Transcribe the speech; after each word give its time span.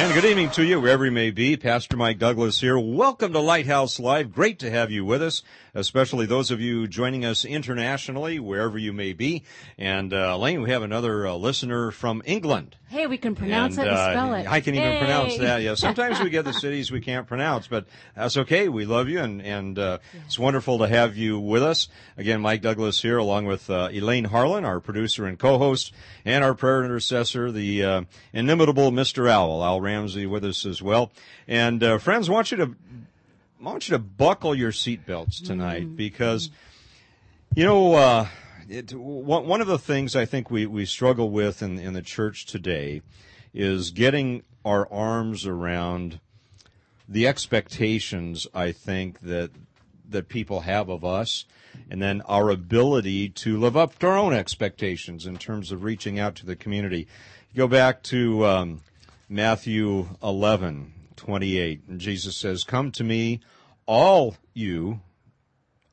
And 0.00 0.14
good 0.14 0.24
evening 0.24 0.48
to 0.52 0.64
you, 0.64 0.80
wherever 0.80 1.04
you 1.04 1.12
may 1.12 1.30
be. 1.30 1.58
Pastor 1.58 1.94
Mike 1.94 2.18
Douglas 2.18 2.58
here. 2.58 2.78
Welcome 2.78 3.34
to 3.34 3.38
Lighthouse 3.38 4.00
Live. 4.00 4.32
Great 4.32 4.58
to 4.60 4.70
have 4.70 4.90
you 4.90 5.04
with 5.04 5.22
us, 5.22 5.42
especially 5.74 6.24
those 6.24 6.50
of 6.50 6.58
you 6.58 6.88
joining 6.88 7.26
us 7.26 7.44
internationally, 7.44 8.40
wherever 8.40 8.78
you 8.78 8.94
may 8.94 9.12
be. 9.12 9.44
And 9.76 10.14
uh, 10.14 10.32
Elaine, 10.36 10.62
we 10.62 10.70
have 10.70 10.82
another 10.82 11.26
uh, 11.26 11.34
listener 11.34 11.90
from 11.90 12.22
England. 12.24 12.76
Hey, 12.88 13.06
we 13.06 13.18
can 13.18 13.36
pronounce 13.36 13.76
and, 13.76 13.86
it 13.86 13.90
and 13.90 13.98
uh, 13.98 14.12
spell 14.12 14.34
it. 14.34 14.50
I 14.50 14.60
can 14.60 14.74
even 14.74 14.90
Hey. 14.90 14.98
pronounce 14.98 15.36
that. 15.36 15.60
Yeah, 15.62 15.74
sometimes 15.76 16.18
we 16.18 16.30
get 16.30 16.44
the 16.46 16.54
cities 16.54 16.90
we 16.90 17.00
can't 17.00 17.26
pronounce, 17.26 17.68
but 17.68 17.86
that's 18.16 18.38
okay. 18.38 18.68
We 18.68 18.86
love 18.86 19.08
you, 19.08 19.20
and 19.20 19.40
and 19.42 19.78
uh, 19.78 19.98
it's 20.24 20.38
wonderful 20.38 20.78
to 20.78 20.88
have 20.88 21.16
you 21.16 21.38
with 21.38 21.62
us 21.62 21.88
again. 22.16 22.40
Mike 22.40 22.62
Douglas 22.62 23.00
here, 23.00 23.18
along 23.18 23.44
with 23.44 23.70
uh, 23.70 23.90
Elaine 23.92 24.24
Harlan, 24.24 24.64
our 24.64 24.80
producer 24.80 25.26
and 25.26 25.38
co-host, 25.38 25.92
and 26.24 26.42
our 26.42 26.54
prayer 26.54 26.82
intercessor, 26.82 27.52
the 27.52 27.84
uh, 27.84 28.02
inimitable 28.32 28.90
Mr. 28.90 29.30
Owl, 29.30 29.62
Al 29.62 29.80
Ramsey, 29.90 30.26
with 30.26 30.44
us 30.44 30.64
as 30.64 30.80
well. 30.80 31.10
And 31.48 31.82
uh, 31.82 31.98
friends, 31.98 32.28
I 32.28 32.32
want 32.32 32.50
you 32.50 32.56
to 32.58 32.74
I 33.60 33.64
want 33.64 33.88
you 33.88 33.92
to 33.92 33.98
buckle 33.98 34.54
your 34.54 34.72
seatbelts 34.72 35.44
tonight 35.44 35.96
because 35.96 36.50
you 37.54 37.64
know, 37.64 37.94
uh, 37.94 38.28
it, 38.68 38.94
one, 38.94 39.46
one 39.46 39.60
of 39.60 39.66
the 39.66 39.78
things 39.78 40.14
I 40.14 40.24
think 40.24 40.50
we, 40.50 40.66
we 40.66 40.86
struggle 40.86 41.30
with 41.30 41.62
in, 41.62 41.78
in 41.78 41.92
the 41.92 42.02
church 42.02 42.46
today 42.46 43.02
is 43.52 43.90
getting 43.90 44.44
our 44.64 44.90
arms 44.92 45.46
around 45.46 46.20
the 47.08 47.26
expectations 47.26 48.46
I 48.54 48.70
think 48.70 49.20
that 49.20 49.50
that 50.08 50.28
people 50.28 50.60
have 50.60 50.88
of 50.88 51.04
us, 51.04 51.44
and 51.88 52.02
then 52.02 52.20
our 52.22 52.50
ability 52.50 53.28
to 53.28 53.58
live 53.58 53.76
up 53.76 53.98
to 54.00 54.06
our 54.08 54.16
own 54.16 54.32
expectations 54.32 55.26
in 55.26 55.36
terms 55.36 55.70
of 55.70 55.84
reaching 55.84 56.18
out 56.18 56.34
to 56.36 56.46
the 56.46 56.56
community. 56.56 57.06
Go 57.54 57.68
back 57.68 58.02
to 58.04 58.44
um, 58.46 58.80
Matthew 59.32 60.08
11, 60.24 60.92
28, 61.14 61.82
and 61.86 62.00
Jesus 62.00 62.36
says, 62.36 62.64
"Come 62.64 62.90
to 62.90 63.04
me, 63.04 63.38
all 63.86 64.36
you, 64.54 65.02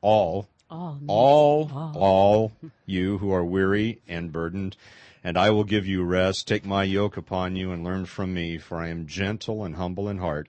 all." 0.00 0.48
Oh, 0.68 0.98
all, 1.06 1.70
all 1.94 2.52
you 2.84 3.18
who 3.18 3.30
are 3.30 3.44
weary 3.44 4.02
and 4.08 4.32
burdened, 4.32 4.76
and 5.22 5.38
I 5.38 5.50
will 5.50 5.62
give 5.62 5.86
you 5.86 6.02
rest. 6.02 6.48
Take 6.48 6.66
my 6.66 6.82
yoke 6.82 7.16
upon 7.16 7.54
you 7.54 7.70
and 7.70 7.84
learn 7.84 8.06
from 8.06 8.34
me, 8.34 8.58
for 8.58 8.78
I 8.78 8.88
am 8.88 9.06
gentle 9.06 9.64
and 9.64 9.76
humble 9.76 10.08
in 10.08 10.18
heart, 10.18 10.48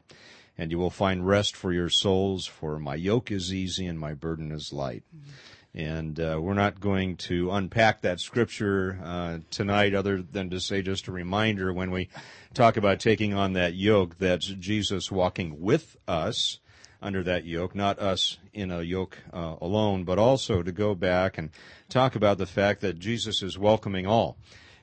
and 0.57 0.71
you 0.71 0.79
will 0.79 0.89
find 0.89 1.27
rest 1.27 1.55
for 1.55 1.71
your 1.71 1.89
souls, 1.89 2.47
for 2.47 2.79
my 2.79 2.95
yoke 2.95 3.31
is 3.31 3.53
easy 3.53 3.85
and 3.85 3.99
my 3.99 4.15
burden 4.15 4.51
is 4.51 4.73
light. 4.73 5.03
Mm. 5.15 5.31
And 5.75 6.19
uh, 6.19 6.39
we're 6.41 6.55
not 6.55 6.79
going 6.79 7.17
to 7.17 7.51
unpack 7.51 8.01
that 8.01 8.19
scripture 8.19 8.99
uh, 9.03 9.37
tonight, 9.51 9.93
other 9.93 10.21
than 10.21 10.49
to 10.49 10.59
say 10.59 10.81
just 10.81 11.07
a 11.07 11.11
reminder 11.11 11.71
when 11.71 11.91
we 11.91 12.09
talk 12.53 12.75
about 12.75 12.99
taking 12.99 13.35
on 13.35 13.53
that 13.53 13.75
yoke, 13.75 14.17
that's 14.17 14.47
Jesus 14.47 15.11
walking 15.11 15.61
with 15.61 15.95
us 16.07 16.59
under 17.01 17.23
that 17.23 17.45
yoke, 17.45 17.75
not 17.75 17.99
us 17.99 18.37
in 18.51 18.71
a 18.71 18.81
yoke 18.81 19.17
uh, 19.31 19.55
alone, 19.61 20.03
but 20.03 20.17
also 20.17 20.63
to 20.63 20.71
go 20.71 20.95
back 20.95 21.37
and 21.37 21.51
talk 21.87 22.15
about 22.15 22.37
the 22.37 22.45
fact 22.45 22.81
that 22.81 22.99
Jesus 22.99 23.41
is 23.41 23.57
welcoming 23.57 24.05
all. 24.05 24.37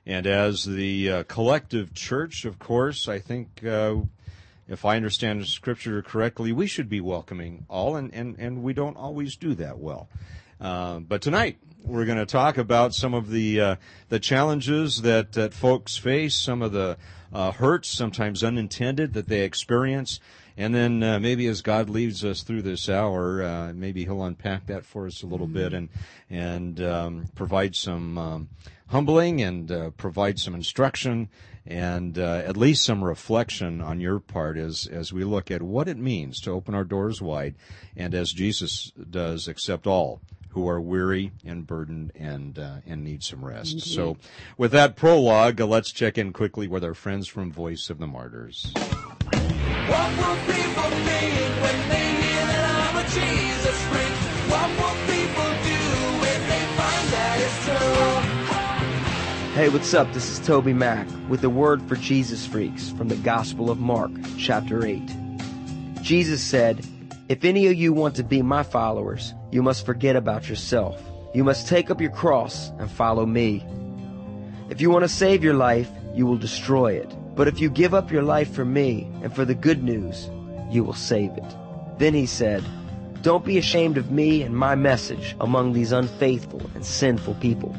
And 0.07 0.27
as 0.27 0.65
the 0.65 1.11
uh, 1.11 1.23
collective 1.25 1.93
church, 1.95 2.45
of 2.45 2.59
course, 2.59 3.09
I 3.09 3.19
think, 3.19 3.65
uh, 3.65 3.97
if 4.69 4.85
I 4.85 4.97
understand 4.97 5.47
scripture 5.47 6.01
correctly, 6.01 6.53
we 6.53 6.69
should 6.69 6.89
be 6.89 7.01
welcoming 7.01 7.67
all, 7.69 7.97
and, 7.97 8.15
and, 8.15 8.37
and 8.39 8.63
we 8.63 8.73
don't 8.73 8.97
always 8.97 9.37
do 9.37 9.55
that 9.57 9.79
well. 9.79 10.09
Uh, 10.61 11.01
but 11.01 11.21
tonight, 11.21 11.59
we're 11.85 12.07
going 12.07 12.19
to 12.19 12.27
talk 12.27 12.57
about 12.57 12.95
some 12.95 13.15
of 13.15 13.31
the 13.31 13.61
uh, 13.61 13.77
the 14.09 14.19
challenges 14.19 15.03
that, 15.03 15.33
that 15.33 15.53
folks 15.53 15.97
face, 15.97 16.35
some 16.35 16.63
of 16.63 16.73
the 16.73 16.97
uh, 17.33 17.53
hurts, 17.53 17.89
sometimes 17.89 18.43
unintended, 18.43 19.13
that 19.13 19.29
they 19.29 19.43
experience, 19.43 20.19
and 20.57 20.75
then 20.75 21.03
uh, 21.03 21.19
maybe 21.19 21.47
as 21.47 21.61
God 21.61 21.91
leads 21.91 22.25
us 22.25 22.43
through 22.43 22.63
this 22.63 22.89
hour, 22.89 23.43
uh, 23.43 23.73
maybe 23.75 24.05
He'll 24.05 24.25
unpack 24.25 24.67
that 24.67 24.87
for 24.87 25.07
us 25.07 25.23
a 25.23 25.27
little 25.27 25.47
bit 25.47 25.75
and 25.75 25.91
and 26.31 26.81
um, 26.81 27.27
provide 27.35 27.77
some 27.77 28.17
um, 28.17 28.49
humbling 28.89 29.43
and 29.43 29.71
uh, 29.71 29.91
provide 29.91 30.39
some 30.39 30.55
instruction 30.55 31.29
and 31.67 32.19
uh, 32.19 32.43
at 32.47 32.57
least 32.57 32.85
some 32.85 33.05
reflection 33.05 33.83
on 33.83 34.01
your 34.01 34.21
part 34.21 34.57
as 34.57 34.89
as 34.91 35.13
we 35.13 35.25
look 35.25 35.51
at 35.51 35.63
what 35.63 35.89
it 35.89 35.99
means 35.99 36.41
to 36.41 36.51
open 36.51 36.75
our 36.75 36.85
doors 36.85 37.21
wide 37.21 37.57
and 37.97 38.15
as 38.15 38.33
Jesus 38.33 38.93
does 39.11 39.49
accept 39.49 39.87
all 39.87 40.21
who 40.51 40.69
are 40.69 40.81
weary 40.81 41.33
and 41.45 41.67
burdened 41.67 42.13
and 42.15 42.59
uh, 42.59 42.77
and 42.87 43.05
need 43.05 43.23
some 43.23 43.45
rest. 43.45 43.81
So, 43.81 44.17
with 44.57 44.73
that 44.73 44.97
prologue, 44.97 45.61
uh, 45.61 45.67
let's 45.67 45.93
check 45.93 46.19
in 46.19 46.33
quickly 46.33 46.67
with 46.69 46.85
our 46.85 46.95
friends 46.95 47.29
from 47.29 47.53
Voice 47.53 47.91
of 47.91 47.99
the 47.99 48.07
Martyrs. 48.07 48.73
What 48.75 50.11
will 50.17 50.37
people 50.47 50.89
think 51.07 51.63
when 51.63 51.89
they 51.89 52.09
hear 52.23 52.47
that 52.47 52.67
I'm 52.89 52.97
a 52.97 53.09
Jesus 53.09 53.79
freak? 53.87 54.17
What 54.51 54.69
will 54.81 54.97
people 55.07 55.49
do 55.63 55.83
when 56.23 56.41
they 56.49 56.65
find 56.75 57.07
that 57.13 57.37
it's 57.41 57.65
true? 57.65 58.37
Hey, 59.55 59.69
what's 59.69 59.95
up? 59.95 60.13
This 60.13 60.29
is 60.29 60.41
TobyMac 60.41 61.29
with 61.29 61.45
a 61.45 61.49
word 61.51 61.81
for 61.83 61.97
Jesus 61.97 62.47
freaks 62.47 62.91
from 62.91 63.09
the 63.09 63.17
Gospel 63.17 63.71
of 63.71 63.79
Mark, 63.79 64.11
chapter 64.39 64.85
8. 64.85 65.01
Jesus 66.03 66.43
said, 66.43 66.85
If 67.29 67.45
any 67.45 67.67
of 67.67 67.75
you 67.75 67.93
want 67.93 68.15
to 68.17 68.23
be 68.23 68.41
my 68.41 68.63
followers, 68.63 69.35
you 69.51 69.61
must 69.61 69.85
forget 69.85 70.15
about 70.15 70.49
yourself. 70.49 71.03
You 71.35 71.43
must 71.43 71.67
take 71.67 71.91
up 71.91 72.01
your 72.01 72.13
cross 72.13 72.71
and 72.79 72.89
follow 72.89 73.27
me. 73.27 73.67
If 74.71 74.81
you 74.81 74.91
want 74.91 75.03
to 75.03 75.09
save 75.09 75.43
your 75.43 75.55
life, 75.55 75.91
you 76.15 76.25
will 76.25 76.37
destroy 76.37 76.93
it. 76.93 77.13
But 77.35 77.49
if 77.49 77.61
you 77.61 77.69
give 77.69 77.95
up 77.95 78.13
your 78.13 78.23
life 78.23 78.55
for 78.55 78.65
me 78.65 79.11
and 79.25 79.35
for 79.35 79.45
the 79.45 79.57
good 79.57 79.83
news, 79.83 80.31
you 80.71 80.85
will 80.85 80.95
save 80.95 81.33
it. 81.33 81.57
Then 81.99 82.15
he 82.15 82.27
said, 82.27 82.65
Don't 83.23 83.45
be 83.45 83.59
ashamed 83.59 83.99
of 83.99 84.13
me 84.13 84.43
and 84.43 84.57
my 84.57 84.77
message 84.77 85.35
among 85.41 85.73
these 85.73 85.91
unfaithful 85.91 86.63
and 86.77 86.87
sinful 86.87 87.35
people. 87.35 87.75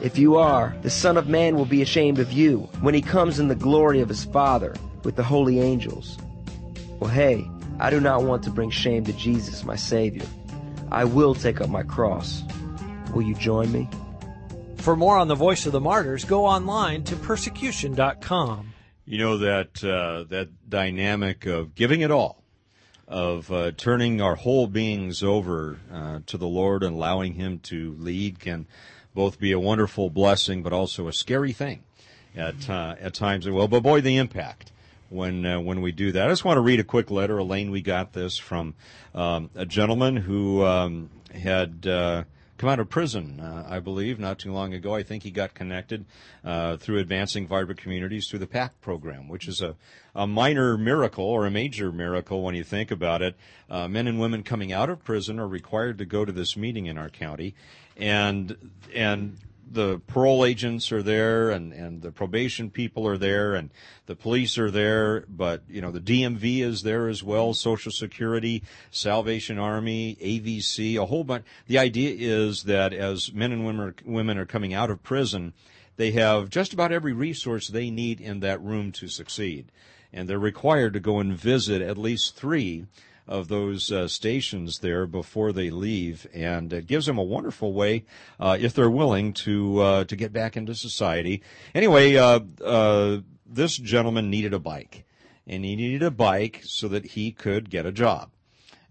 If 0.00 0.16
you 0.16 0.36
are, 0.36 0.74
the 0.80 0.88
Son 0.88 1.18
of 1.18 1.28
Man 1.28 1.54
will 1.54 1.66
be 1.66 1.82
ashamed 1.82 2.18
of 2.18 2.32
you 2.32 2.60
when 2.80 2.94
he 2.94 3.02
comes 3.02 3.40
in 3.40 3.48
the 3.48 3.54
glory 3.54 4.00
of 4.00 4.08
his 4.08 4.24
Father 4.24 4.74
with 5.04 5.16
the 5.16 5.22
holy 5.22 5.60
angels. 5.60 6.16
Well, 6.98 7.10
hey, 7.10 7.46
I 7.80 7.88
do 7.88 7.98
not 7.98 8.24
want 8.24 8.42
to 8.42 8.50
bring 8.50 8.68
shame 8.68 9.06
to 9.06 9.12
Jesus, 9.14 9.64
my 9.64 9.74
Savior. 9.74 10.26
I 10.92 11.04
will 11.04 11.34
take 11.34 11.62
up 11.62 11.70
my 11.70 11.82
cross. 11.82 12.42
Will 13.14 13.22
you 13.22 13.34
join 13.34 13.72
me? 13.72 13.88
For 14.76 14.94
more 14.94 15.16
on 15.16 15.28
the 15.28 15.34
Voice 15.34 15.64
of 15.64 15.72
the 15.72 15.80
Martyrs, 15.80 16.26
go 16.26 16.44
online 16.44 17.04
to 17.04 17.16
persecution.com. 17.16 18.74
You 19.06 19.18
know 19.18 19.38
that 19.38 19.82
uh, 19.82 20.24
that 20.28 20.50
dynamic 20.68 21.46
of 21.46 21.74
giving 21.74 22.02
it 22.02 22.10
all, 22.10 22.44
of 23.08 23.50
uh, 23.50 23.72
turning 23.72 24.20
our 24.20 24.34
whole 24.34 24.66
beings 24.66 25.22
over 25.22 25.78
uh, 25.90 26.20
to 26.26 26.36
the 26.36 26.46
Lord 26.46 26.82
and 26.82 26.96
allowing 26.96 27.32
Him 27.32 27.60
to 27.60 27.96
lead, 27.98 28.40
can 28.40 28.66
both 29.14 29.40
be 29.40 29.52
a 29.52 29.58
wonderful 29.58 30.10
blessing, 30.10 30.62
but 30.62 30.74
also 30.74 31.08
a 31.08 31.14
scary 31.14 31.52
thing 31.52 31.82
at 32.36 32.68
uh, 32.68 32.96
at 33.00 33.14
times. 33.14 33.48
Well, 33.48 33.68
but 33.68 33.82
boy, 33.82 34.02
the 34.02 34.18
impact 34.18 34.70
when 35.10 35.44
uh, 35.44 35.60
when 35.60 35.82
we 35.82 35.92
do 35.92 36.12
that. 36.12 36.26
I 36.26 36.30
just 36.30 36.44
want 36.44 36.56
to 36.56 36.62
read 36.62 36.80
a 36.80 36.84
quick 36.84 37.10
letter, 37.10 37.36
Elaine. 37.36 37.70
We 37.70 37.82
got 37.82 38.14
this 38.14 38.38
from 38.38 38.74
um, 39.14 39.50
a 39.54 39.66
gentleman 39.66 40.16
who 40.16 40.64
um, 40.64 41.10
had 41.34 41.86
uh, 41.86 42.24
come 42.60 42.68
out 42.68 42.78
of 42.78 42.88
prison, 42.88 43.40
uh, 43.40 43.66
I 43.68 43.80
believe, 43.80 44.18
not 44.18 44.38
too 44.38 44.52
long 44.52 44.74
ago. 44.74 44.94
I 44.94 45.02
think 45.02 45.22
he 45.22 45.30
got 45.30 45.54
connected 45.54 46.04
uh, 46.44 46.76
through 46.76 46.98
Advancing 46.98 47.48
Vibrant 47.48 47.80
Communities 47.80 48.28
through 48.28 48.38
the 48.38 48.46
PAC 48.46 48.80
program, 48.80 49.28
which 49.28 49.48
is 49.48 49.62
a, 49.62 49.76
a 50.14 50.26
minor 50.26 50.76
miracle 50.76 51.24
or 51.24 51.46
a 51.46 51.50
major 51.50 51.90
miracle 51.90 52.42
when 52.42 52.54
you 52.54 52.62
think 52.62 52.90
about 52.90 53.22
it. 53.22 53.34
Uh, 53.70 53.88
men 53.88 54.06
and 54.06 54.20
women 54.20 54.42
coming 54.42 54.72
out 54.72 54.90
of 54.90 55.02
prison 55.02 55.40
are 55.40 55.48
required 55.48 55.98
to 55.98 56.04
go 56.04 56.24
to 56.24 56.32
this 56.32 56.56
meeting 56.56 56.86
in 56.86 56.98
our 56.98 57.08
county, 57.08 57.54
and 57.96 58.56
and 58.94 59.38
the 59.70 60.00
parole 60.08 60.44
agents 60.44 60.90
are 60.90 61.02
there 61.02 61.50
and, 61.50 61.72
and 61.72 62.02
the 62.02 62.10
probation 62.10 62.70
people 62.70 63.06
are 63.06 63.16
there 63.16 63.54
and 63.54 63.70
the 64.06 64.16
police 64.16 64.58
are 64.58 64.70
there, 64.70 65.24
but 65.28 65.62
you 65.68 65.80
know, 65.80 65.92
the 65.92 66.00
DMV 66.00 66.62
is 66.62 66.82
there 66.82 67.08
as 67.08 67.22
well, 67.22 67.54
Social 67.54 67.92
Security, 67.92 68.64
Salvation 68.90 69.58
Army, 69.58 70.16
AVC, 70.20 71.00
a 71.00 71.06
whole 71.06 71.22
bunch. 71.22 71.44
The 71.68 71.78
idea 71.78 72.16
is 72.18 72.64
that 72.64 72.92
as 72.92 73.32
men 73.32 73.52
and 73.52 73.64
women 73.64 73.94
women 74.04 74.38
are 74.38 74.46
coming 74.46 74.74
out 74.74 74.90
of 74.90 75.04
prison, 75.04 75.52
they 75.96 76.10
have 76.12 76.50
just 76.50 76.72
about 76.72 76.92
every 76.92 77.12
resource 77.12 77.68
they 77.68 77.90
need 77.90 78.20
in 78.20 78.40
that 78.40 78.60
room 78.60 78.90
to 78.92 79.06
succeed. 79.06 79.70
And 80.12 80.28
they're 80.28 80.38
required 80.40 80.94
to 80.94 81.00
go 81.00 81.20
and 81.20 81.36
visit 81.36 81.80
at 81.80 81.96
least 81.96 82.34
three 82.34 82.86
of 83.26 83.48
those 83.48 83.92
uh, 83.92 84.08
stations 84.08 84.78
there 84.80 85.06
before 85.06 85.52
they 85.52 85.70
leave, 85.70 86.26
and 86.34 86.72
it 86.72 86.86
gives 86.86 87.06
them 87.06 87.18
a 87.18 87.22
wonderful 87.22 87.72
way, 87.72 88.04
uh, 88.38 88.56
if 88.60 88.74
they're 88.74 88.90
willing, 88.90 89.32
to 89.32 89.80
uh, 89.80 90.04
to 90.04 90.16
get 90.16 90.32
back 90.32 90.56
into 90.56 90.74
society. 90.74 91.42
Anyway, 91.74 92.16
uh, 92.16 92.40
uh, 92.64 93.18
this 93.46 93.76
gentleman 93.76 94.30
needed 94.30 94.54
a 94.54 94.58
bike, 94.58 95.04
and 95.46 95.64
he 95.64 95.76
needed 95.76 96.02
a 96.02 96.10
bike 96.10 96.60
so 96.64 96.88
that 96.88 97.04
he 97.04 97.32
could 97.32 97.70
get 97.70 97.86
a 97.86 97.92
job, 97.92 98.30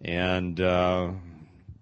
and 0.02 0.60
uh, 0.62 1.12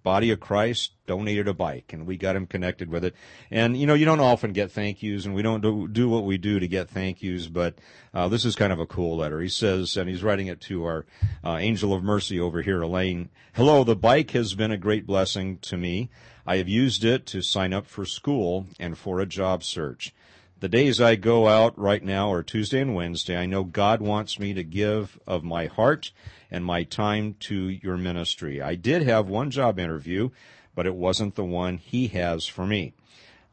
Body 0.07 0.31
of 0.31 0.39
Christ 0.39 0.94
donated 1.06 1.50
a 1.50 1.54
bike, 1.54 1.92
and 1.92 2.07
we 2.07 2.15
got 2.15 2.38
him 2.38 2.48
connected 2.48 2.89
with 2.89 3.04
it. 3.04 3.13
And 3.51 3.75
you 3.75 3.86
know, 3.86 3.94
you 3.94 4.06
don't 4.06 4.21
often 4.21 4.54
get 4.54 4.71
thank 4.71 5.04
yous, 5.04 5.25
and 5.25 5.36
we 5.36 5.42
don't 5.42 5.59
do, 5.59 5.86
do 5.86 6.07
what 6.07 6.24
we 6.24 6.38
do 6.38 6.62
to 6.62 6.68
get 6.69 6.89
thank 6.89 7.21
yous, 7.21 7.48
but 7.48 7.77
uh, 8.13 8.30
this 8.30 8.45
is 8.45 8.56
kind 8.56 8.71
of 8.71 8.80
a 8.80 8.86
cool 8.86 9.18
letter. 9.18 9.42
He 9.42 9.50
says, 9.50 9.98
and 9.98 10.09
he's 10.09 10.24
writing 10.24 10.48
it 10.48 10.62
to 10.62 10.86
our 10.86 11.06
uh, 11.44 11.57
angel 11.57 11.94
of 11.94 12.04
mercy 12.04 12.39
over 12.39 12.62
here, 12.62 12.81
Elaine. 12.81 13.27
Hello, 13.51 13.83
the 13.83 13.98
bike 13.98 14.31
has 14.31 14.54
been 14.54 14.71
a 14.71 14.77
great 14.77 15.06
blessing 15.06 15.57
to 15.63 15.75
me. 15.75 16.10
I 16.45 16.56
have 16.56 16.69
used 16.69 17.03
it 17.03 17.25
to 17.25 17.42
sign 17.42 17.74
up 17.74 17.86
for 17.86 18.06
school 18.06 18.68
and 18.80 18.98
for 18.98 19.19
a 19.19 19.25
job 19.25 19.62
search. 19.62 20.13
The 20.59 20.69
days 20.69 21.00
I 21.00 21.18
go 21.18 21.48
out 21.48 21.77
right 21.77 22.04
now 22.04 22.31
are 22.31 22.42
Tuesday 22.42 22.81
and 22.81 22.95
Wednesday. 22.95 23.38
I 23.38 23.45
know 23.45 23.63
God 23.63 24.01
wants 24.01 24.39
me 24.39 24.56
to 24.56 24.63
give 24.63 25.19
of 25.27 25.44
my 25.44 25.68
heart 25.68 26.12
and 26.50 26.65
my 26.65 26.81
time 26.81 27.36
to 27.42 27.69
your 27.69 27.95
ministry. 27.95 28.59
I 28.59 28.74
did 28.74 29.04
have 29.04 29.30
one 29.30 29.51
job 29.51 29.77
interview, 29.77 30.31
but 30.74 30.88
it 30.88 30.95
wasn't 30.95 31.36
the 31.36 31.44
one 31.44 31.77
he 31.77 32.07
has 32.07 32.48
for 32.48 32.65
me. 32.65 32.94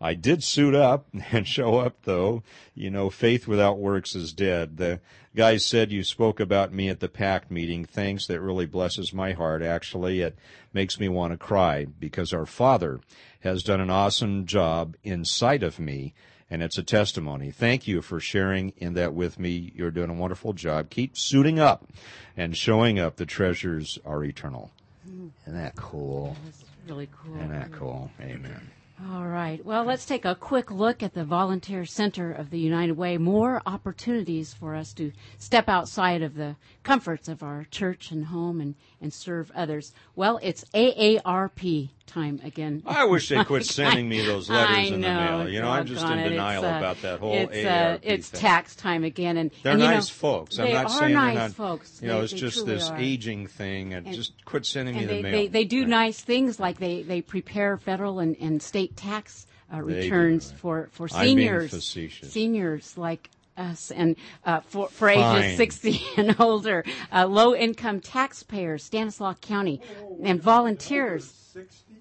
I 0.00 0.14
did 0.14 0.42
suit 0.42 0.74
up 0.74 1.06
and 1.30 1.46
show 1.46 1.76
up 1.76 1.98
though. 2.04 2.42
You 2.74 2.90
know, 2.90 3.10
faith 3.10 3.46
without 3.46 3.78
works 3.78 4.14
is 4.14 4.32
dead. 4.32 4.78
The 4.78 5.00
guy 5.36 5.58
said 5.58 5.92
you 5.92 6.04
spoke 6.04 6.40
about 6.40 6.72
me 6.72 6.88
at 6.88 7.00
the 7.00 7.10
PAC 7.10 7.50
meeting. 7.50 7.84
Thanks. 7.84 8.26
That 8.28 8.40
really 8.40 8.66
blesses 8.66 9.12
my 9.12 9.32
heart. 9.32 9.60
Actually, 9.60 10.22
it 10.22 10.38
makes 10.72 10.98
me 10.98 11.10
want 11.10 11.34
to 11.34 11.36
cry 11.36 11.84
because 11.84 12.32
our 12.32 12.46
father 12.46 13.00
has 13.40 13.62
done 13.62 13.82
an 13.82 13.90
awesome 13.90 14.46
job 14.46 14.96
inside 15.04 15.62
of 15.62 15.78
me 15.78 16.14
and 16.50 16.62
it's 16.62 16.79
a 16.79 16.82
testimony. 16.82 17.50
Thank 17.50 17.88
you 17.88 18.02
for 18.02 18.20
sharing 18.20 18.73
in 18.76 18.94
that 18.94 19.14
with 19.14 19.38
me. 19.38 19.73
You're 19.75 19.91
doing 19.91 20.11
a 20.11 20.14
wonderful 20.14 20.52
job. 20.52 20.91
Keep 20.91 21.17
suiting 21.17 21.58
up 21.58 21.88
and 22.37 22.56
showing 22.56 22.99
up. 22.99 23.17
The 23.17 23.26
treasures 23.26 23.99
are 24.05 24.25
eternal. 24.25 24.70
Isn't 25.06 25.32
that 25.46 25.76
cool? 25.76 26.37
That's 26.44 26.64
really 26.88 27.08
cool. 27.12 27.37
Isn't 27.37 27.50
that 27.50 27.73
cool? 27.73 28.11
Amen. 28.20 28.70
All 29.11 29.26
right. 29.26 29.62
Well, 29.64 29.85
let's 29.85 30.06
take 30.06 30.25
a 30.25 30.37
quick 30.37 30.70
look 30.70 31.02
at 31.02 31.14
the 31.14 31.25
Volunteer 31.25 31.85
Center 31.85 32.31
of 32.31 32.50
the 32.50 32.61
United 32.61 32.96
Way. 32.96 33.19
More 33.19 33.61
opportunities 33.67 34.55
for 34.55 34.76
us 34.76 34.93
to 34.94 35.11
step 35.37 35.69
outside 35.69 36.23
of 36.23 36.37
the 36.37 36.55
comforts 36.85 37.29
of 37.29 37.43
our 37.43 37.67
church 37.73 38.12
and 38.12 38.26
home 38.26 38.61
and, 38.61 38.76
and 39.04 39.12
serve 39.12 39.52
others. 39.54 39.92
Well, 40.16 40.40
it's 40.42 40.64
AARP 40.74 41.90
time 42.06 42.40
again. 42.42 42.82
I 42.86 43.04
wish 43.04 43.28
they 43.28 43.44
quit 43.44 43.64
sending 43.78 44.08
me 44.08 44.24
those 44.24 44.48
letters 44.48 44.76
I 44.76 44.80
in 44.80 44.92
the 45.02 45.08
mail. 45.08 45.48
You 45.48 45.60
know, 45.60 45.68
I'm 45.70 45.86
just 45.86 46.04
in 46.06 46.18
it. 46.18 46.30
denial 46.30 46.64
uh, 46.64 46.78
about 46.78 47.02
that 47.02 47.20
whole 47.20 47.34
it's, 47.34 47.52
AARP 47.54 47.94
uh, 47.94 47.98
it's 48.02 48.28
thing. 48.30 48.40
tax 48.40 48.74
time 48.74 49.04
again, 49.04 49.36
and 49.36 49.50
They're 49.62 49.72
and, 49.74 49.82
you 49.82 49.86
nice 49.88 50.08
know, 50.08 50.14
folks. 50.14 50.58
I'm 50.58 50.64
they 50.66 50.72
not 50.72 50.86
are 50.86 50.98
saying 50.98 51.12
nice 51.14 51.34
they're 51.34 51.42
not. 51.48 51.52
folks. 51.52 52.00
You 52.02 52.08
know, 52.08 52.18
They- 52.18 52.24
it's 52.24 52.32
they 52.32 52.38
just 52.38 52.66
this 52.66 52.88
are. 52.90 52.96
aging 52.98 53.46
thing, 53.46 53.92
and, 53.94 54.06
And- 54.06 54.16
just 54.16 54.32
quit 54.44 54.64
sending 54.66 54.94
me 54.96 55.02
and 55.02 55.10
the 55.10 55.14
they, 55.16 55.22
mail. 55.22 55.32
they, 55.32 55.46
they 55.48 55.64
do 55.64 55.80
Right. 55.80 55.88
nice 55.88 56.20
things 56.22 56.58
like 56.58 56.78
they, 56.78 57.02
they 57.02 57.20
prepare 57.20 57.76
federal 57.76 58.18
and, 58.20 58.36
and 58.40 58.62
state 58.62 58.96
tax 58.96 59.46
uh, 59.70 59.76
They 59.76 59.80
do, 59.80 60.00
returns 60.00 60.50
right. 60.50 60.58
for, 60.60 60.88
for 60.92 61.08
I'm 61.14 61.24
being 61.24 61.38
seniors 61.38 62.10
seniors 62.30 62.96
like 62.96 63.30
us 63.56 63.90
and 63.90 64.16
uh, 64.44 64.60
for, 64.60 64.88
for 64.88 65.12
Fine. 65.12 65.42
ages 65.42 65.56
60 65.56 66.02
and 66.16 66.36
older 66.40 66.84
uh, 67.12 67.26
low 67.26 67.54
income 67.54 68.00
taxpayers 68.00 68.84
Stanislaus 68.84 69.36
County 69.40 69.80
and 70.22 70.40
volunteers 70.40 71.32
60 71.52 71.94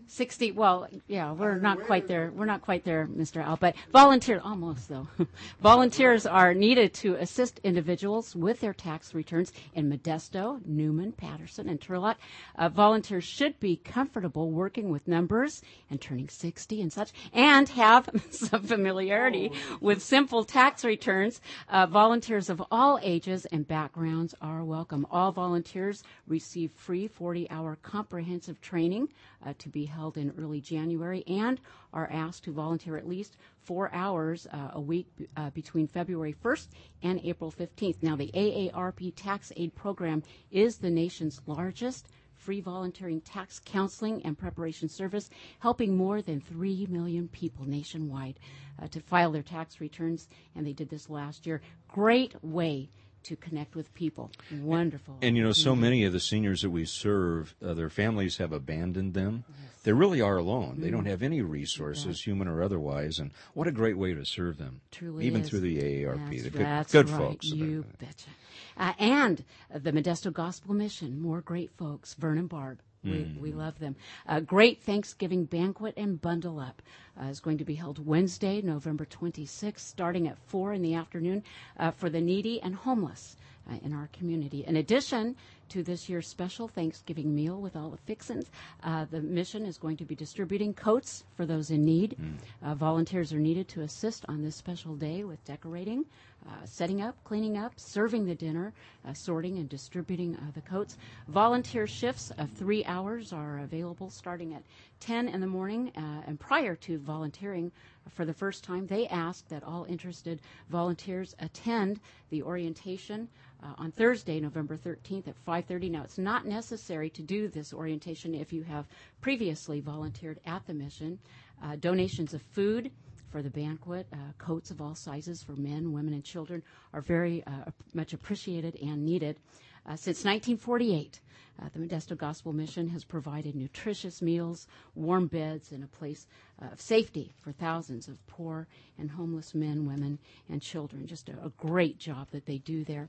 well 0.55 0.87
yeah 1.07 1.31
we're 1.31 1.57
not 1.57 1.79
quite 1.81 2.07
there. 2.07 2.31
we're 2.35 2.45
not 2.45 2.61
quite 2.61 2.83
there 2.83 3.07
mr 3.07 3.43
al 3.43 3.57
but 3.57 3.75
volunteer 3.91 4.39
almost 4.43 4.89
though. 4.89 5.07
Volunteers 5.61 6.25
are 6.25 6.53
needed 6.53 6.93
to 6.93 7.15
assist 7.15 7.59
individuals 7.63 8.35
with 8.35 8.59
their 8.59 8.73
tax 8.73 9.13
returns 9.13 9.51
in 9.73 9.89
modesto 9.89 10.63
newman 10.65 11.11
patterson 11.11 11.69
and 11.69 11.79
turlock. 11.79 12.15
Uh, 12.55 12.69
volunteers 12.69 13.23
should 13.23 13.59
be 13.59 13.77
comfortable 13.77 14.51
working 14.51 14.89
with 14.89 15.07
numbers 15.07 15.61
and 15.89 16.01
turning 16.01 16.29
60 16.29 16.81
and 16.81 16.91
such 16.91 17.11
and 17.33 17.69
have 17.69 18.09
some 18.29 18.63
familiarity 18.63 19.51
with 19.79 20.01
simple 20.01 20.43
tax 20.43 20.83
returns. 20.83 21.41
Uh, 21.69 21.85
volunteers 21.85 22.49
of 22.49 22.61
all 22.69 22.99
ages 23.01 23.45
and 23.45 23.67
backgrounds 23.67 24.35
are 24.41 24.63
welcome. 24.63 25.07
All 25.09 25.31
volunteers 25.31 26.03
receive 26.27 26.71
free 26.71 27.07
40 27.07 27.49
hour 27.49 27.77
comprehensive 27.81 28.59
training 28.61 29.09
uh, 29.45 29.53
to 29.59 29.69
be 29.69 29.85
held 29.85 30.02
in 30.11 30.33
early 30.37 30.61
January 30.61 31.23
and 31.27 31.59
are 31.93 32.09
asked 32.11 32.43
to 32.43 32.51
volunteer 32.51 32.97
at 32.97 33.07
least 33.07 33.37
four 33.63 33.93
hours 33.93 34.47
uh, 34.51 34.71
a 34.73 34.81
week 34.81 35.07
uh, 35.37 35.49
between 35.51 35.87
February 35.87 36.35
1st 36.43 36.67
and 37.01 37.19
April 37.23 37.51
15th. 37.51 38.01
Now, 38.01 38.15
the 38.15 38.31
AARP 38.33 39.13
Tax-Aide 39.15 39.73
Program 39.75 40.23
is 40.51 40.77
the 40.77 40.89
nation's 40.89 41.41
largest 41.47 42.07
free 42.43 42.59
volunteering 42.59 43.21
tax 43.21 43.61
counseling 43.63 44.21
and 44.25 44.37
preparation 44.37 44.89
service, 44.89 45.29
helping 45.59 45.95
more 45.95 46.21
than 46.21 46.41
3 46.41 46.87
million 46.89 47.29
people 47.29 47.65
nationwide 47.65 48.37
uh, 48.81 48.87
to 48.87 48.99
file 48.99 49.31
their 49.31 49.41
tax 49.41 49.79
returns, 49.79 50.27
and 50.55 50.67
they 50.67 50.73
did 50.73 50.89
this 50.89 51.09
last 51.09 51.45
year. 51.45 51.61
Great 51.87 52.35
way 52.43 52.89
to 53.23 53.35
connect 53.35 53.75
with 53.75 53.93
people. 53.93 54.31
Wonderful. 54.61 55.17
And 55.21 55.35
you 55.37 55.43
know, 55.43 55.51
so 55.51 55.75
many 55.75 56.03
of 56.03 56.13
the 56.13 56.19
seniors 56.19 56.61
that 56.61 56.69
we 56.69 56.85
serve, 56.85 57.55
uh, 57.65 57.73
their 57.73 57.89
families 57.89 58.37
have 58.37 58.51
abandoned 58.51 59.13
them. 59.13 59.43
They 59.83 59.91
really 59.93 60.21
are 60.21 60.37
alone. 60.37 60.75
They 60.79 60.87
Mm-hmm. 60.87 60.95
don't 60.95 61.05
have 61.07 61.23
any 61.23 61.41
resources, 61.41 62.21
human 62.21 62.47
or 62.47 62.63
otherwise. 62.63 63.19
And 63.19 63.31
what 63.53 63.67
a 63.67 63.71
great 63.71 63.97
way 63.97 64.13
to 64.13 64.25
serve 64.25 64.57
them, 64.57 64.81
Truly 64.91 65.25
even 65.25 65.41
is. 65.41 65.49
through 65.49 65.59
the 65.61 65.77
AARP. 65.77 66.29
That's, 66.29 66.41
They're 66.43 66.51
good, 66.51 66.61
that's 66.65 66.91
good 66.91 67.09
right. 67.09 67.17
folks. 67.19 67.47
You 67.47 67.85
betcha. 67.99 68.29
Uh, 68.77 68.93
and 68.97 69.43
the 69.73 69.91
Modesto 69.91 70.31
Gospel 70.31 70.73
Mission, 70.73 71.21
more 71.21 71.41
great 71.41 71.71
folks. 71.77 72.13
Vernon 72.13 72.47
Barb. 72.47 72.79
We, 73.03 73.35
we 73.39 73.51
love 73.51 73.79
them. 73.79 73.95
A 74.27 74.39
great 74.39 74.81
Thanksgiving 74.81 75.45
banquet 75.45 75.93
and 75.97 76.21
bundle 76.21 76.59
up 76.59 76.81
uh, 77.21 77.25
is 77.25 77.39
going 77.39 77.57
to 77.57 77.65
be 77.65 77.75
held 77.75 78.05
Wednesday, 78.05 78.61
November 78.61 79.05
26th, 79.05 79.79
starting 79.79 80.27
at 80.27 80.37
4 80.47 80.73
in 80.73 80.81
the 80.81 80.93
afternoon 80.93 81.43
uh, 81.77 81.91
for 81.91 82.09
the 82.09 82.21
needy 82.21 82.61
and 82.61 82.75
homeless 82.75 83.35
uh, 83.69 83.75
in 83.83 83.93
our 83.93 84.07
community. 84.13 84.63
In 84.65 84.77
addition 84.77 85.35
to 85.73 85.81
this 85.81 86.07
year's 86.07 86.27
special 86.27 86.67
Thanksgiving 86.67 87.33
meal 87.33 87.59
with 87.59 87.75
all 87.75 87.89
the 87.89 87.97
fixins, 87.97 88.51
uh, 88.83 89.05
the 89.09 89.21
mission 89.21 89.65
is 89.65 89.79
going 89.79 89.97
to 89.97 90.05
be 90.05 90.13
distributing 90.13 90.71
coats 90.71 91.23
for 91.35 91.47
those 91.47 91.71
in 91.71 91.83
need. 91.83 92.15
Uh, 92.61 92.75
volunteers 92.75 93.33
are 93.33 93.39
needed 93.39 93.67
to 93.69 93.81
assist 93.81 94.23
on 94.29 94.43
this 94.43 94.55
special 94.55 94.95
day 94.95 95.23
with 95.23 95.43
decorating, 95.45 96.05
uh, 96.47 96.51
setting 96.63 97.01
up, 97.01 97.15
cleaning 97.23 97.57
up, 97.57 97.73
serving 97.75 98.23
the 98.23 98.35
dinner, 98.35 98.71
uh, 99.07 99.13
sorting 99.13 99.57
and 99.57 99.67
distributing 99.67 100.35
uh, 100.35 100.41
the 100.53 100.61
coats. 100.61 100.95
Volunteer 101.27 101.87
shifts 101.87 102.31
of 102.37 102.51
three 102.51 102.85
hours 102.85 103.33
are 103.33 103.57
available 103.59 104.11
starting 104.11 104.53
at 104.53 104.61
10 104.99 105.27
in 105.27 105.41
the 105.41 105.47
morning. 105.47 105.91
Uh, 105.97 106.21
and 106.27 106.39
prior 106.39 106.75
to 106.75 106.99
volunteering 106.99 107.71
for 108.09 108.25
the 108.25 108.33
first 108.33 108.63
time, 108.63 108.85
they 108.85 109.07
ask 109.07 109.47
that 109.47 109.63
all 109.63 109.85
interested 109.89 110.39
volunteers 110.69 111.35
attend 111.39 111.99
the 112.29 112.43
orientation 112.43 113.27
uh, 113.63 113.73
on 113.77 113.91
Thursday, 113.91 114.39
November 114.39 114.77
13th 114.77 115.27
at 115.27 115.45
5:30. 115.45 115.89
Now, 115.89 116.03
it's 116.03 116.17
not 116.17 116.45
necessary 116.45 117.09
to 117.11 117.21
do 117.21 117.47
this 117.47 117.73
orientation 117.73 118.35
if 118.35 118.51
you 118.51 118.63
have 118.63 118.87
previously 119.21 119.79
volunteered 119.79 120.39
at 120.45 120.65
the 120.67 120.73
mission. 120.73 121.19
Uh, 121.61 121.75
donations 121.77 122.33
of 122.33 122.41
food 122.41 122.91
for 123.29 123.41
the 123.41 123.49
banquet, 123.49 124.05
uh, 124.13 124.17
coats 124.37 124.69
of 124.69 124.81
all 124.81 124.95
sizes 124.95 125.41
for 125.41 125.53
men, 125.53 125.91
women, 125.91 126.13
and 126.13 126.23
children 126.23 126.61
are 126.93 127.01
very 127.01 127.43
uh, 127.45 127.71
much 127.93 128.13
appreciated 128.13 128.77
and 128.81 129.03
needed. 129.03 129.37
Uh, 129.85 129.95
since 129.95 130.23
1948, 130.23 131.19
uh, 131.61 131.65
the 131.71 131.79
Modesto 131.79 132.17
Gospel 132.17 132.51
Mission 132.51 132.89
has 132.89 133.03
provided 133.03 133.55
nutritious 133.55 134.21
meals, 134.21 134.67
warm 134.95 135.27
beds, 135.27 135.71
and 135.71 135.83
a 135.83 135.87
place 135.87 136.25
uh, 136.61 136.67
of 136.71 136.81
safety 136.81 137.33
for 137.39 137.51
thousands 137.51 138.07
of 138.07 138.25
poor 138.27 138.67
and 138.97 139.11
homeless 139.11 139.53
men, 139.53 139.85
women, 139.85 140.17
and 140.49 140.61
children. 140.61 141.05
Just 141.05 141.29
a, 141.29 141.33
a 141.43 141.49
great 141.57 141.99
job 141.99 142.27
that 142.31 142.45
they 142.45 142.57
do 142.57 142.83
there. 142.83 143.07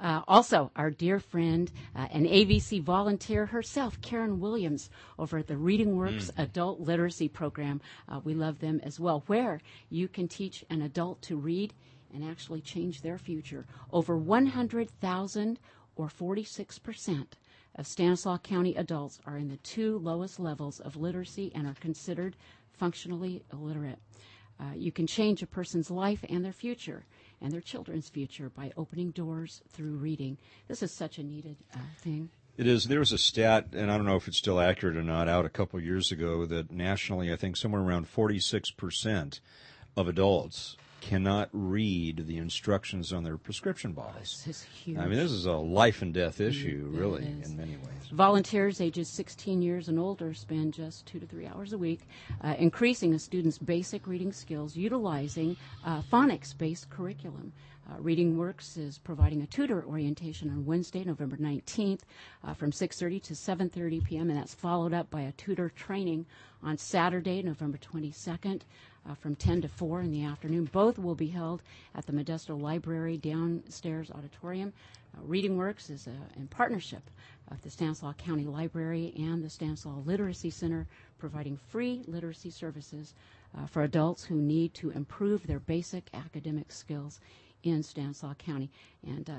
Uh, 0.00 0.20
also, 0.28 0.70
our 0.76 0.90
dear 0.90 1.18
friend 1.18 1.70
uh, 1.94 2.06
and 2.10 2.26
AVC 2.26 2.82
volunteer 2.82 3.46
herself, 3.46 4.00
Karen 4.02 4.40
Williams, 4.40 4.90
over 5.18 5.38
at 5.38 5.46
the 5.46 5.56
Reading 5.56 5.96
Works 5.96 6.30
Adult 6.36 6.80
Literacy 6.80 7.28
Program. 7.28 7.80
Uh, 8.08 8.20
we 8.22 8.34
love 8.34 8.58
them 8.58 8.80
as 8.82 9.00
well, 9.00 9.22
where 9.26 9.60
you 9.88 10.06
can 10.06 10.28
teach 10.28 10.64
an 10.68 10.82
adult 10.82 11.22
to 11.22 11.36
read 11.36 11.72
and 12.12 12.24
actually 12.24 12.60
change 12.60 13.02
their 13.02 13.18
future. 13.18 13.66
Over 13.92 14.16
100,000 14.16 15.58
or 15.96 16.08
46 16.08 16.78
percent 16.78 17.36
of 17.74 17.86
Stanislaus 17.86 18.40
County 18.42 18.74
adults 18.74 19.20
are 19.26 19.36
in 19.36 19.48
the 19.48 19.58
two 19.58 19.98
lowest 19.98 20.40
levels 20.40 20.80
of 20.80 20.96
literacy 20.96 21.52
and 21.54 21.66
are 21.66 21.74
considered 21.74 22.36
functionally 22.72 23.42
illiterate. 23.52 23.98
Uh, 24.58 24.72
you 24.74 24.90
can 24.90 25.06
change 25.06 25.42
a 25.42 25.46
person's 25.46 25.90
life 25.90 26.24
and 26.28 26.44
their 26.44 26.52
future 26.52 27.04
and 27.42 27.52
their 27.52 27.60
children's 27.60 28.08
future 28.08 28.48
by 28.48 28.72
opening 28.76 29.10
doors 29.10 29.60
through 29.70 29.96
reading. 29.96 30.38
This 30.68 30.82
is 30.82 30.90
such 30.90 31.18
a 31.18 31.22
needed 31.22 31.56
uh, 31.74 31.78
thing. 31.98 32.30
It 32.56 32.66
is. 32.66 32.84
There 32.84 33.00
was 33.00 33.12
a 33.12 33.18
stat, 33.18 33.68
and 33.74 33.90
I 33.90 33.98
don't 33.98 34.06
know 34.06 34.16
if 34.16 34.26
it's 34.28 34.38
still 34.38 34.58
accurate 34.58 34.96
or 34.96 35.02
not, 35.02 35.28
out 35.28 35.44
a 35.44 35.50
couple 35.50 35.78
years 35.78 36.10
ago 36.10 36.46
that 36.46 36.72
nationally, 36.72 37.30
I 37.30 37.36
think 37.36 37.58
somewhere 37.58 37.82
around 37.82 38.06
46% 38.06 39.40
of 39.94 40.08
adults 40.08 40.76
cannot 41.00 41.48
read 41.52 42.26
the 42.26 42.38
instructions 42.38 43.12
on 43.12 43.22
their 43.22 43.36
prescription 43.36 43.92
bottles. 43.92 44.42
This 44.44 44.46
is 44.46 44.62
huge. 44.62 44.98
I 44.98 45.06
mean, 45.06 45.18
this 45.18 45.30
is 45.30 45.46
a 45.46 45.52
life 45.52 46.02
and 46.02 46.12
death 46.12 46.40
issue, 46.40 46.90
it 46.92 46.98
really, 46.98 47.24
in 47.24 47.56
many 47.56 47.76
ways. 47.76 48.08
Volunteers 48.12 48.80
ages 48.80 49.08
16 49.08 49.62
years 49.62 49.88
and 49.88 49.98
older 49.98 50.34
spend 50.34 50.74
just 50.74 51.06
two 51.06 51.20
to 51.20 51.26
three 51.26 51.46
hours 51.46 51.72
a 51.72 51.78
week 51.78 52.00
uh, 52.42 52.54
increasing 52.58 53.14
a 53.14 53.18
student's 53.18 53.58
basic 53.58 54.06
reading 54.06 54.32
skills 54.32 54.76
utilizing 54.76 55.56
uh, 55.84 56.02
phonics 56.02 56.56
based 56.56 56.90
curriculum. 56.90 57.52
Uh, 57.88 58.00
Reading 58.00 58.36
Works 58.36 58.76
is 58.76 58.98
providing 58.98 59.42
a 59.42 59.46
tutor 59.46 59.84
orientation 59.86 60.50
on 60.50 60.66
Wednesday, 60.66 61.04
November 61.04 61.36
19th 61.36 62.00
uh, 62.42 62.52
from 62.52 62.72
6.30 62.72 63.22
to 63.22 63.34
7.30 63.34 64.04
p.m. 64.04 64.28
and 64.28 64.36
that's 64.36 64.54
followed 64.54 64.92
up 64.92 65.08
by 65.08 65.20
a 65.20 65.32
tutor 65.32 65.68
training 65.68 66.26
on 66.64 66.76
Saturday, 66.76 67.42
November 67.42 67.78
22nd 67.78 68.62
uh, 69.08 69.14
from 69.14 69.36
10 69.36 69.62
to 69.62 69.68
4 69.68 70.02
in 70.02 70.10
the 70.10 70.24
afternoon. 70.24 70.68
Both 70.72 70.98
will 70.98 71.14
be 71.14 71.28
held 71.28 71.62
at 71.94 72.06
the 72.06 72.12
Modesto 72.12 72.60
Library 72.60 73.16
downstairs 73.16 74.10
auditorium. 74.10 74.72
Uh, 75.16 75.22
Reading 75.24 75.56
Works 75.56 75.90
is 75.90 76.06
uh, 76.06 76.10
in 76.36 76.46
partnership 76.48 77.02
of 77.50 77.62
the 77.62 77.70
Stanislaus 77.70 78.14
County 78.18 78.44
Library 78.44 79.12
and 79.16 79.42
the 79.42 79.50
Stanislaus 79.50 80.06
Literacy 80.06 80.50
Center, 80.50 80.86
providing 81.18 81.56
free 81.56 82.02
literacy 82.06 82.50
services 82.50 83.14
uh, 83.56 83.66
for 83.66 83.82
adults 83.82 84.24
who 84.24 84.36
need 84.36 84.74
to 84.74 84.90
improve 84.90 85.46
their 85.46 85.60
basic 85.60 86.08
academic 86.12 86.72
skills 86.72 87.20
in 87.62 87.82
Stanislaus 87.82 88.36
County. 88.38 88.70
And 89.06 89.28
uh, 89.30 89.34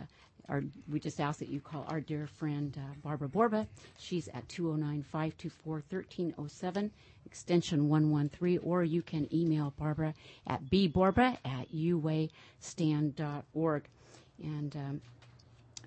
our, 0.50 0.63
we 0.89 1.00
just 1.00 1.20
ask 1.20 1.39
that 1.39 1.50
you 1.50 1.60
call 1.60 1.86
our 1.89 2.00
dear 2.00 2.27
friend 2.27 2.77
uh, 2.77 2.82
Barbara 3.04 3.27
Borba. 3.30 3.68
She's 3.98 4.27
at 4.30 4.48
209 4.50 5.04
524 5.04 5.74
1307, 5.89 6.92
extension 7.25 7.89
113, 7.89 8.60
or 8.63 8.84
you 8.84 9.01
can 9.01 9.27
email 9.34 9.74
Barbara 9.77 10.13
at 10.48 10.63
bborba 10.66 11.38
at 11.44 11.72
uwastand.org. 11.74 13.84
And 14.44 14.75
um, 14.75 15.01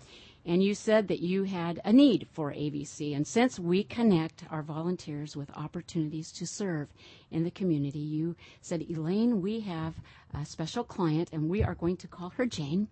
And 0.45 0.61
you 0.61 0.75
said 0.75 1.07
that 1.07 1.21
you 1.21 1.43
had 1.43 1.79
a 1.85 1.93
need 1.93 2.27
for 2.31 2.51
AVC. 2.51 3.15
And 3.15 3.25
since 3.25 3.59
we 3.59 3.83
connect 3.83 4.43
our 4.51 4.61
volunteers 4.61 5.37
with 5.37 5.49
opportunities 5.55 6.31
to 6.33 6.45
serve 6.45 6.89
in 7.31 7.43
the 7.43 7.51
community, 7.51 7.99
you 7.99 8.35
said, 8.61 8.85
Elaine, 8.89 9.41
we 9.41 9.61
have 9.61 9.95
a 10.33 10.45
special 10.45 10.83
client, 10.83 11.29
and 11.31 11.49
we 11.49 11.63
are 11.63 11.75
going 11.75 11.95
to 11.97 12.07
call 12.07 12.29
her 12.31 12.45
Jane. 12.45 12.89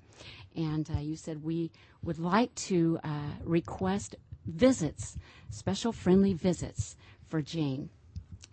And 0.55 0.89
uh, 0.89 1.00
you 1.00 1.17
said 1.17 1.43
we 1.43 1.72
would 2.03 2.20
like 2.20 2.53
to 2.55 3.00
uh, 3.03 3.10
request 3.43 4.15
visits, 4.46 5.17
special 5.50 5.91
friendly 5.91 6.34
visits 6.34 6.96
for 7.27 7.41
Jane. 7.41 7.89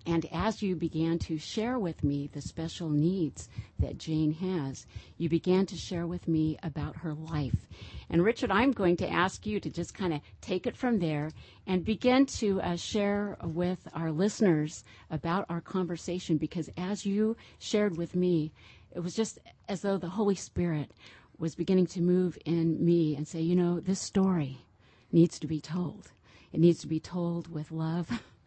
And 0.09 0.27
as 0.33 0.63
you 0.63 0.75
began 0.75 1.19
to 1.21 1.37
share 1.37 1.79
with 1.79 2.03
me 2.03 2.31
the 2.33 2.41
special 2.41 2.89
needs 2.89 3.47
that 3.79 3.99
Jane 3.99 4.33
has, 4.33 4.87
you 5.19 5.29
began 5.29 5.67
to 5.67 5.77
share 5.77 6.07
with 6.07 6.27
me 6.27 6.57
about 6.63 6.97
her 6.97 7.13
life. 7.13 7.69
And 8.09 8.25
Richard, 8.25 8.51
I'm 8.51 8.73
going 8.73 8.97
to 8.97 9.09
ask 9.09 9.45
you 9.45 9.61
to 9.61 9.69
just 9.69 9.93
kind 9.93 10.15
of 10.15 10.23
take 10.41 10.67
it 10.67 10.79
from 10.79 10.99
there 10.99 11.31
and 11.67 11.85
begin 11.85 12.25
to 12.39 12.59
uh, 12.63 12.77
share 12.77 13.37
with 13.43 13.87
our 13.93 14.11
listeners 14.11 14.83
about 15.11 15.45
our 15.51 15.61
conversation 15.61 16.39
because 16.39 16.71
as 16.79 17.05
you 17.05 17.37
shared 17.59 17.99
with 17.99 18.17
me, 18.17 18.51
it 18.93 19.01
was 19.01 19.15
just 19.15 19.39
as 19.69 19.83
though 19.83 19.99
the 19.99 20.09
Holy 20.09 20.35
Spirit 20.35 20.91
was 21.39 21.55
beginning 21.55 21.87
to 21.89 22.01
move 22.01 22.39
in 22.47 22.83
me 22.83 23.15
and 23.15 23.29
say, 23.29 23.43
you 23.43 23.55
know, 23.55 23.79
this 23.79 24.01
story 24.01 24.65
needs 25.13 25.39
to 25.41 25.47
be 25.47 25.61
told. 25.61 26.13
It 26.51 26.61
needs 26.61 26.81
to 26.81 26.87
be 26.87 26.99
told 26.99 27.53
with 27.53 27.71
love 27.71 28.23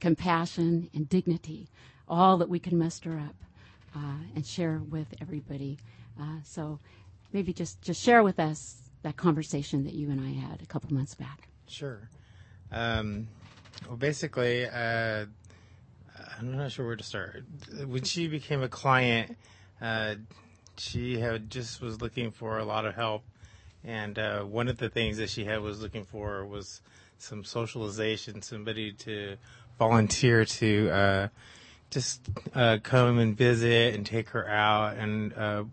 compassion, 0.00 0.90
and 0.94 1.08
dignity, 1.08 1.68
all 2.08 2.38
that 2.38 2.48
we 2.48 2.58
can 2.58 2.78
muster 2.78 3.18
up 3.18 3.36
uh, 3.94 4.24
and 4.34 4.44
share 4.44 4.80
with 4.90 5.14
everybody. 5.20 5.78
Uh, 6.20 6.38
so 6.44 6.78
maybe 7.32 7.52
just, 7.52 7.80
just 7.82 8.02
share 8.02 8.22
with 8.22 8.38
us 8.40 8.76
that 9.02 9.16
conversation 9.16 9.84
that 9.84 9.94
you 9.94 10.10
and 10.10 10.20
I 10.20 10.32
had 10.32 10.62
a 10.62 10.66
couple 10.66 10.92
months 10.92 11.14
back. 11.14 11.48
Sure. 11.66 12.08
Um, 12.72 13.28
well, 13.86 13.96
basically, 13.96 14.66
uh, 14.66 15.26
I'm 16.38 16.56
not 16.56 16.72
sure 16.72 16.86
where 16.86 16.96
to 16.96 17.04
start. 17.04 17.44
When 17.86 18.02
she 18.04 18.28
became 18.28 18.62
a 18.62 18.68
client, 18.68 19.36
uh, 19.80 20.16
she 20.76 21.18
had 21.18 21.50
just 21.50 21.80
was 21.80 22.00
looking 22.00 22.30
for 22.30 22.58
a 22.58 22.64
lot 22.64 22.86
of 22.86 22.94
help, 22.94 23.24
and 23.84 24.18
uh, 24.18 24.42
one 24.42 24.68
of 24.68 24.78
the 24.78 24.88
things 24.88 25.16
that 25.16 25.30
she 25.30 25.44
had 25.44 25.60
was 25.60 25.80
looking 25.80 26.04
for 26.04 26.44
was 26.44 26.80
some 27.18 27.44
socialization, 27.44 28.42
somebody 28.42 28.92
to 28.92 29.36
volunteer 29.78 30.44
to 30.44 30.90
uh, 30.90 31.28
just 31.90 32.20
uh, 32.54 32.78
come 32.82 33.18
and 33.18 33.36
visit 33.36 33.94
and 33.94 34.06
take 34.06 34.30
her 34.30 34.48
out. 34.48 34.96
And 34.96 35.32
uh, 35.34 35.64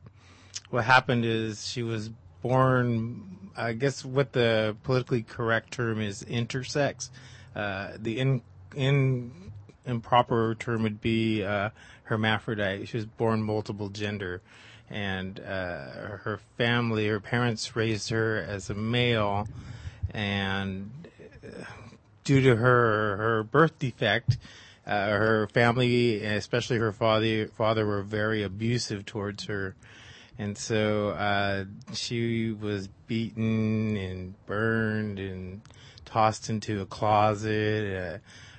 what 0.69 0.83
happened 0.83 1.25
is 1.25 1.67
she 1.67 1.83
was 1.83 2.09
born. 2.41 3.51
I 3.55 3.73
guess 3.73 4.05
what 4.05 4.33
the 4.33 4.75
politically 4.83 5.23
correct 5.23 5.71
term 5.71 6.01
is 6.01 6.23
intersex. 6.23 7.09
Uh, 7.55 7.91
the 7.97 8.19
in 8.19 8.41
in 8.75 9.51
improper 9.85 10.55
term 10.55 10.83
would 10.83 11.01
be 11.01 11.43
uh, 11.43 11.69
hermaphrodite. 12.03 12.87
She 12.87 12.97
was 12.97 13.05
born 13.05 13.41
multiple 13.41 13.89
gender, 13.89 14.41
and 14.89 15.39
uh, 15.39 16.17
her 16.23 16.39
family, 16.57 17.07
her 17.07 17.19
parents 17.19 17.75
raised 17.75 18.09
her 18.09 18.37
as 18.37 18.69
a 18.69 18.73
male, 18.73 19.47
and 20.11 20.89
uh, 21.43 21.63
due 22.23 22.41
to 22.41 22.55
her 22.55 23.17
her 23.17 23.43
birth 23.43 23.77
defect, 23.79 24.37
uh, 24.85 25.07
her 25.09 25.47
family, 25.47 26.23
especially 26.23 26.77
her 26.77 26.93
father, 26.93 27.47
father 27.47 27.85
were 27.85 28.01
very 28.01 28.43
abusive 28.43 29.05
towards 29.05 29.45
her, 29.45 29.75
and 30.37 30.57
so 30.57 31.09
uh, 31.09 31.65
she 31.93 32.51
was 32.51 32.87
beaten 33.07 33.97
and 33.97 34.45
burned 34.45 35.19
and 35.19 35.61
tossed 36.05 36.49
into 36.49 36.81
a 36.81 36.85
closet. 36.85 38.15
Uh, 38.15 38.17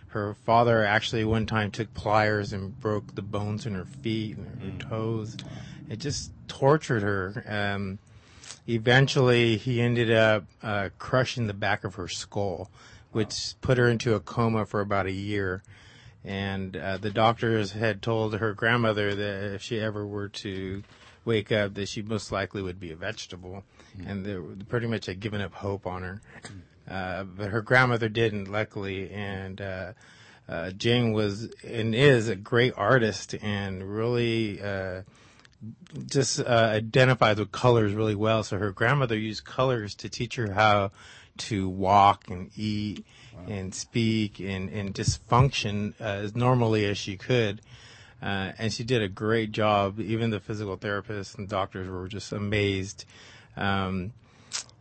her 0.09 0.35
father 0.47 0.85
actually 0.85 1.25
one 1.25 1.45
time 1.47 1.71
took 1.71 1.93
pliers 1.93 2.53
and 2.53 2.79
broke 2.81 3.15
the 3.15 3.23
bones 3.23 3.67
in 3.67 3.75
her 3.75 3.85
feet 3.85 4.37
and 4.39 4.63
her 4.63 4.89
toes. 4.89 5.37
It 5.89 5.99
just 5.99 6.33
tortured 6.49 7.03
her. 7.03 7.45
Um, 7.47 7.99
eventually, 8.69 9.57
he 9.57 9.81
ended 9.81 10.11
up 10.11 10.45
uh, 10.63 10.91
crushing 10.99 11.47
the 11.47 11.55
back 11.55 11.85
of 11.85 11.95
her 11.97 12.09
skull, 12.09 12.71
which 13.13 13.55
put 13.61 13.79
her 13.79 13.89
into 13.89 14.15
a 14.15 14.21
coma 14.21 14.67
for 14.67 14.81
about 14.81 15.07
a 15.07 15.13
year. 15.13 15.63
And 16.25 16.77
uh, 16.77 16.99
the 16.99 17.11
doctors 17.11 17.73
had 17.73 18.03
told 18.03 18.35
her 18.35 18.53
grandmother 18.53 19.15
that 19.15 19.55
if 19.55 19.63
she 19.63 19.81
ever 19.81 20.07
were 20.07 20.29
to 20.29 20.83
wake 21.25 21.53
up, 21.53 21.75
that 21.75 21.89
she 21.89 22.03
most 22.03 22.33
likely 22.33 22.61
would 22.63 22.81
be 22.81 22.91
a 22.91 22.97
vegetable, 22.97 23.63
and 24.07 24.25
they 24.25 24.37
pretty 24.65 24.87
much 24.87 25.07
had 25.07 25.21
given 25.21 25.41
up 25.41 25.53
hope 25.55 25.87
on 25.87 26.03
her. 26.03 26.21
Uh, 26.91 27.25
but 27.25 27.51
her 27.51 27.61
grandmother 27.61 28.09
didn't, 28.09 28.51
luckily, 28.51 29.11
and 29.11 29.61
uh, 29.61 29.93
uh, 30.49 30.71
Jane 30.71 31.13
was 31.13 31.51
and 31.63 31.95
is 31.95 32.29
a 32.29 32.37
great 32.37 32.73
artist 32.77 33.35
and 33.43 33.83
really 33.83 34.61
uh, 34.63 35.03
just 36.07 36.41
uh, 36.41 36.45
identifies 36.45 37.39
with 37.39 37.53
colors 37.53 37.93
really 37.93 38.15
well. 38.15 38.43
So 38.43 38.59
her 38.59 38.73
grandmother 38.73 39.17
used 39.17 39.45
colors 39.45 39.95
to 39.97 40.09
teach 40.09 40.37
her 40.37 40.53
how 40.53 40.93
to 41.39 41.69
walk 41.69 42.29
and 42.29 42.51
eat 42.57 43.05
and 43.47 43.75
speak 43.75 44.41
and, 44.41 44.69
and 44.71 44.95
just 44.95 45.23
function 45.27 45.95
uh, 46.01 46.05
as 46.05 46.35
normally 46.35 46.85
as 46.85 46.99
she 46.99 47.17
could. 47.17 47.61
Uh, 48.21 48.53
and 48.59 48.73
she 48.73 48.83
did 48.83 49.01
a 49.01 49.09
great 49.09 49.53
job. 49.53 50.01
Even 50.01 50.31
the 50.31 50.41
physical 50.41 50.77
therapists 50.77 51.39
and 51.39 51.49
doctors 51.49 51.89
were 51.89 52.09
just 52.09 52.33
amazed. 52.33 53.05
Um, 53.57 54.13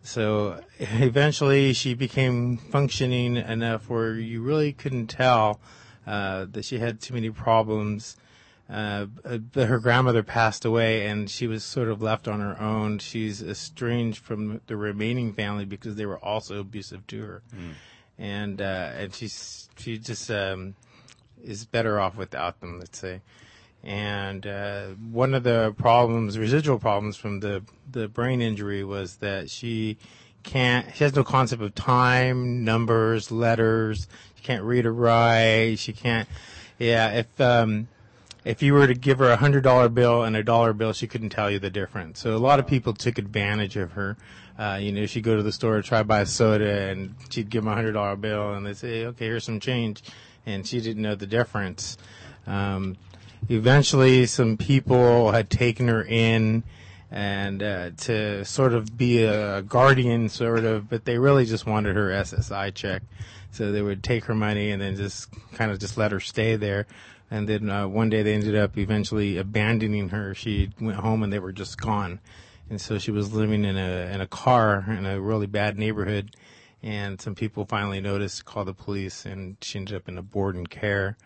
so 0.01 0.61
eventually 0.79 1.73
she 1.73 1.93
became 1.93 2.57
functioning 2.57 3.37
enough 3.37 3.89
where 3.89 4.13
you 4.13 4.41
really 4.41 4.73
couldn't 4.73 5.07
tell 5.07 5.59
uh, 6.07 6.45
that 6.51 6.65
she 6.65 6.79
had 6.79 6.99
too 6.99 7.13
many 7.13 7.29
problems. 7.29 8.17
Uh, 8.69 9.05
but 9.05 9.67
her 9.67 9.79
grandmother 9.79 10.23
passed 10.23 10.65
away 10.65 11.07
and 11.07 11.29
she 11.29 11.47
was 11.47 11.63
sort 11.63 11.87
of 11.87 12.01
left 12.01 12.27
on 12.27 12.41
her 12.41 12.59
own. 12.61 12.99
She's 12.99 13.41
estranged 13.41 14.19
from 14.23 14.59
the 14.67 14.75
remaining 14.75 15.33
family 15.33 15.63
because 15.65 15.95
they 15.95 16.05
were 16.05 16.19
also 16.19 16.59
abusive 16.59 17.07
to 17.07 17.21
her. 17.21 17.41
And, 18.19 18.61
uh, 18.61 18.91
and 18.97 19.13
she's, 19.13 19.69
she 19.77 19.97
just, 19.97 20.29
um, 20.29 20.75
is 21.43 21.65
better 21.65 21.99
off 21.99 22.17
without 22.17 22.59
them, 22.59 22.79
let's 22.79 22.99
say. 22.99 23.21
And 23.83 24.45
uh, 24.45 24.87
one 25.11 25.33
of 25.33 25.43
the 25.43 25.73
problems, 25.77 26.37
residual 26.37 26.79
problems 26.79 27.15
from 27.15 27.39
the 27.39 27.63
the 27.89 28.07
brain 28.07 28.41
injury, 28.41 28.83
was 28.83 29.17
that 29.17 29.49
she 29.49 29.97
can't. 30.43 30.93
She 30.95 31.03
has 31.03 31.15
no 31.15 31.23
concept 31.23 31.61
of 31.61 31.73
time, 31.75 32.65
numbers, 32.65 33.31
letters. 33.31 34.07
She 34.35 34.43
can't 34.43 34.63
read 34.63 34.85
or 34.85 34.93
write. 34.93 35.79
She 35.79 35.93
can't. 35.93 36.27
Yeah, 36.79 37.11
if 37.11 37.39
um, 37.39 37.87
if 38.47 38.63
you 38.63 38.73
were 38.73 38.87
to 38.87 38.93
give 38.93 39.19
her 39.19 39.29
a 39.29 39.35
hundred 39.35 39.63
dollar 39.63 39.89
bill 39.89 40.23
and 40.23 40.35
a 40.35 40.43
dollar 40.43 40.71
bill, 40.71 40.93
she 40.93 41.05
couldn't 41.05 41.29
tell 41.29 41.51
you 41.51 41.59
the 41.59 41.69
difference. 41.69 42.19
So 42.19 42.35
a 42.35 42.39
lot 42.39 42.59
of 42.59 42.67
people 42.67 42.93
took 42.93 43.17
advantage 43.17 43.75
of 43.75 43.91
her. 43.91 44.15
Uh, 44.57 44.79
you 44.81 44.91
know, 44.91 45.05
she'd 45.05 45.23
go 45.23 45.35
to 45.35 45.43
the 45.43 45.51
store 45.51 45.75
to 45.75 45.83
try 45.83 45.99
to 45.99 46.05
buy 46.05 46.21
a 46.21 46.25
soda, 46.25 46.89
and 46.89 47.15
she'd 47.29 47.49
give 47.49 47.63
them 47.63 47.71
a 47.71 47.75
hundred 47.75 47.91
dollar 47.91 48.15
bill, 48.15 48.53
and 48.53 48.65
they'd 48.65 48.77
say, 48.77 49.05
"Okay, 49.05 49.25
here's 49.25 49.43
some 49.43 49.59
change," 49.59 50.01
and 50.45 50.65
she 50.65 50.79
didn't 50.79 51.03
know 51.03 51.15
the 51.15 51.27
difference. 51.27 51.97
Um, 52.47 52.95
eventually, 53.49 54.25
some 54.25 54.55
people 54.55 55.31
had 55.31 55.49
taken 55.49 55.89
her 55.89 56.03
in 56.03 56.63
and 57.11 57.63
uh, 57.63 57.91
to 57.91 58.43
sort 58.45 58.73
of 58.73 58.97
be 58.97 59.23
a 59.23 59.61
guardian, 59.61 60.29
sort 60.29 60.65
of, 60.65 60.89
but 60.89 61.05
they 61.05 61.17
really 61.17 61.45
just 61.45 61.65
wanted 61.65 61.95
her 61.95 62.09
SSI 62.09 62.73
check. 62.73 63.01
So 63.51 63.71
they 63.71 63.81
would 63.81 64.03
take 64.03 64.25
her 64.25 64.35
money 64.35 64.71
and 64.71 64.81
then 64.81 64.95
just 64.95 65.29
kind 65.53 65.71
of 65.71 65.79
just 65.79 65.97
let 65.97 66.11
her 66.11 66.19
stay 66.19 66.57
there. 66.57 66.85
And 67.29 67.47
then 67.47 67.69
uh, 67.69 67.87
one 67.87 68.09
day 68.09 68.23
they 68.23 68.33
ended 68.33 68.55
up 68.55 68.77
eventually 68.77 69.37
abandoning 69.37 70.09
her. 70.09 70.33
She 70.33 70.69
went 70.79 70.99
home 70.99 71.23
and 71.23 71.31
they 71.31 71.39
were 71.39 71.51
just 71.51 71.79
gone. 71.79 72.19
And 72.69 72.79
so 72.79 72.97
she 72.97 73.11
was 73.11 73.33
living 73.33 73.65
in 73.65 73.77
a 73.77 74.13
in 74.13 74.21
a 74.21 74.27
car 74.27 74.85
in 74.87 75.05
a 75.05 75.19
really 75.19 75.47
bad 75.47 75.77
neighborhood. 75.77 76.35
And 76.83 77.19
some 77.19 77.35
people 77.35 77.65
finally 77.65 77.99
noticed, 77.99 78.45
called 78.45 78.67
the 78.67 78.73
police, 78.73 79.25
and 79.25 79.57
she 79.61 79.79
ended 79.79 79.95
up 79.95 80.07
in 80.07 80.17
a 80.17 80.21
board 80.21 80.55
and 80.55 80.69
care 80.69 81.17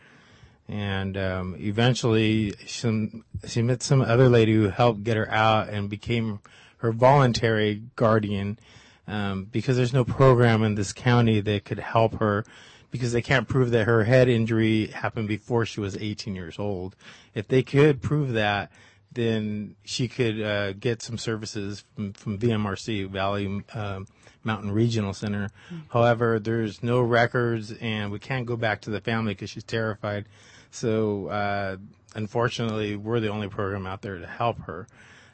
and 0.71 1.17
um, 1.17 1.55
eventually 1.59 2.53
some, 2.65 3.25
she 3.45 3.61
met 3.61 3.83
some 3.83 4.01
other 4.01 4.29
lady 4.29 4.53
who 4.53 4.69
helped 4.69 5.03
get 5.03 5.17
her 5.17 5.29
out 5.29 5.67
and 5.67 5.89
became 5.89 6.39
her 6.77 6.93
voluntary 6.93 7.83
guardian 7.97 8.57
um, 9.05 9.43
because 9.51 9.75
there's 9.75 9.91
no 9.91 10.05
program 10.05 10.63
in 10.63 10.75
this 10.75 10.93
county 10.93 11.41
that 11.41 11.65
could 11.65 11.79
help 11.79 12.19
her 12.19 12.45
because 12.91 13.13
they 13.13 13.21
can't 13.21 13.47
prove 13.47 13.71
that 13.71 13.86
her 13.86 14.04
head 14.04 14.27
injury 14.27 14.88
happened 14.88 15.27
before 15.27 15.65
she 15.65 15.80
was 15.80 15.97
18 15.97 16.36
years 16.36 16.60
old. 16.60 16.95
If 17.34 17.47
they 17.47 17.63
could 17.63 18.01
prove 18.01 18.34
that, 18.34 18.71
then 19.13 19.75
she 19.84 20.08
could 20.08 20.41
uh, 20.41 20.73
get 20.73 21.01
some 21.01 21.17
services 21.17 21.84
from, 21.95 22.13
from 22.13 22.38
VMRC, 22.38 23.10
Valley 23.10 23.63
um, 23.73 24.08
Mountain 24.43 24.71
Regional 24.71 25.13
Center. 25.13 25.49
However, 25.89 26.39
there's 26.39 26.82
no 26.82 27.01
records, 27.01 27.71
and 27.73 28.12
we 28.12 28.19
can't 28.19 28.45
go 28.45 28.56
back 28.56 28.82
to 28.82 28.89
the 28.89 29.01
family 29.01 29.34
because 29.34 29.49
she's 29.49 29.63
terrified. 29.63 30.25
So, 30.71 31.27
uh, 31.27 31.77
unfortunately, 32.15 32.95
we're 32.95 33.19
the 33.19 33.27
only 33.27 33.49
program 33.49 33.86
out 33.86 34.01
there 34.01 34.17
to 34.17 34.27
help 34.27 34.60
her. 34.62 34.88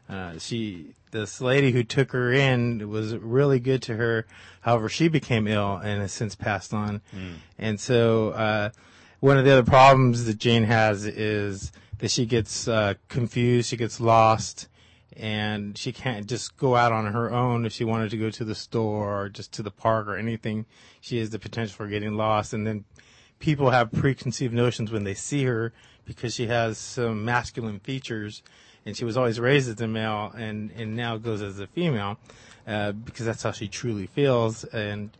Uh, 0.09 0.37
she, 0.39 0.93
this 1.11 1.41
lady 1.41 1.71
who 1.71 1.83
took 1.83 2.11
her 2.11 2.31
in 2.31 2.89
was 2.89 3.15
really 3.15 3.59
good 3.59 3.81
to 3.83 3.95
her. 3.95 4.25
However, 4.61 4.89
she 4.89 5.07
became 5.07 5.47
ill 5.47 5.75
and 5.77 6.01
has 6.01 6.11
since 6.13 6.35
passed 6.35 6.73
on. 6.73 7.01
And 7.57 7.79
so, 7.79 8.29
uh, 8.29 8.69
one 9.19 9.37
of 9.37 9.45
the 9.45 9.51
other 9.51 9.63
problems 9.63 10.25
that 10.25 10.37
Jane 10.37 10.63
has 10.65 11.05
is 11.05 11.71
that 11.99 12.11
she 12.11 12.25
gets 12.25 12.67
uh, 12.67 12.93
confused, 13.09 13.69
she 13.69 13.77
gets 13.77 13.99
lost, 13.99 14.67
and 15.15 15.75
she 15.77 15.91
can't 15.91 16.27
just 16.27 16.55
go 16.57 16.75
out 16.75 16.91
on 16.91 17.11
her 17.11 17.31
own 17.31 17.65
if 17.65 17.73
she 17.73 17.83
wanted 17.83 18.11
to 18.11 18.17
go 18.17 18.29
to 18.29 18.45
the 18.45 18.53
store 18.53 19.23
or 19.23 19.29
just 19.29 19.51
to 19.53 19.63
the 19.63 19.71
park 19.71 20.07
or 20.07 20.15
anything. 20.15 20.65
She 21.01 21.17
has 21.17 21.31
the 21.31 21.39
potential 21.39 21.75
for 21.75 21.87
getting 21.87 22.15
lost, 22.15 22.53
and 22.53 22.67
then 22.67 22.85
people 23.39 23.71
have 23.71 23.91
preconceived 23.91 24.53
notions 24.53 24.91
when 24.91 25.03
they 25.03 25.15
see 25.15 25.43
her 25.45 25.73
because 26.05 26.35
she 26.35 26.47
has 26.47 26.77
some 26.77 27.25
masculine 27.25 27.79
features, 27.79 28.43
and 28.87 28.95
she 28.95 29.03
was 29.03 29.17
always 29.17 29.37
raised 29.37 29.69
as 29.69 29.81
a 29.81 29.87
male, 29.87 30.33
and 30.35 30.71
and 30.71 30.95
now 30.95 31.17
goes 31.17 31.41
as 31.41 31.59
a 31.59 31.67
female 31.67 32.17
uh, 32.65 32.93
because 32.93 33.25
that's 33.25 33.43
how 33.43 33.51
she 33.51 33.67
truly 33.67 34.07
feels, 34.07 34.63
and. 34.63 35.11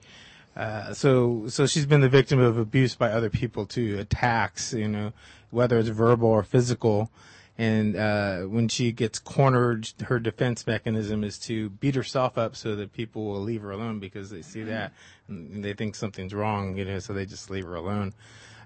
Uh, 0.56 0.92
so, 0.92 1.44
so 1.48 1.68
she's 1.68 1.86
been 1.86 2.02
the 2.02 2.10
victim 2.10 2.40
of 2.40 2.58
abuse 2.58 2.96
by 2.96 3.12
other 3.12 3.30
people 3.30 3.68
too, 3.68 4.00
attacks, 4.00 4.74
you 4.74 4.88
know, 4.88 5.14
whether 5.52 5.78
it's 5.78 5.90
verbal 5.90 6.30
or 6.30 6.42
physical. 6.42 7.12
And, 7.60 7.96
uh, 7.96 8.40
when 8.40 8.68
she 8.68 8.92
gets 8.92 9.20
cornered, 9.20 9.88
her 10.06 10.18
defense 10.18 10.66
mechanism 10.66 11.24
is 11.24 11.38
to 11.42 11.70
beat 11.70 11.94
herself 11.94 12.40
up 12.40 12.56
so 12.56 12.76
that 12.76 12.92
people 12.92 13.26
will 13.26 13.40
leave 13.40 13.62
her 13.62 13.70
alone 13.70 14.00
because 14.00 14.32
they 14.32 14.42
see 14.42 14.64
that 14.64 14.94
and 15.28 15.64
they 15.64 15.74
think 15.74 15.94
something's 15.94 16.34
wrong, 16.34 16.76
you 16.76 16.86
know, 16.86 16.98
so 16.98 17.14
they 17.14 17.28
just 17.28 17.52
leave 17.52 17.66
her 17.66 17.76
alone. 17.76 18.16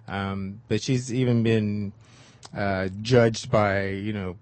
Um, 0.07 0.61
but 0.69 0.81
she's 0.81 1.13
even 1.13 1.43
been, 1.43 1.91
uh, 2.55 2.87
judged 3.01 3.51
by, 3.51 3.87
you 3.89 4.13
know, 4.13 4.37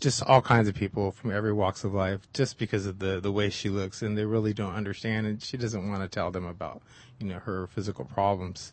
just 0.00 0.22
all 0.22 0.40
kinds 0.40 0.68
of 0.68 0.74
people 0.74 1.12
from 1.12 1.30
every 1.30 1.52
walks 1.52 1.84
of 1.84 1.92
life 1.92 2.20
just 2.32 2.58
because 2.58 2.86
of 2.86 2.98
the 2.98 3.20
the 3.20 3.32
way 3.32 3.50
she 3.50 3.68
looks 3.68 4.02
and 4.02 4.16
they 4.16 4.24
really 4.24 4.54
don't 4.54 4.74
understand 4.74 5.26
and 5.26 5.42
she 5.42 5.56
doesn't 5.56 5.88
want 5.88 6.02
to 6.02 6.08
tell 6.08 6.30
them 6.30 6.46
about 6.46 6.82
you 7.18 7.26
know 7.26 7.38
her 7.40 7.66
physical 7.66 8.04
problems. 8.04 8.72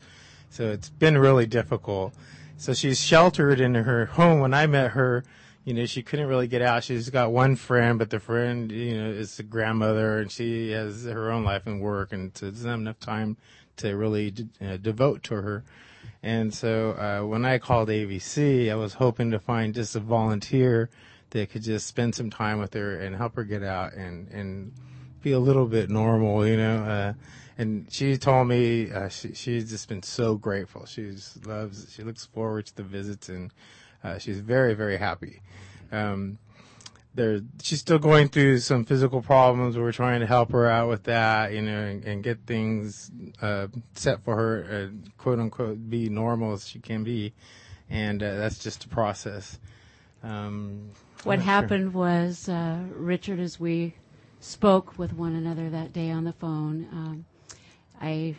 So 0.49 0.69
it's 0.69 0.89
been 0.89 1.17
really 1.17 1.45
difficult. 1.45 2.13
So 2.57 2.73
she's 2.73 2.99
sheltered 2.99 3.59
in 3.59 3.73
her 3.75 4.05
home. 4.05 4.39
When 4.39 4.53
i 4.53 4.65
met 4.67 4.91
her 4.91 5.23
you 5.63 5.73
know 5.73 5.85
she 5.85 6.01
couldn't 6.01 6.27
really 6.27 6.47
get 6.47 6.61
out. 6.61 6.83
She's 6.83 7.09
got 7.09 7.31
one 7.31 7.55
friend 7.55 7.99
but 7.99 8.09
the 8.09 8.19
friend 8.19 8.71
you 8.71 8.97
know 8.97 9.09
is 9.09 9.39
a 9.39 9.43
grandmother 9.43 10.19
and 10.19 10.31
she 10.31 10.71
has 10.71 11.03
her 11.05 11.31
own 11.31 11.43
life 11.43 11.67
and 11.67 11.81
work 11.81 12.13
and 12.13 12.35
so 12.35 12.49
doesn't 12.49 12.69
have 12.69 12.79
enough 12.79 12.99
time 12.99 13.37
to 13.77 13.95
really 13.95 14.33
uh, 14.61 14.77
devote 14.77 15.23
to 15.23 15.35
her 15.35 15.63
and 16.23 16.53
so 16.53 16.91
uh, 16.91 17.25
when 17.25 17.45
I 17.45 17.57
called 17.57 17.89
AVC, 17.89 18.71
I 18.71 18.75
was 18.75 18.93
hoping 18.93 19.31
to 19.31 19.39
find 19.39 19.73
just 19.73 19.95
a 19.95 19.99
volunteer 19.99 20.89
that 21.31 21.49
could 21.49 21.63
just 21.63 21.87
spend 21.87 22.13
some 22.13 22.29
time 22.29 22.59
with 22.59 22.73
her 22.73 22.99
and 22.99 23.15
help 23.15 23.35
her 23.35 23.43
get 23.43 23.63
out 23.63 23.93
and 23.93 24.27
and 24.29 24.71
be 25.21 25.31
a 25.31 25.39
little 25.39 25.65
bit 25.65 25.89
normal, 25.89 26.45
you 26.45 26.57
know. 26.57 26.83
Uh, 26.83 27.13
and 27.57 27.87
she 27.91 28.17
told 28.17 28.47
me 28.47 28.91
uh, 28.91 29.09
she 29.09 29.33
she's 29.33 29.69
just 29.69 29.87
been 29.87 30.03
so 30.03 30.35
grateful. 30.35 30.85
She 30.85 31.13
loves. 31.45 31.91
She 31.93 32.03
looks 32.03 32.25
forward 32.25 32.67
to 32.67 32.75
the 32.75 32.83
visits, 32.83 33.29
and 33.29 33.51
uh, 34.03 34.17
she's 34.19 34.39
very 34.39 34.73
very 34.73 34.97
happy. 34.97 35.41
Um, 35.91 36.37
there, 37.13 37.41
she's 37.61 37.79
still 37.79 37.99
going 37.99 38.29
through 38.29 38.59
some 38.59 38.85
physical 38.85 39.21
problems. 39.21 39.77
We're 39.77 39.91
trying 39.91 40.21
to 40.21 40.25
help 40.25 40.51
her 40.51 40.69
out 40.69 40.87
with 40.87 41.03
that, 41.03 41.51
you 41.51 41.61
know, 41.61 41.79
and, 41.79 42.03
and 42.05 42.23
get 42.23 42.39
things 42.45 43.11
uh, 43.41 43.67
set 43.95 44.23
for 44.23 44.35
her, 44.35 44.89
uh, 44.89 45.11
quote 45.17 45.39
unquote, 45.39 45.89
be 45.89 46.09
normal 46.09 46.53
as 46.53 46.67
she 46.67 46.79
can 46.79 47.03
be, 47.03 47.33
and 47.89 48.23
uh, 48.23 48.35
that's 48.37 48.59
just 48.59 48.85
a 48.85 48.87
process. 48.87 49.59
Um, 50.23 50.91
What 51.23 51.33
I'm 51.33 51.39
sure. 51.39 51.45
happened 51.45 51.93
was, 51.93 52.47
uh, 52.47 52.79
Richard, 52.95 53.39
as 53.39 53.59
we 53.59 53.93
spoke 54.39 54.97
with 54.97 55.13
one 55.13 55.35
another 55.35 55.69
that 55.69 55.93
day 55.93 56.11
on 56.11 56.23
the 56.23 56.33
phone, 56.33 56.87
um, 56.91 57.25
I 57.99 58.35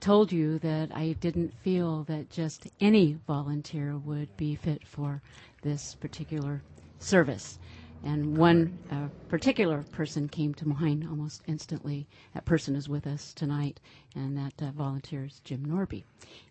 told 0.00 0.32
you 0.32 0.58
that 0.58 0.90
I 0.94 1.12
didn't 1.20 1.54
feel 1.62 2.04
that 2.04 2.30
just 2.30 2.66
any 2.80 3.18
volunteer 3.26 3.96
would 3.96 4.36
be 4.36 4.54
fit 4.54 4.86
for 4.86 5.22
this 5.62 5.94
particular 5.94 6.62
service. 6.98 7.58
And 8.04 8.36
one 8.36 8.78
uh, 8.90 9.08
particular 9.28 9.84
person 9.90 10.28
came 10.28 10.52
to 10.54 10.68
mind 10.68 11.06
almost 11.08 11.42
instantly. 11.46 12.06
That 12.34 12.44
person 12.44 12.76
is 12.76 12.88
with 12.88 13.06
us 13.06 13.32
tonight, 13.32 13.80
and 14.14 14.36
that 14.36 14.52
uh, 14.62 14.70
volunteer 14.72 15.24
is 15.24 15.40
Jim 15.42 15.64
Norby. 15.64 16.04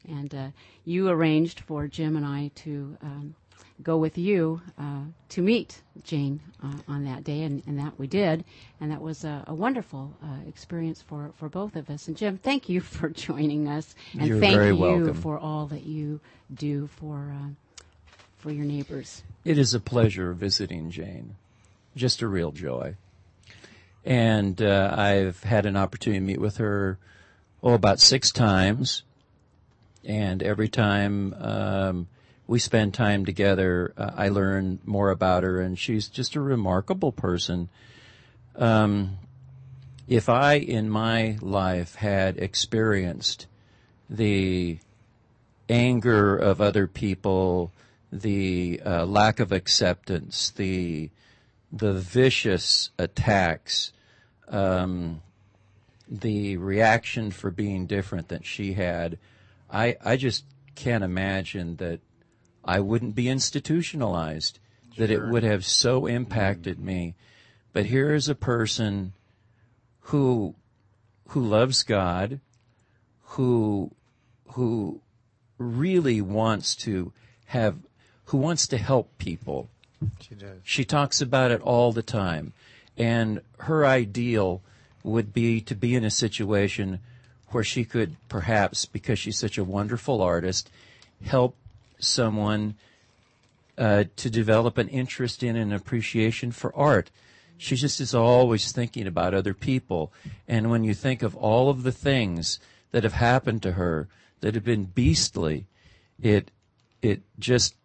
And 0.08 0.34
uh, 0.34 0.48
you 0.84 1.10
arranged 1.10 1.60
for 1.60 1.88
Jim 1.88 2.16
and 2.16 2.26
I 2.26 2.50
to 2.56 2.98
um, 3.04 3.36
go 3.84 3.98
with 3.98 4.18
you 4.18 4.62
uh, 4.80 5.04
to 5.30 5.42
meet 5.42 5.82
Jane 6.04 6.40
uh, 6.64 6.78
on 6.88 7.06
that 7.06 7.24
day, 7.24 7.44
and, 7.44 7.62
and 7.68 7.78
that 7.80 7.98
we 8.00 8.08
did, 8.08 8.44
and 8.82 8.92
that 8.92 9.02
was 9.02 9.24
a, 9.24 9.44
a 9.48 9.54
wonderful 9.54 10.16
uh, 10.24 10.48
experience 10.48 11.02
for, 11.02 11.32
for 11.36 11.50
both 11.50 11.76
of 11.76 11.90
us. 11.90 12.08
And 12.08 12.18
Jim, 12.18 12.38
thank 12.38 12.68
you 12.68 12.82
for 12.82 13.10
joining 13.28 13.68
us, 13.68 13.96
and 14.18 14.28
You're 14.28 14.40
thank 14.40 14.62
you 14.62 14.76
welcome. 14.76 15.14
for 15.14 15.38
all 15.38 15.68
that 15.68 15.84
you 15.84 16.20
do 16.54 16.88
for 16.88 17.36
uh, 17.40 17.50
for 18.38 18.52
your 18.52 18.66
neighbors. 18.66 19.24
It 19.46 19.58
is 19.58 19.74
a 19.74 19.80
pleasure 19.80 20.34
visiting 20.34 20.90
Jane. 20.90 21.36
Just 21.96 22.22
a 22.22 22.28
real 22.28 22.52
joy. 22.52 22.96
And 24.06 24.62
uh, 24.62 24.94
I've 24.98 25.44
had 25.44 25.66
an 25.66 25.78
opportunity 25.78 26.20
to 26.20 26.26
meet 26.26 26.42
with 26.42 26.58
her, 26.58 26.98
oh, 27.62 27.74
about 27.74 28.00
six 28.00 28.32
times. 28.32 29.04
And 30.04 30.44
every 30.44 30.68
time 30.68 31.34
um, 31.36 32.08
we 32.48 32.60
spend 32.60 32.94
time 32.94 33.26
together, 33.26 33.94
uh, 33.98 34.12
I 34.16 34.30
learn 34.30 34.80
more 34.86 35.10
about 35.10 35.44
her, 35.44 35.62
and 35.62 35.80
she's 35.80 36.08
just 36.08 36.36
a 36.36 36.42
remarkable 36.42 37.12
person. 37.12 37.70
Um, 38.56 39.18
if 40.08 40.28
I, 40.28 40.56
in 40.56 40.90
my 40.90 41.38
life, 41.42 41.96
had 41.96 42.38
experienced 42.38 43.48
the 44.10 44.78
anger 45.70 46.36
of 46.36 46.60
other 46.60 46.88
people, 46.88 47.72
the 48.12 48.82
uh, 48.86 49.06
lack 49.06 49.40
of 49.40 49.52
acceptance, 49.52 50.50
the 50.50 51.10
the 51.74 51.94
vicious 51.94 52.92
attacks, 53.00 53.92
um, 54.48 55.22
the 56.08 56.58
reaction 56.58 57.32
for 57.32 57.50
being 57.50 57.88
different 57.88 58.28
that 58.30 58.46
she 58.46 58.74
had, 58.74 59.18
I 59.72 59.98
I 60.06 60.16
just 60.18 60.46
can't 60.76 61.04
imagine 61.04 61.78
that 61.78 62.00
I 62.64 62.80
wouldn't 62.80 63.16
be 63.16 63.28
institutionalized, 63.28 64.60
that 64.98 65.10
it 65.10 65.26
would 65.28 65.44
have 65.44 65.66
so 65.66 66.06
impacted 66.06 66.80
me. 66.80 67.16
But 67.74 67.88
here 67.88 68.14
is 68.14 68.30
a 68.30 68.36
person 68.36 69.14
who 70.02 70.54
who 71.30 71.42
loves 71.42 71.82
God, 71.82 72.40
who 73.22 73.92
who 74.50 75.02
really 75.58 76.22
wants 76.22 76.76
to 76.76 77.12
have 77.46 77.78
who 78.26 78.38
wants 78.38 78.68
to 78.68 78.78
help 78.78 79.18
people. 79.18 79.70
She 80.22 80.36
does. 80.36 80.60
She 80.64 80.86
talks 80.86 81.22
about 81.22 81.52
it 81.52 81.62
all 81.62 81.92
the 81.92 82.04
time. 82.04 82.54
And 82.98 83.42
her 83.60 83.86
ideal 83.86 84.62
would 85.04 85.34
be 85.34 85.62
to 85.62 85.76
be 85.76 85.96
in 85.96 86.04
a 86.04 86.10
situation 86.10 87.00
where 87.50 87.64
she 87.64 87.86
could 87.86 88.16
perhaps, 88.30 88.86
because 88.86 89.20
she's 89.20 89.38
such 89.38 89.58
a 89.58 89.64
wonderful 89.64 90.22
artist, 90.22 90.70
help 91.24 91.56
someone 92.00 92.76
uh, 93.78 94.06
to 94.16 94.30
develop 94.30 94.78
an 94.78 94.88
interest 94.90 95.44
in 95.44 95.56
and 95.56 95.74
appreciation 95.74 96.52
for 96.52 96.76
art. 96.76 97.10
She 97.58 97.76
just 97.76 98.00
is 98.02 98.14
always 98.14 98.72
thinking 98.72 99.08
about 99.08 99.34
other 99.34 99.54
people. 99.54 100.12
And 100.48 100.70
when 100.70 100.84
you 100.84 100.94
think 100.94 101.24
of 101.24 101.36
all 101.36 101.70
of 101.70 101.84
the 101.84 101.92
things 101.92 102.60
that 102.92 103.04
have 103.04 103.14
happened 103.14 103.64
to 103.64 103.74
her 103.74 104.08
that 104.42 104.56
have 104.56 104.66
been 104.66 104.86
beastly, 104.86 105.66
it 106.22 106.52
it 107.02 107.22
just 107.40 107.76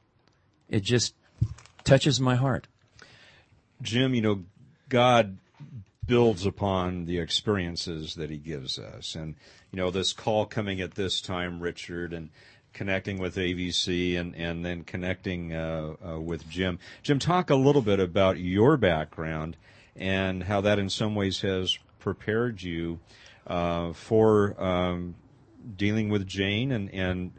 it 0.68 0.82
just 0.82 1.14
touches 1.88 2.20
my 2.20 2.36
heart. 2.36 2.66
Jim, 3.80 4.14
you 4.14 4.20
know, 4.20 4.44
God 4.90 5.38
builds 6.06 6.44
upon 6.44 7.06
the 7.06 7.18
experiences 7.18 8.14
that 8.16 8.28
He 8.28 8.36
gives 8.36 8.78
us, 8.78 9.14
and 9.14 9.34
you 9.72 9.78
know, 9.78 9.90
this 9.90 10.12
call 10.12 10.44
coming 10.44 10.80
at 10.80 10.94
this 10.94 11.20
time, 11.20 11.60
Richard, 11.60 12.12
and 12.12 12.28
connecting 12.74 13.18
with 13.18 13.36
AVC, 13.36 14.18
and 14.18 14.36
and 14.36 14.64
then 14.64 14.84
connecting 14.84 15.54
uh, 15.54 15.94
uh, 16.06 16.20
with 16.20 16.48
Jim. 16.48 16.78
Jim, 17.02 17.18
talk 17.18 17.48
a 17.48 17.56
little 17.56 17.82
bit 17.82 18.00
about 18.00 18.38
your 18.38 18.76
background 18.76 19.56
and 19.96 20.44
how 20.44 20.60
that, 20.60 20.78
in 20.78 20.90
some 20.90 21.14
ways, 21.14 21.40
has 21.40 21.78
prepared 22.00 22.62
you 22.62 23.00
uh, 23.46 23.92
for 23.94 24.62
um, 24.62 25.14
dealing 25.76 26.10
with 26.10 26.26
Jane 26.26 26.70
and 26.70 26.92
and 26.92 27.32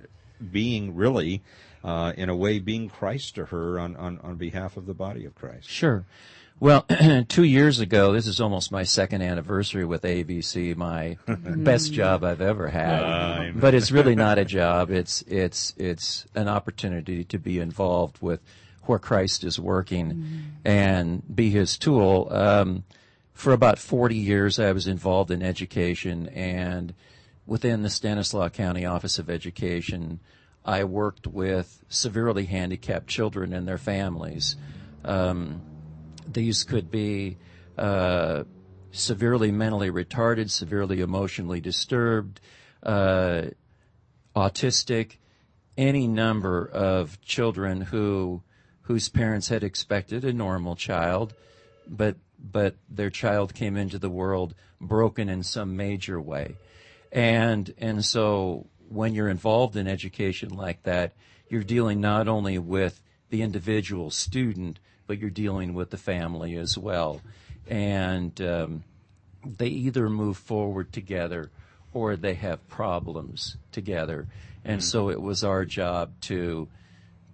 being 0.52 0.96
really. 0.96 1.44
Uh, 1.84 2.14
in 2.18 2.30
a 2.30 2.36
way, 2.36 2.60
being 2.60 2.90
Christ 2.90 3.36
to 3.36 3.46
her 3.46 3.80
on, 3.80 3.96
on, 3.96 4.20
on 4.20 4.36
behalf 4.36 4.76
of 4.76 4.86
the 4.86 4.94
body 4.94 5.24
of 5.24 5.34
Christ. 5.34 5.70
Sure. 5.70 6.06
Well, 6.60 6.86
two 7.30 7.44
years 7.44 7.80
ago, 7.80 8.12
this 8.12 8.28
is 8.28 8.42
almost 8.42 8.72
my 8.72 8.84
second 8.84 9.22
anniversary 9.22 9.86
with 9.86 10.02
AVC, 10.02 10.76
my 10.76 11.18
best 11.28 11.94
job 11.94 12.24
I've 12.24 12.42
ever 12.42 12.68
had. 12.68 13.60
but 13.60 13.74
it's 13.74 13.92
really 13.92 14.16
not 14.16 14.38
a 14.38 14.46
job. 14.46 14.92
It's 14.92 15.22
it's 15.22 15.74
it's 15.78 16.26
an 16.36 16.50
opportunity 16.50 17.24
to 17.24 17.40
be 17.40 17.60
involved 17.60 18.18
with 18.22 18.42
where 18.84 19.00
Christ 19.00 19.46
is 19.46 19.58
working 19.58 20.52
and 20.66 21.24
be 21.34 21.50
His 21.50 21.78
tool. 21.78 22.28
Um, 22.30 22.84
for 23.34 23.54
about 23.54 23.80
40 23.80 24.16
years, 24.16 24.60
I 24.60 24.74
was 24.74 24.86
involved 24.86 25.32
in 25.32 25.42
education, 25.42 26.28
and 26.28 26.94
within 27.48 27.84
the 27.84 27.90
Stanislaus 27.90 28.52
County 28.52 28.86
Office 28.86 29.18
of 29.18 29.30
Education, 29.30 30.20
I 30.66 30.84
worked 30.84 31.26
with 31.26 31.84
severely 31.90 32.46
handicapped 32.46 33.08
children 33.08 33.54
and 33.54 33.68
their 33.68 33.78
families. 33.78 34.56
Um, 35.04 35.62
these 36.28 36.64
could 36.64 36.92
be 36.92 37.38
uh, 37.78 38.44
severely 38.92 39.52
mentally 39.52 39.90
retarded, 39.90 40.50
severely 40.50 41.02
emotionally 41.02 41.62
disturbed, 41.62 42.42
uh, 42.84 43.44
autistic, 44.36 45.18
any 45.78 46.08
number 46.08 46.66
of 46.66 47.22
children 47.22 47.82
who 47.82 48.44
whose 48.82 49.08
parents 49.08 49.50
had 49.50 49.64
expected 49.64 50.26
a 50.26 50.34
normal 50.34 50.76
child, 50.76 51.34
but 51.88 52.18
but 52.38 52.76
their 52.90 53.10
child 53.10 53.54
came 53.54 53.78
into 53.78 54.00
the 54.00 54.10
world 54.10 54.56
broken 54.82 55.30
in 55.30 55.44
some 55.44 55.76
major 55.78 56.20
way, 56.20 56.56
and 57.12 57.74
and 57.78 58.04
so 58.04 58.68
when 58.90 59.14
you're 59.14 59.30
involved 59.30 59.76
in 59.76 59.88
education 59.88 60.50
like 60.50 60.84
that, 60.84 61.14
you're 61.50 61.64
dealing 61.64 62.02
not 62.02 62.28
only 62.28 62.58
with 62.58 63.02
the 63.30 63.42
individual 63.42 64.10
student, 64.10 64.80
but 65.08 65.20
you're 65.20 65.30
dealing 65.30 65.74
with 65.74 65.90
the 65.90 65.98
family 65.98 66.56
as 66.56 66.78
well. 66.78 67.22
And 67.68 68.40
um, 68.42 68.84
they 69.44 69.68
either 69.68 70.10
move 70.10 70.38
forward 70.38 70.92
together 70.92 71.50
or 71.94 72.16
they 72.16 72.36
have 72.36 72.68
problems 72.68 73.58
together. 73.72 74.28
And 74.66 74.84
so 74.84 75.10
it 75.10 75.22
was 75.22 75.44
our 75.44 75.66
job 75.66 76.12
to 76.22 76.68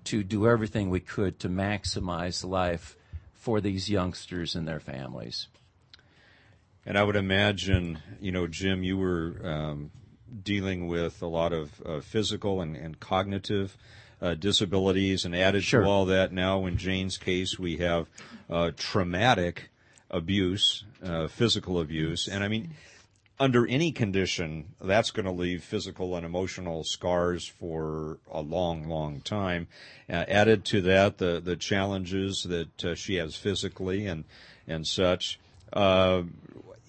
to 0.06 0.24
do 0.24 0.48
everything 0.48 0.92
we 0.92 1.00
could 1.00 1.40
to 1.40 1.50
maximize 1.50 2.46
life 2.46 2.96
for 3.34 3.60
these 3.60 3.90
youngsters 3.90 4.56
and 4.56 4.68
their 4.68 4.80
families. 4.80 5.48
And 6.86 6.96
I 6.96 7.04
would 7.04 7.16
imagine, 7.16 7.98
you 8.22 8.32
know, 8.32 8.46
Jim, 8.46 8.84
you 8.84 8.98
were 9.00 9.36
um, 9.44 9.92
dealing 10.44 10.88
with 10.88 11.22
a 11.22 11.28
lot 11.28 11.54
of 11.54 11.82
uh, 11.86 12.00
physical 12.02 12.62
and, 12.62 12.76
and 12.76 13.00
cognitive 13.00 13.78
uh, 14.22 14.34
disabilities, 14.34 15.26
and 15.26 15.36
added 15.36 15.64
Sure. 15.64 15.82
to 15.82 15.88
all 15.88 16.06
that, 16.06 16.32
now 16.32 16.66
in 16.66 16.78
Jane's 16.78 17.18
case, 17.18 17.60
we 17.60 17.78
have 17.78 18.08
uh, 18.50 18.72
traumatic 18.78 19.70
abuse, 20.10 20.84
uh, 21.04 21.28
physical 21.28 21.80
abuse, 21.80 22.28
and 22.28 22.44
I 22.44 22.48
mean, 22.48 22.72
under 23.38 23.68
any 23.68 23.92
condition, 23.92 24.68
that's 24.82 25.12
going 25.12 25.26
to 25.26 25.32
leave 25.32 25.62
physical 25.62 26.16
and 26.16 26.26
emotional 26.26 26.86
scars 26.86 27.46
for 27.46 28.18
a 28.32 28.42
long, 28.42 28.88
long 28.88 29.20
time. 29.20 29.68
Uh, 30.10 30.24
added 30.30 30.64
to 30.66 30.82
that, 30.82 31.18
the 31.18 31.42
the 31.44 31.58
challenges 31.58 32.44
that 32.44 32.86
uh, 32.86 32.96
she 32.96 33.16
has 33.16 33.36
physically 33.36 34.08
and 34.08 34.24
and 34.68 34.88
such. 34.88 35.38
Uh, 35.74 36.24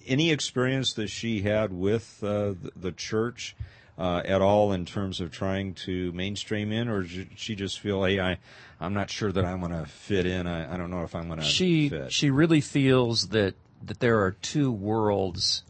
any 0.07 0.31
experience 0.31 0.93
that 0.93 1.07
she 1.09 1.41
had 1.41 1.71
with 1.73 2.23
uh, 2.23 2.53
the, 2.61 2.71
the 2.75 2.91
church 2.91 3.55
uh, 3.97 4.21
at 4.25 4.41
all 4.41 4.71
in 4.71 4.85
terms 4.85 5.19
of 5.19 5.31
trying 5.31 5.73
to 5.73 6.11
mainstream 6.11 6.71
in, 6.71 6.87
or 6.87 7.03
did 7.03 7.29
she 7.35 7.55
just 7.55 7.79
feel, 7.79 8.03
hey, 8.03 8.19
I, 8.19 8.37
I'm 8.79 8.93
not 8.93 9.09
sure 9.09 9.31
that 9.31 9.43
I'm 9.43 9.59
going 9.59 9.71
to 9.71 9.85
fit 9.85 10.25
in. 10.25 10.45
I, 10.45 10.73
I 10.73 10.77
don't 10.77 10.91
know 10.91 11.03
if 11.03 11.15
I'm 11.15 11.27
going 11.27 11.39
to 11.39 11.45
she 11.45 11.89
fit. 11.89 12.11
she 12.11 12.29
really 12.29 12.61
feels 12.61 13.29
that 13.29 13.55
that 13.85 13.99
there 13.99 14.21
are 14.21 14.31
two 14.31 14.71
worlds 14.71 15.63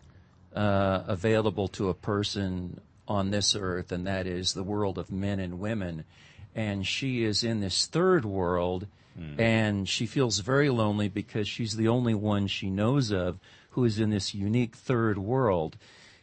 uh, 0.56 1.04
available 1.08 1.68
to 1.68 1.90
a 1.90 1.94
person 1.94 2.80
on 3.08 3.32
this 3.32 3.56
earth, 3.56 3.92
and 3.92 4.08
that 4.08 4.28
is 4.28 4.54
the 4.54 4.64
world 4.64 4.98
of 4.98 5.12
men 5.12 5.40
and 5.40 5.60
women. 5.60 6.04
And 6.56 6.86
she 6.86 7.24
is 7.24 7.44
in 7.44 7.60
this 7.60 7.86
third 7.86 8.26
world, 8.26 8.88
and 9.38 9.90
she 9.90 10.06
feels 10.06 10.40
very 10.40 10.70
lonely 10.70 11.08
because 11.10 11.48
she's 11.48 11.76
the 11.76 11.88
only 11.88 12.14
one 12.14 12.46
she 12.48 12.70
knows 12.70 13.12
of 13.12 13.40
who 13.78 13.86
is 13.86 14.00
in 14.00 14.10
this 14.10 14.34
unique 14.34 14.76
third 14.76 15.20
world. 15.20 15.78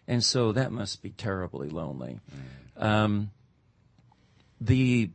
And 0.09 0.25
so 0.25 0.51
that 0.51 0.73
must 0.73 1.03
be 1.03 1.11
terribly 1.11 1.69
lonely. 1.69 2.19
Um, 2.77 3.31
the, 4.61 5.11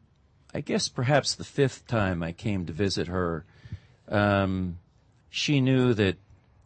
I 0.54 0.62
guess 0.62 0.88
perhaps 0.88 1.36
the 1.36 1.44
fifth 1.44 1.86
time 1.86 2.24
I 2.24 2.32
came 2.32 2.66
to 2.68 2.72
visit 2.72 3.08
her, 3.08 3.44
um, 4.08 4.78
she 5.30 5.60
knew 5.60 5.94
that 5.96 6.16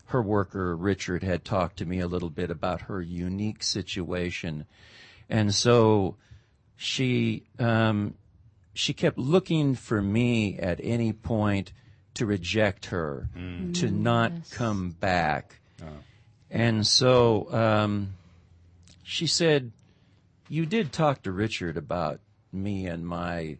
her 0.05 0.21
worker 0.21 0.75
Richard 0.75 1.23
had 1.23 1.43
talked 1.43 1.77
to 1.77 1.87
me 1.87 1.99
a 1.99 2.07
little 2.07 2.29
bit 2.29 2.51
about 2.51 2.81
her 2.81 3.01
unique 3.01 3.63
situation, 3.63 4.67
and 5.27 5.55
so 5.55 6.17
she 6.75 7.45
um, 7.57 8.13
she 8.75 8.93
kept 8.93 9.17
looking 9.17 9.73
for 9.73 10.03
me 10.03 10.59
at 10.59 10.79
any 10.83 11.13
point 11.13 11.73
to 12.13 12.27
reject 12.27 12.85
her, 12.87 13.27
to 13.73 13.89
not 13.89 14.31
come 14.51 14.91
back, 14.91 15.59
and 16.49 16.85
so 16.85 17.51
um, 17.53 18.13
she 19.03 19.27
said, 19.27 19.71
"You 20.49 20.65
did 20.65 20.91
talk 20.91 21.23
to 21.23 21.31
Richard 21.31 21.77
about 21.77 22.19
me 22.51 22.87
and 22.87 23.07
my." 23.07 23.57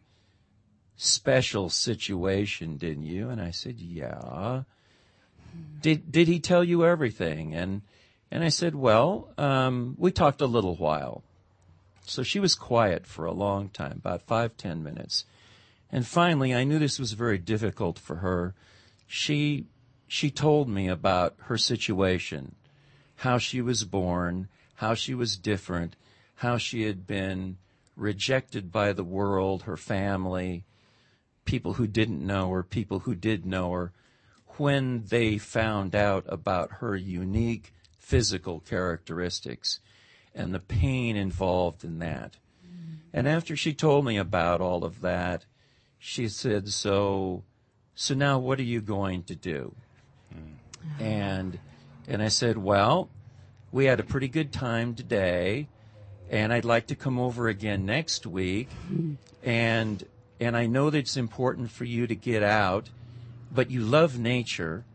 special 0.95 1.69
situation, 1.69 2.77
didn't 2.77 3.03
you? 3.03 3.29
And 3.29 3.41
I 3.41 3.51
said, 3.51 3.79
yeah. 3.79 4.63
Did 5.81 6.11
did 6.11 6.27
he 6.27 6.39
tell 6.39 6.63
you 6.63 6.85
everything? 6.85 7.53
And 7.53 7.81
and 8.31 8.43
I 8.43 8.49
said, 8.49 8.73
well, 8.73 9.29
um, 9.37 9.95
we 9.99 10.11
talked 10.11 10.41
a 10.41 10.47
little 10.47 10.75
while. 10.75 11.23
So 12.05 12.23
she 12.23 12.39
was 12.39 12.55
quiet 12.55 13.05
for 13.05 13.25
a 13.25 13.31
long 13.31 13.69
time, 13.69 13.93
about 13.93 14.23
five 14.23 14.57
ten 14.57 14.83
minutes, 14.83 15.25
and 15.91 16.05
finally, 16.05 16.53
I 16.53 16.63
knew 16.63 16.79
this 16.79 16.99
was 16.99 17.13
very 17.13 17.37
difficult 17.37 17.99
for 17.99 18.17
her. 18.17 18.55
She 19.07 19.67
she 20.07 20.29
told 20.29 20.69
me 20.69 20.87
about 20.87 21.35
her 21.43 21.57
situation, 21.57 22.55
how 23.17 23.37
she 23.37 23.61
was 23.61 23.83
born, 23.83 24.47
how 24.75 24.93
she 24.93 25.13
was 25.13 25.37
different, 25.37 25.95
how 26.35 26.57
she 26.57 26.83
had 26.83 27.07
been 27.07 27.57
rejected 27.95 28.71
by 28.71 28.93
the 28.93 29.03
world, 29.03 29.63
her 29.63 29.77
family, 29.77 30.65
people 31.45 31.73
who 31.73 31.87
didn't 31.87 32.25
know 32.25 32.49
her, 32.51 32.63
people 32.63 32.99
who 32.99 33.15
did 33.15 33.45
know 33.45 33.71
her, 33.71 33.91
when 34.57 35.03
they 35.05 35.37
found 35.37 35.95
out 35.95 36.25
about 36.27 36.71
her 36.73 36.95
unique 36.95 37.73
physical 37.97 38.59
characteristics 38.59 39.79
and 40.35 40.53
the 40.53 40.59
pain 40.59 41.15
involved 41.15 41.83
in 41.83 41.99
that. 41.99 42.37
Mm-hmm. 42.65 42.95
And 43.13 43.27
after 43.27 43.55
she 43.55 43.73
told 43.73 44.05
me 44.05 44.17
about 44.17 44.61
all 44.61 44.83
of 44.83 45.01
that, 45.01 45.45
she 45.97 46.27
said, 46.27 46.69
"So, 46.69 47.43
so 47.95 48.13
now 48.13 48.39
what 48.39 48.59
are 48.59 48.63
you 48.63 48.81
going 48.81 49.23
to 49.23 49.35
do?" 49.35 49.75
And 50.99 51.59
and 52.07 52.21
I 52.21 52.27
said, 52.27 52.57
"Well, 52.57 53.09
we 53.71 53.85
had 53.85 53.99
a 53.99 54.03
pretty 54.03 54.27
good 54.27 54.51
time 54.51 54.95
today, 54.95 55.67
and 56.29 56.51
I'd 56.53 56.65
like 56.65 56.87
to 56.87 56.95
come 56.95 57.19
over 57.19 57.47
again 57.47 57.85
next 57.85 58.25
week, 58.25 58.69
and 59.43 60.03
and 60.39 60.55
I 60.57 60.65
know 60.65 60.89
that 60.89 60.97
it's 60.97 61.17
important 61.17 61.71
for 61.71 61.85
you 61.85 62.07
to 62.07 62.15
get 62.15 62.43
out, 62.43 62.89
but 63.51 63.69
you 63.71 63.81
love 63.81 64.19
nature." 64.19 64.85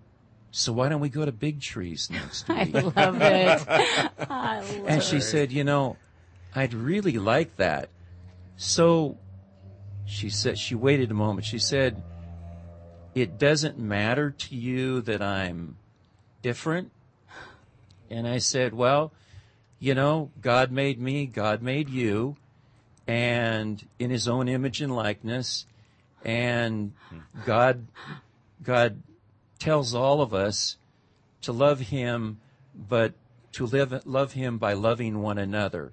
So 0.51 0.72
why 0.72 0.88
don't 0.88 1.01
we 1.03 1.11
go 1.11 1.27
to 1.27 1.31
Big 1.33 1.61
Trees 1.61 2.09
next 2.11 2.48
I 2.51 2.64
week? 2.64 2.96
love 2.96 3.20
it. 3.20 3.68
I 4.31 4.61
love 4.61 4.85
And 4.87 5.03
she 5.03 5.18
it. 5.18 5.22
said, 5.22 5.53
You 5.53 5.62
know, 5.62 5.98
I'd 6.55 6.72
really 6.72 7.18
like 7.18 7.57
that. 7.57 7.90
So 8.57 9.18
she 10.07 10.31
said, 10.31 10.59
she 10.59 10.74
waited 10.74 11.11
a 11.11 11.14
moment. 11.14 11.44
She 11.46 11.59
said, 11.59 12.03
It 13.20 13.37
doesn't 13.37 13.78
matter 13.78 14.31
to 14.31 14.54
you 14.54 15.00
that 15.02 15.20
I'm 15.20 15.76
different? 16.40 16.92
And 18.09 18.28
I 18.28 18.38
said, 18.38 18.74
Well, 18.74 19.12
you 19.81 19.94
know, 19.94 20.31
God 20.40 20.70
made 20.70 21.00
me, 21.00 21.26
God 21.26 21.61
made 21.61 21.88
you, 21.88 22.37
and 23.09 23.85
in 23.98 24.11
his 24.11 24.28
own 24.28 24.48
image 24.48 24.81
and 24.81 24.94
likeness. 24.94 25.66
And 26.24 26.92
God, 27.44 27.87
God 28.62 29.02
tells 29.59 29.94
all 29.94 30.20
of 30.20 30.33
us 30.33 30.76
to 31.42 31.52
love 31.52 31.81
him, 31.81 32.38
but 32.74 33.14
to 33.52 33.66
live, 33.66 34.07
love 34.07 34.33
him 34.33 34.59
by 34.59 34.74
loving 34.74 35.22
one 35.22 35.38
another. 35.38 35.92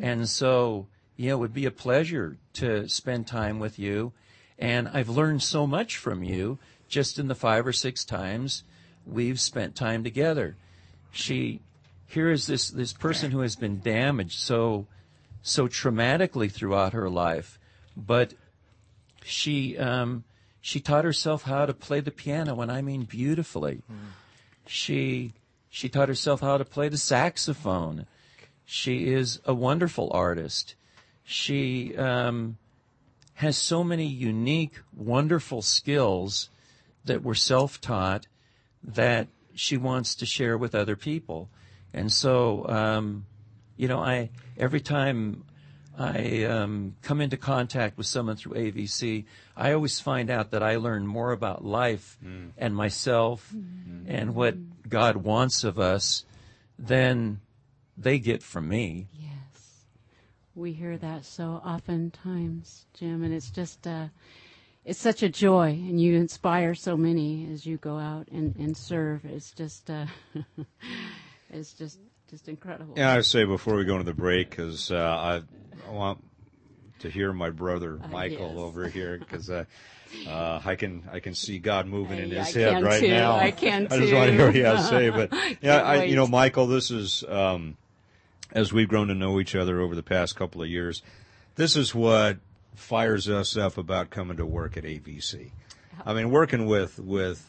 And 0.00 0.28
so, 0.28 0.86
you 1.16 1.28
know, 1.28 1.36
it 1.36 1.38
would 1.38 1.54
be 1.54 1.66
a 1.66 1.70
pleasure 1.70 2.36
to 2.54 2.88
spend 2.88 3.26
time 3.26 3.58
with 3.58 3.78
you. 3.78 4.12
And 4.58 4.88
I've 4.88 5.08
learned 5.08 5.42
so 5.42 5.66
much 5.66 5.96
from 5.96 6.22
you 6.22 6.58
just 6.88 7.18
in 7.18 7.28
the 7.28 7.34
five 7.34 7.66
or 7.66 7.72
six 7.72 8.04
times 8.04 8.64
we've 9.06 9.40
spent 9.40 9.76
time 9.76 10.02
together. 10.02 10.56
She, 11.12 11.60
here 12.06 12.30
is 12.30 12.46
this, 12.46 12.68
this 12.70 12.92
person 12.92 13.30
who 13.30 13.40
has 13.40 13.56
been 13.56 13.80
damaged 13.80 14.38
so, 14.38 14.86
so 15.42 15.68
traumatically 15.68 16.50
throughout 16.50 16.92
her 16.92 17.08
life, 17.08 17.58
but 17.96 18.34
she, 19.24 19.78
um, 19.78 20.24
she 20.60 20.80
taught 20.80 21.04
herself 21.04 21.42
how 21.42 21.66
to 21.66 21.74
play 21.74 22.00
the 22.00 22.10
piano, 22.10 22.60
and 22.60 22.70
I 22.70 22.82
mean 22.82 23.04
beautifully. 23.04 23.82
She, 24.66 25.32
she 25.70 25.88
taught 25.88 26.08
herself 26.08 26.40
how 26.40 26.58
to 26.58 26.64
play 26.64 26.88
the 26.88 26.98
saxophone. 26.98 28.06
She 28.64 29.06
is 29.08 29.40
a 29.44 29.54
wonderful 29.54 30.10
artist. 30.12 30.74
She 31.24 31.96
um, 31.96 32.58
has 33.38 33.56
so 33.56 33.84
many 33.84 34.04
unique, 34.04 34.80
wonderful 34.92 35.62
skills 35.62 36.50
that 37.04 37.22
were 37.22 37.36
self-taught 37.36 38.26
that 38.82 39.28
she 39.54 39.76
wants 39.76 40.16
to 40.16 40.26
share 40.26 40.58
with 40.58 40.74
other 40.74 40.96
people. 40.96 41.48
And 41.94 42.10
so, 42.12 42.68
um, 42.68 43.26
you 43.76 43.86
know, 43.86 44.00
I 44.00 44.30
every 44.56 44.80
time 44.80 45.44
I 45.96 46.42
um, 46.44 46.96
come 47.02 47.20
into 47.20 47.36
contact 47.36 47.96
with 47.96 48.06
someone 48.06 48.34
through 48.34 48.54
AVC, 48.54 49.24
I 49.56 49.72
always 49.72 50.00
find 50.00 50.30
out 50.30 50.50
that 50.50 50.64
I 50.64 50.74
learn 50.74 51.06
more 51.06 51.30
about 51.30 51.64
life 51.64 52.18
and 52.56 52.74
myself 52.74 53.54
and 54.08 54.34
what 54.34 54.56
God 54.88 55.16
wants 55.16 55.62
of 55.62 55.78
us 55.78 56.24
than 56.76 57.40
they 57.96 58.18
get 58.18 58.42
from 58.42 58.68
me. 58.68 59.06
Yes. 59.14 59.30
We 60.58 60.72
hear 60.72 60.98
that 60.98 61.24
so 61.24 61.62
oftentimes, 61.64 62.86
Jim, 62.92 63.22
and 63.22 63.32
it's 63.32 63.48
just 63.48 63.86
uh, 63.86 64.08
it's 64.84 64.98
such 64.98 65.22
a 65.22 65.28
joy, 65.28 65.68
and 65.68 66.00
you 66.00 66.16
inspire 66.16 66.74
so 66.74 66.96
many 66.96 67.48
as 67.52 67.64
you 67.64 67.76
go 67.76 67.96
out 67.96 68.26
and, 68.32 68.56
and 68.56 68.76
serve. 68.76 69.24
It's 69.24 69.52
just 69.52 69.88
uh, 69.88 70.06
it's 71.50 71.74
just 71.74 72.00
just 72.28 72.48
incredible. 72.48 72.94
Yeah, 72.96 73.14
I 73.14 73.20
say 73.20 73.44
before 73.44 73.76
we 73.76 73.84
go 73.84 73.92
into 73.92 74.04
the 74.04 74.14
break, 74.14 74.50
because 74.50 74.90
uh, 74.90 74.96
I, 74.96 75.42
I 75.88 75.92
want 75.92 76.24
to 76.98 77.08
hear 77.08 77.32
my 77.32 77.50
brother 77.50 78.00
Michael 78.10 78.48
yes. 78.48 78.58
over 78.58 78.88
here, 78.88 79.16
because 79.16 79.48
uh, 79.50 79.64
uh, 80.26 80.60
I 80.64 80.74
can 80.74 81.08
I 81.12 81.20
can 81.20 81.36
see 81.36 81.60
God 81.60 81.86
moving 81.86 82.18
in 82.18 82.30
his 82.30 82.56
I 82.56 82.58
head 82.58 82.82
right 82.82 83.00
too. 83.00 83.10
now. 83.10 83.36
I 83.36 83.52
can 83.52 83.86
I 83.92 83.98
just 83.98 84.12
want 84.12 84.30
to 84.30 84.32
hear 84.32 84.46
what 84.46 84.54
he 84.56 84.62
too. 84.62 84.66
has 84.66 84.88
to 84.88 84.88
say. 84.88 85.10
But 85.10 85.32
yeah, 85.60 85.82
I, 85.82 86.02
you 86.02 86.16
know. 86.16 86.26
Michael, 86.26 86.66
this 86.66 86.90
is 86.90 87.22
um, 87.28 87.76
as 88.52 88.72
we've 88.72 88.88
grown 88.88 89.08
to 89.08 89.14
know 89.14 89.40
each 89.40 89.54
other 89.54 89.80
over 89.80 89.94
the 89.94 90.02
past 90.02 90.36
couple 90.36 90.62
of 90.62 90.68
years. 90.68 91.02
This 91.56 91.76
is 91.76 91.94
what 91.94 92.38
fires 92.74 93.28
us 93.28 93.56
up 93.56 93.76
about 93.78 94.10
coming 94.10 94.36
to 94.36 94.46
work 94.46 94.76
at 94.76 94.84
AVC. 94.84 95.50
I 96.06 96.14
mean, 96.14 96.30
working 96.30 96.66
with 96.66 96.98
with 96.98 97.44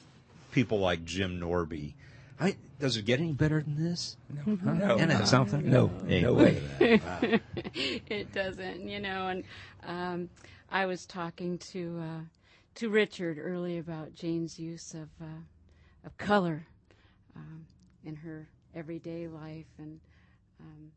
people 0.51 0.79
like 0.79 1.05
Jim 1.05 1.39
Norby. 1.39 1.93
I, 2.41 2.55
does 2.79 2.95
it 2.95 3.03
get 3.05 3.19
any 3.19 3.33
better 3.33 3.61
than 3.61 3.83
this? 3.83 4.15
No, 4.45 4.73
No, 4.73 4.95
Isn't 4.95 5.11
it 5.11 5.27
something? 5.27 5.69
no, 5.69 5.91
Ain't 6.07 6.23
no 6.23 6.33
way. 6.33 6.61
way. 6.79 7.01
it 7.75 8.31
doesn't, 8.33 8.87
you 8.87 9.01
know. 9.01 9.27
And 9.27 9.43
um, 9.85 10.29
I 10.71 10.85
was 10.85 11.05
talking 11.05 11.57
to 11.73 11.99
uh, 12.01 12.19
to 12.75 12.89
Richard 12.89 13.37
early 13.39 13.77
about 13.77 14.15
Jane's 14.15 14.57
use 14.57 14.93
of 14.93 15.09
uh, 15.21 15.25
of 16.05 16.17
color. 16.17 16.65
Um, 17.35 17.65
in 18.05 18.15
her 18.15 18.47
everyday 18.75 19.27
life 19.27 19.67
and 19.77 19.99
um, 20.59 20.91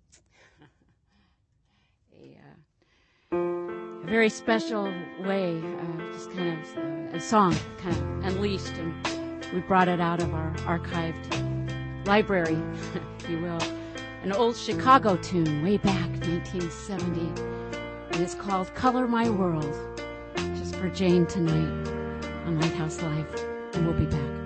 a, 2.21 3.37
uh, 3.37 4.03
a 4.03 4.07
very 4.07 4.29
special 4.29 4.93
way, 5.21 5.59
uh, 5.59 6.13
just 6.13 6.31
kind 6.33 6.59
of 6.59 6.79
uh, 6.79 7.17
a 7.17 7.21
song 7.21 7.55
kind 7.79 7.97
of 7.97 8.33
unleashed, 8.33 8.75
and 8.75 9.47
we 9.53 9.61
brought 9.61 9.89
it 9.89 10.01
out 10.01 10.23
of 10.23 10.35
our 10.35 10.53
archived 10.67 12.07
library, 12.07 12.59
if 13.19 13.31
you 13.31 13.41
will. 13.41 13.61
An 14.23 14.33
old 14.33 14.57
Chicago 14.57 15.17
tune 15.17 15.63
way 15.63 15.79
back 15.79 16.09
1970, 16.27 17.43
and 18.13 18.17
it's 18.17 18.35
called 18.35 18.73
Color 18.75 19.09
My 19.09 19.29
World, 19.29 20.01
just 20.57 20.77
for 20.77 20.89
Jane 20.91 21.27
tonight 21.27 21.89
on 22.47 22.61
Lighthouse 22.61 23.03
Live, 23.03 23.35
and 23.75 23.87
we'll 23.87 23.99
be 23.99 24.07
back. 24.07 24.42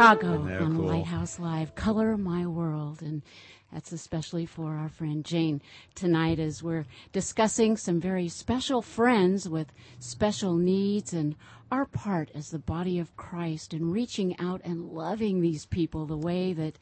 Chicago 0.00 0.46
Isn't 0.46 0.62
on 0.62 0.76
cool? 0.76 0.86
Lighthouse 0.86 1.38
Live. 1.38 1.74
Color 1.74 2.16
My 2.16 2.46
World. 2.46 3.02
And 3.02 3.20
that's 3.70 3.92
especially 3.92 4.46
for 4.46 4.76
our 4.76 4.88
friend 4.88 5.22
Jane 5.22 5.60
tonight 5.94 6.38
as 6.38 6.62
we're 6.62 6.86
discussing 7.12 7.76
some 7.76 8.00
very 8.00 8.26
special 8.26 8.80
friends 8.80 9.46
with 9.46 9.74
special 9.98 10.56
needs 10.56 11.12
and 11.12 11.36
our 11.70 11.84
part 11.84 12.30
as 12.34 12.48
the 12.48 12.58
body 12.58 12.98
of 12.98 13.14
Christ 13.18 13.74
and 13.74 13.92
reaching 13.92 14.34
out 14.40 14.62
and 14.64 14.88
loving 14.88 15.42
these 15.42 15.66
people 15.66 16.06
the 16.06 16.16
way 16.16 16.54
that 16.54 16.78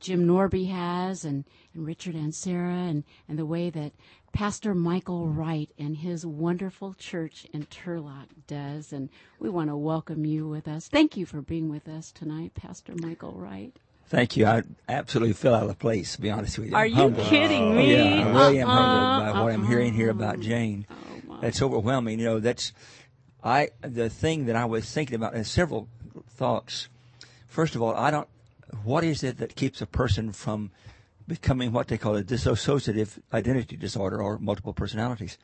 Jim 0.00 0.26
Norby 0.26 0.70
has 0.70 1.24
and, 1.24 1.44
and 1.74 1.86
Richard 1.86 2.14
Ancera 2.14 2.88
and, 2.88 3.04
and 3.28 3.38
the 3.38 3.46
way 3.46 3.70
that 3.70 3.92
Pastor 4.32 4.74
Michael 4.74 5.28
Wright 5.28 5.70
and 5.78 5.96
his 5.98 6.24
wonderful 6.24 6.94
church 6.94 7.46
in 7.52 7.64
Turlock 7.66 8.26
does. 8.46 8.92
And 8.92 9.10
we 9.38 9.50
want 9.50 9.68
to 9.70 9.76
welcome 9.76 10.24
you 10.24 10.48
with 10.48 10.66
us. 10.66 10.88
Thank 10.88 11.16
you 11.16 11.26
for 11.26 11.42
being 11.42 11.68
with 11.68 11.88
us 11.88 12.12
tonight, 12.12 12.54
Pastor 12.54 12.94
Michael 12.96 13.32
Wright. 13.32 13.76
Thank 14.06 14.36
you. 14.36 14.46
I 14.46 14.62
absolutely 14.88 15.34
fell 15.34 15.54
out 15.54 15.68
of 15.70 15.78
place, 15.78 16.16
to 16.16 16.20
be 16.20 16.30
honest 16.30 16.58
with 16.58 16.70
you. 16.70 16.74
Are 16.76 16.84
I'm 16.84 16.88
you 16.90 16.94
humbled. 16.96 17.26
kidding 17.28 17.62
Oh, 17.62 17.74
me? 17.74 17.92
yeah, 17.92 18.26
I 18.26 18.30
really 18.32 18.60
am 18.60 18.68
Uh-uh, 18.68 18.74
humbled 18.76 19.34
by 19.34 19.40
what 19.42 19.52
I'm 19.52 19.66
hearing 19.66 19.94
here 19.94 20.08
uh-uh. 20.08 20.16
about 20.16 20.40
Jane. 20.40 20.86
Oh. 20.90 21.38
That's 21.40 21.62
overwhelming. 21.62 22.18
You 22.18 22.24
know, 22.24 22.40
that's 22.40 22.72
I. 23.42 23.70
The 23.82 24.10
thing 24.10 24.46
that 24.46 24.56
I 24.56 24.64
was 24.64 24.90
thinking 24.90 25.14
about, 25.14 25.34
and 25.34 25.46
several 25.46 25.88
thoughts. 26.28 26.88
First 27.46 27.74
of 27.76 27.82
all, 27.82 27.94
I 27.94 28.10
don't. 28.10 28.28
What 28.84 29.04
is 29.04 29.22
it 29.22 29.38
that 29.38 29.56
keeps 29.56 29.80
a 29.80 29.86
person 29.86 30.32
from 30.32 30.70
becoming 31.26 31.72
what 31.72 31.88
they 31.88 31.98
call 31.98 32.16
a 32.16 32.22
dissociative 32.22 33.18
identity 33.32 33.76
disorder 33.76 34.22
or 34.22 34.38
multiple 34.38 34.72
personalities? 34.72 35.38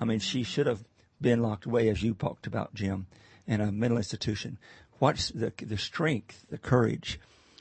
I 0.00 0.04
mean, 0.04 0.18
she 0.18 0.42
should 0.42 0.66
have 0.66 0.84
been 1.20 1.42
locked 1.42 1.66
away, 1.66 1.88
as 1.88 2.02
you 2.02 2.14
talked 2.14 2.46
about, 2.46 2.74
Jim, 2.74 3.06
in 3.46 3.60
a 3.60 3.72
mental 3.72 3.98
institution. 3.98 4.58
What's 4.98 5.30
the 5.30 5.52
the 5.60 5.78
strength, 5.78 6.46
the 6.50 6.58
courage? 6.58 7.20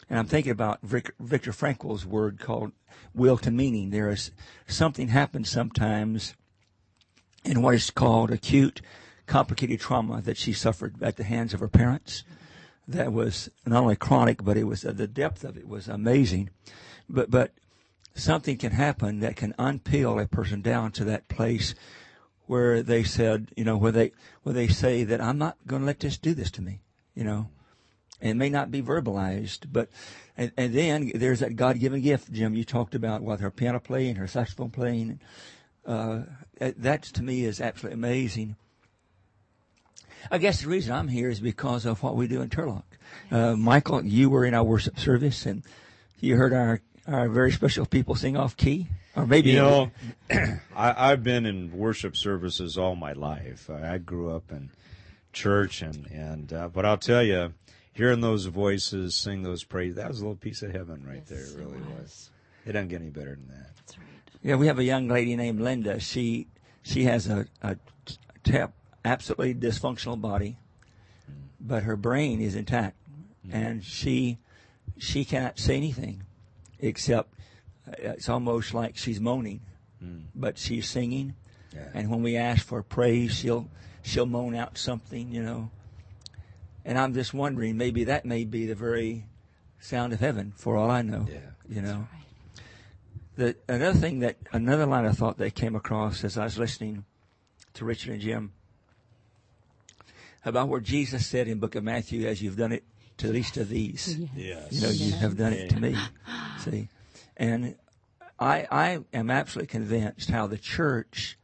And 0.09 0.19
I'm 0.19 0.27
thinking 0.27 0.51
about 0.51 0.81
Vic, 0.83 1.11
Viktor 1.19 1.51
Frankl's 1.51 2.05
word 2.05 2.39
called 2.39 2.71
will 3.13 3.37
to 3.39 3.51
meaning. 3.51 3.89
There 3.89 4.09
is 4.09 4.31
something 4.67 5.07
happens 5.07 5.49
sometimes 5.49 6.35
in 7.43 7.61
what 7.61 7.75
is 7.75 7.89
called 7.89 8.31
acute, 8.31 8.81
complicated 9.25 9.79
trauma 9.79 10.21
that 10.21 10.37
she 10.37 10.53
suffered 10.53 11.01
at 11.01 11.17
the 11.17 11.23
hands 11.23 11.53
of 11.53 11.59
her 11.59 11.67
parents. 11.67 12.23
That 12.87 13.11
was 13.11 13.49
not 13.65 13.83
only 13.83 13.95
chronic, 13.95 14.43
but 14.43 14.57
it 14.57 14.65
was 14.65 14.85
uh, 14.85 14.91
the 14.91 15.07
depth 15.07 15.43
of 15.43 15.57
it 15.57 15.67
was 15.67 15.87
amazing. 15.87 16.49
But 17.09 17.31
but 17.31 17.51
something 18.13 18.57
can 18.57 18.71
happen 18.71 19.19
that 19.19 19.35
can 19.35 19.53
unpeel 19.53 20.21
a 20.21 20.27
person 20.27 20.61
down 20.61 20.91
to 20.93 21.03
that 21.05 21.27
place 21.27 21.75
where 22.47 22.83
they 22.83 23.03
said, 23.03 23.49
you 23.57 23.63
know, 23.63 23.77
where 23.77 23.91
they 23.91 24.11
where 24.43 24.53
they 24.53 24.67
say 24.67 25.03
that 25.03 25.21
I'm 25.21 25.37
not 25.37 25.57
going 25.65 25.81
to 25.81 25.85
let 25.85 25.99
this 25.99 26.17
do 26.17 26.33
this 26.33 26.51
to 26.51 26.61
me, 26.61 26.81
you 27.15 27.23
know. 27.23 27.49
And 28.21 28.31
it 28.31 28.35
may 28.35 28.49
not 28.49 28.71
be 28.71 28.81
verbalized, 28.81 29.71
but 29.71 29.89
and, 30.37 30.51
and 30.57 30.73
then 30.73 31.11
there's 31.15 31.39
that 31.39 31.55
God-given 31.55 32.01
gift, 32.01 32.31
Jim. 32.31 32.55
You 32.55 32.63
talked 32.63 32.95
about 32.95 33.23
with 33.23 33.39
her 33.39 33.51
piano 33.51 33.79
playing, 33.79 34.15
her 34.15 34.27
saxophone 34.27 34.69
playing. 34.69 35.19
Uh, 35.85 36.21
that 36.59 37.03
to 37.03 37.23
me 37.23 37.45
is 37.45 37.61
absolutely 37.61 37.95
amazing. 37.95 38.55
I 40.31 40.37
guess 40.37 40.61
the 40.61 40.67
reason 40.69 40.93
I'm 40.93 41.07
here 41.07 41.29
is 41.29 41.39
because 41.39 41.85
of 41.85 42.01
what 42.03 42.15
we 42.15 42.27
do 42.27 42.41
in 42.41 42.49
Turlock. 42.49 42.83
Uh, 43.31 43.55
Michael, 43.55 44.03
you 44.05 44.29
were 44.29 44.45
in 44.45 44.53
our 44.53 44.63
worship 44.63 44.99
service, 44.99 45.45
and 45.45 45.63
you 46.19 46.35
heard 46.35 46.53
our 46.53 46.81
our 47.07 47.29
very 47.29 47.51
special 47.51 47.85
people 47.85 48.15
sing 48.15 48.35
off 48.35 48.57
key, 48.57 48.87
or 49.15 49.27
maybe 49.27 49.51
You 49.51 49.57
know, 49.57 49.91
I, 50.75 51.11
I've 51.11 51.23
been 51.23 51.45
in 51.45 51.71
worship 51.71 52.15
services 52.17 52.77
all 52.77 52.95
my 52.95 53.13
life. 53.13 53.69
I, 53.69 53.93
I 53.93 53.97
grew 53.99 54.35
up 54.35 54.51
in 54.51 54.71
church, 55.33 55.81
and 55.81 56.07
and 56.07 56.51
uh, 56.51 56.67
but 56.69 56.85
I'll 56.85 56.97
tell 56.97 57.21
you, 57.23 57.53
hearing 57.93 58.21
those 58.21 58.45
voices 58.45 59.13
sing 59.15 59.43
those 59.43 59.63
praise, 59.63 59.95
that 59.95 60.07
was 60.07 60.19
a 60.19 60.23
little 60.23 60.35
piece 60.35 60.63
of 60.63 60.71
heaven 60.71 61.03
right 61.07 61.23
Yes, 61.27 61.29
there. 61.29 61.39
It 61.45 61.51
it 61.51 61.57
really 61.59 61.77
was. 61.79 61.99
was. 62.01 62.29
It 62.65 62.71
doesn't 62.71 62.87
get 62.87 63.01
any 63.01 63.11
better 63.11 63.35
than 63.35 63.47
that. 63.49 63.69
That's 63.75 63.97
right. 63.99 64.07
Yeah, 64.41 64.55
we 64.55 64.65
have 64.67 64.79
a 64.79 64.83
young 64.83 65.07
lady 65.07 65.35
named 65.35 65.61
Linda. 65.61 65.99
She 65.99 66.47
she 66.81 67.03
has 67.03 67.27
a, 67.27 67.45
a 67.61 67.77
tap, 68.43 68.73
absolutely 69.05 69.53
dysfunctional 69.55 70.19
body, 70.19 70.57
but 71.59 71.83
her 71.83 71.95
brain 71.95 72.41
is 72.41 72.55
intact, 72.55 72.97
and 73.51 73.83
she 73.83 74.39
she 74.97 75.23
cannot 75.25 75.59
say 75.59 75.77
anything 75.77 76.23
except 76.79 77.33
uh, 77.87 77.93
it's 77.99 78.29
almost 78.29 78.73
like 78.73 78.97
she's 78.97 79.21
moaning, 79.21 79.61
but 80.33 80.57
she's 80.57 80.89
singing. 80.89 81.35
Yeah. 81.73 81.89
And 81.93 82.09
when 82.09 82.23
we 82.23 82.37
ask 82.37 82.65
for 82.65 82.81
praise, 82.83 83.33
she'll 83.33 83.69
she'll 84.01 84.25
moan 84.25 84.55
out 84.55 84.77
something, 84.77 85.31
you 85.31 85.43
know. 85.43 85.69
And 86.83 86.97
I'm 86.99 87.13
just 87.13 87.33
wondering, 87.33 87.77
maybe 87.77 88.03
that 88.05 88.25
may 88.25 88.43
be 88.43 88.67
the 88.67 88.75
very 88.75 89.25
sound 89.79 90.13
of 90.13 90.19
heaven, 90.19 90.53
for 90.55 90.77
all 90.77 90.89
I 90.89 91.01
know. 91.01 91.25
Yeah. 91.29 91.39
You 91.67 91.81
know. 91.81 92.07
Right. 92.11 92.21
The, 93.37 93.55
another 93.67 93.99
thing 93.99 94.19
that 94.19 94.37
another 94.53 94.85
line 94.85 95.05
of 95.05 95.17
thought 95.17 95.37
that 95.39 95.55
came 95.55 95.75
across 95.75 96.23
as 96.23 96.37
I 96.37 96.45
was 96.45 96.57
listening 96.57 97.03
to 97.73 97.83
Richard 97.83 98.13
and 98.13 98.21
Jim 98.21 98.53
about 100.45 100.69
where 100.69 100.79
Jesus 100.79 101.25
said 101.27 101.47
in 101.47 101.59
Book 101.59 101.75
of 101.75 101.83
Matthew, 101.83 102.27
"As 102.27 102.41
you've 102.41 102.57
done 102.57 102.71
it 102.71 102.83
to 103.17 103.27
the 103.27 103.33
least 103.33 103.57
of 103.57 103.69
these, 103.69 104.17
Yes. 104.35 104.71
you 104.71 104.81
know, 104.81 104.89
you 104.89 105.11
have 105.13 105.37
done 105.37 105.53
it 105.53 105.69
to 105.71 105.79
me." 105.79 105.97
See, 106.59 106.87
and 107.35 107.75
I 108.39 108.67
I 108.71 108.99
am 109.13 109.29
absolutely 109.29 109.67
convinced 109.67 110.29
how 110.29 110.47
the 110.47 110.57
church 110.57 111.37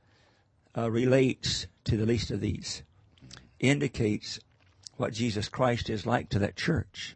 uh, 0.78 0.89
relates 0.89 1.68
to 1.86 1.97
the 1.97 2.06
least 2.06 2.32
of 2.32 2.39
these 2.41 2.84
indicates 3.60 4.39
what 4.97 5.14
Jesus 5.14 5.49
Christ 5.49 5.89
is 5.89 6.06
like 6.06 6.30
to 6.30 6.39
that 6.39 6.56
church, 6.56 7.16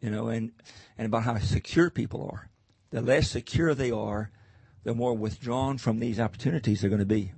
you 0.00 0.10
know, 0.10 0.28
and 0.28 0.52
and 0.96 1.06
about 1.06 1.24
how 1.24 1.38
secure 1.38 1.90
people 1.90 2.28
are. 2.32 2.48
The 2.90 3.02
less 3.02 3.30
secure 3.30 3.74
they 3.74 3.90
are, 3.90 4.30
the 4.84 4.94
more 4.94 5.12
withdrawn 5.14 5.76
from 5.78 5.98
these 5.98 6.18
opportunities 6.20 6.80
they're 6.80 6.90
going 6.90 7.00
to 7.00 7.04
be. 7.06 7.32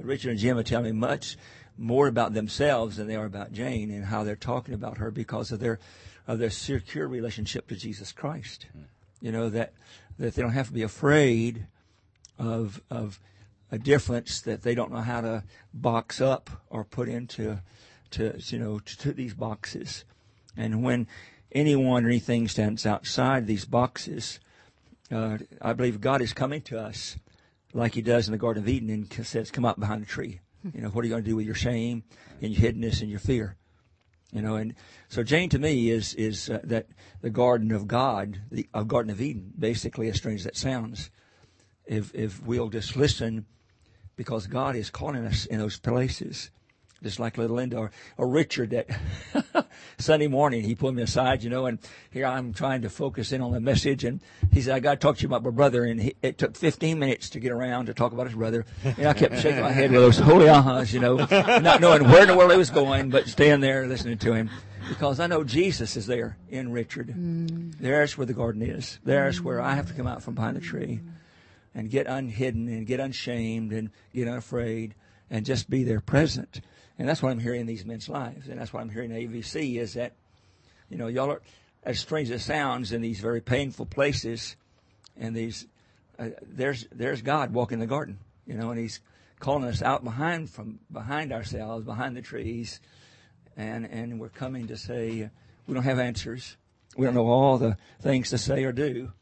Richard 0.00 0.30
and 0.30 0.38
Jim 0.38 0.56
are 0.58 0.62
telling 0.62 0.86
me 0.86 0.92
much 0.92 1.36
more 1.78 2.06
about 2.08 2.34
themselves 2.34 2.96
than 2.96 3.06
they 3.06 3.16
are 3.16 3.26
about 3.26 3.52
Jane 3.52 3.90
and 3.90 4.06
how 4.06 4.24
they're 4.24 4.36
talking 4.36 4.74
about 4.74 4.98
her 4.98 5.10
because 5.10 5.52
of 5.52 5.60
their 5.60 5.78
of 6.26 6.38
their 6.38 6.50
secure 6.50 7.06
relationship 7.06 7.68
to 7.68 7.76
Jesus 7.76 8.12
Christ. 8.12 8.66
You 9.20 9.32
know 9.32 9.48
that 9.50 9.72
that 10.18 10.34
they 10.34 10.42
don't 10.42 10.52
have 10.52 10.68
to 10.68 10.72
be 10.72 10.82
afraid 10.82 11.66
of 12.38 12.80
of 12.90 13.20
a 13.70 13.78
difference 13.78 14.40
that 14.42 14.62
they 14.62 14.74
don't 14.74 14.92
know 14.92 15.00
how 15.00 15.20
to 15.20 15.44
box 15.74 16.20
up 16.20 16.50
or 16.70 16.84
put 16.84 17.08
into 17.08 17.60
to 18.10 18.38
you 18.46 18.58
know 18.58 18.78
to, 18.78 18.98
to 18.98 19.12
these 19.12 19.34
boxes. 19.34 20.04
And 20.56 20.82
when 20.82 21.06
anyone 21.52 22.04
or 22.04 22.08
anything 22.08 22.48
stands 22.48 22.86
outside 22.86 23.46
these 23.46 23.64
boxes, 23.64 24.40
uh, 25.10 25.38
I 25.60 25.72
believe 25.74 26.00
God 26.00 26.22
is 26.22 26.32
coming 26.32 26.62
to 26.62 26.78
us 26.78 27.16
like 27.72 27.94
He 27.94 28.02
does 28.02 28.26
in 28.28 28.32
the 28.32 28.38
Garden 28.38 28.62
of 28.62 28.68
Eden 28.68 28.90
and 28.90 29.26
says, 29.26 29.50
"Come 29.50 29.64
out 29.64 29.78
behind 29.78 30.02
the 30.02 30.06
tree." 30.06 30.40
You 30.74 30.82
know, 30.82 30.88
what 30.88 31.02
are 31.02 31.06
you 31.06 31.12
going 31.12 31.24
to 31.24 31.30
do 31.30 31.36
with 31.36 31.46
your 31.46 31.54
shame 31.54 32.04
and 32.40 32.52
your 32.52 32.72
hiddenness 32.72 33.00
and 33.00 33.10
your 33.10 33.20
fear? 33.20 33.56
You 34.32 34.42
know, 34.42 34.56
and 34.56 34.74
so 35.08 35.22
Jane 35.22 35.48
to 35.50 35.58
me 35.58 35.90
is 35.90 36.12
is 36.14 36.50
uh, 36.50 36.60
that 36.64 36.88
the 37.20 37.30
Garden 37.30 37.70
of 37.70 37.86
God, 37.86 38.40
the 38.50 38.68
uh, 38.74 38.82
Garden 38.82 39.10
of 39.10 39.20
Eden, 39.20 39.52
basically, 39.58 40.08
as 40.08 40.16
strange 40.16 40.40
as 40.40 40.44
that 40.44 40.56
sounds. 40.56 41.10
If 41.86 42.14
if 42.14 42.42
we'll 42.42 42.68
just 42.68 42.96
listen, 42.96 43.46
because 44.16 44.46
God 44.48 44.74
is 44.74 44.90
calling 44.90 45.24
us 45.24 45.46
in 45.46 45.60
those 45.60 45.78
places, 45.78 46.50
just 47.06 47.20
like 47.20 47.38
little 47.38 47.56
Linda 47.56 47.76
or, 47.76 47.92
or 48.16 48.28
Richard 48.28 48.70
that 48.70 48.88
Sunday 49.98 50.26
morning 50.26 50.64
he 50.64 50.74
pulled 50.74 50.96
me 50.96 51.02
aside, 51.02 51.44
you 51.44 51.50
know, 51.50 51.66
and 51.66 51.78
here 52.10 52.26
I'm 52.26 52.52
trying 52.52 52.82
to 52.82 52.90
focus 52.90 53.30
in 53.30 53.40
on 53.40 53.52
the 53.52 53.60
message, 53.60 54.02
and 54.02 54.20
he 54.52 54.60
said, 54.60 54.74
"I 54.74 54.80
got 54.80 54.92
to 54.92 54.96
talk 54.96 55.18
to 55.18 55.22
you 55.22 55.28
about 55.28 55.44
my 55.44 55.50
brother," 55.50 55.84
and 55.84 56.02
he, 56.02 56.14
it 56.20 56.36
took 56.36 56.56
15 56.56 56.98
minutes 56.98 57.30
to 57.30 57.40
get 57.40 57.52
around 57.52 57.86
to 57.86 57.94
talk 57.94 58.12
about 58.12 58.26
his 58.26 58.34
brother, 58.34 58.66
and 58.82 59.06
I 59.06 59.12
kept 59.12 59.38
shaking 59.40 59.62
my 59.62 59.70
head 59.70 59.92
with 59.92 60.00
those 60.00 60.18
holy 60.18 60.46
ahas, 60.46 60.92
you 60.92 60.98
know, 60.98 61.16
not 61.60 61.80
knowing 61.80 62.04
where 62.08 62.22
in 62.22 62.28
the 62.28 62.36
world 62.36 62.50
he 62.50 62.58
was 62.58 62.70
going, 62.70 63.10
but 63.10 63.28
staying 63.28 63.60
there 63.60 63.86
listening 63.86 64.18
to 64.18 64.32
him. 64.32 64.50
Because 64.88 65.20
I 65.20 65.28
know 65.28 65.44
Jesus 65.44 65.96
is 65.96 66.06
there 66.06 66.36
in 66.48 66.72
Richard. 66.72 67.08
Mm. 67.08 67.76
There's 67.78 68.16
where 68.16 68.26
the 68.26 68.34
garden 68.34 68.62
is. 68.62 69.00
There's 69.04 69.40
where 69.40 69.60
I 69.60 69.74
have 69.74 69.88
to 69.88 69.94
come 69.94 70.06
out 70.06 70.22
from 70.22 70.34
behind 70.34 70.56
the 70.56 70.60
mm. 70.60 70.64
tree 70.64 71.00
and 71.74 71.90
get 71.90 72.06
unhidden 72.06 72.68
and 72.68 72.86
get 72.86 73.00
unshamed 73.00 73.72
and 73.72 73.90
get 74.14 74.28
unafraid 74.28 74.94
and 75.30 75.44
just 75.44 75.68
be 75.68 75.84
there 75.84 76.00
present. 76.00 76.60
And 76.98 77.08
that's 77.08 77.22
what 77.22 77.30
I'm 77.30 77.38
hearing 77.38 77.60
in 77.60 77.66
these 77.66 77.84
men's 77.84 78.08
lives. 78.08 78.48
And 78.48 78.58
that's 78.58 78.72
what 78.72 78.80
I'm 78.80 78.90
hearing 78.90 79.10
in 79.10 79.30
AVC 79.30 79.76
is 79.76 79.94
that, 79.94 80.14
you 80.88 80.96
know, 80.96 81.08
y'all 81.08 81.30
are, 81.30 81.42
as 81.82 82.00
strange 82.00 82.30
as 82.30 82.40
it 82.40 82.44
sounds, 82.44 82.92
in 82.92 83.02
these 83.02 83.20
very 83.20 83.40
painful 83.40 83.86
places 83.86 84.56
and 85.16 85.34
these, 85.34 85.66
uh, 86.18 86.30
there's, 86.42 86.86
there's 86.90 87.22
God 87.22 87.52
walking 87.52 87.78
the 87.78 87.86
garden, 87.86 88.18
you 88.46 88.54
know, 88.54 88.70
and 88.70 88.78
he's 88.78 89.00
calling 89.38 89.64
us 89.64 89.82
out 89.82 90.04
behind 90.04 90.48
from 90.50 90.78
behind 90.90 91.32
ourselves, 91.32 91.84
behind 91.84 92.16
the 92.16 92.22
trees. 92.22 92.80
And, 93.56 93.86
and 93.86 94.18
we're 94.18 94.28
coming 94.28 94.66
to 94.68 94.76
say, 94.76 95.30
we 95.66 95.74
don't 95.74 95.82
have 95.82 95.98
answers. 95.98 96.56
We 96.96 97.04
don't 97.04 97.14
know 97.14 97.26
all 97.26 97.58
the 97.58 97.76
things 98.00 98.30
to 98.30 98.38
say 98.38 98.64
or 98.64 98.72
do. 98.72 99.12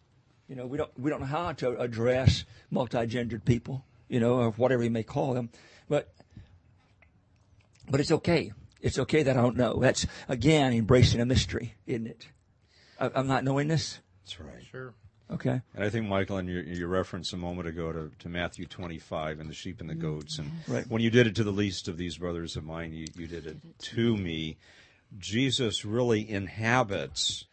You 0.49 0.57
know, 0.57 0.67
we 0.67 0.77
don't 0.77 0.91
we 0.99 1.11
don't 1.11 1.21
know 1.21 1.27
how 1.27 1.53
to 1.53 1.79
address 1.81 2.45
multi-gendered 2.71 3.45
people, 3.45 3.85
you 4.09 4.21
know, 4.21 4.35
or 4.35 4.51
whatever 4.51 4.85
you 4.85 4.91
may 4.91 5.03
call 5.03 5.35
them. 5.35 5.49
But 5.89 6.13
but 7.91 8.01
it's 8.01 8.11
okay. 8.11 8.53
It's 8.81 8.99
okay 8.99 9.23
that 9.23 9.37
I 9.37 9.41
don't 9.41 9.57
know. 9.57 9.79
That's 9.81 10.07
again 10.29 10.73
embracing 10.73 11.21
a 11.21 11.27
mystery, 11.27 11.75
isn't 11.87 12.07
it? 12.07 12.29
I, 13.01 13.11
I'm 13.15 13.27
not 13.27 13.45
knowing 13.45 13.69
this. 13.69 14.01
That's 14.25 14.41
right. 14.41 14.63
Sure. 14.71 14.95
Okay. 15.31 15.61
And 15.75 15.85
I 15.85 15.89
think, 15.89 16.07
Michael, 16.07 16.37
and 16.37 16.49
your, 16.49 16.63
your 16.63 16.89
reference 16.89 17.33
a 17.33 17.37
moment 17.37 17.67
ago 17.67 17.93
to, 17.93 18.11
to 18.19 18.29
Matthew 18.29 18.67
25 18.67 19.41
and 19.41 19.49
the 19.49 19.55
sheep 19.55 19.81
and 19.81 19.89
the 19.89 19.95
mm-hmm. 19.95 20.17
goats. 20.17 20.39
And 20.39 20.51
Right. 20.69 20.87
when 20.89 21.01
you 21.01 21.11
did 21.11 21.27
it 21.27 21.35
to 21.37 21.45
the 21.45 21.51
least 21.51 21.89
of 21.89 21.97
these 21.97 22.19
brothers 22.19 22.57
of 22.57 22.65
mine, 22.65 22.93
you, 22.93 23.07
you 23.17 23.27
did 23.27 23.47
it 23.47 23.57
to 23.79 24.17
me. 24.17 24.59
Jesus 25.19 25.85
really 25.85 26.29
inhabits 26.29 27.47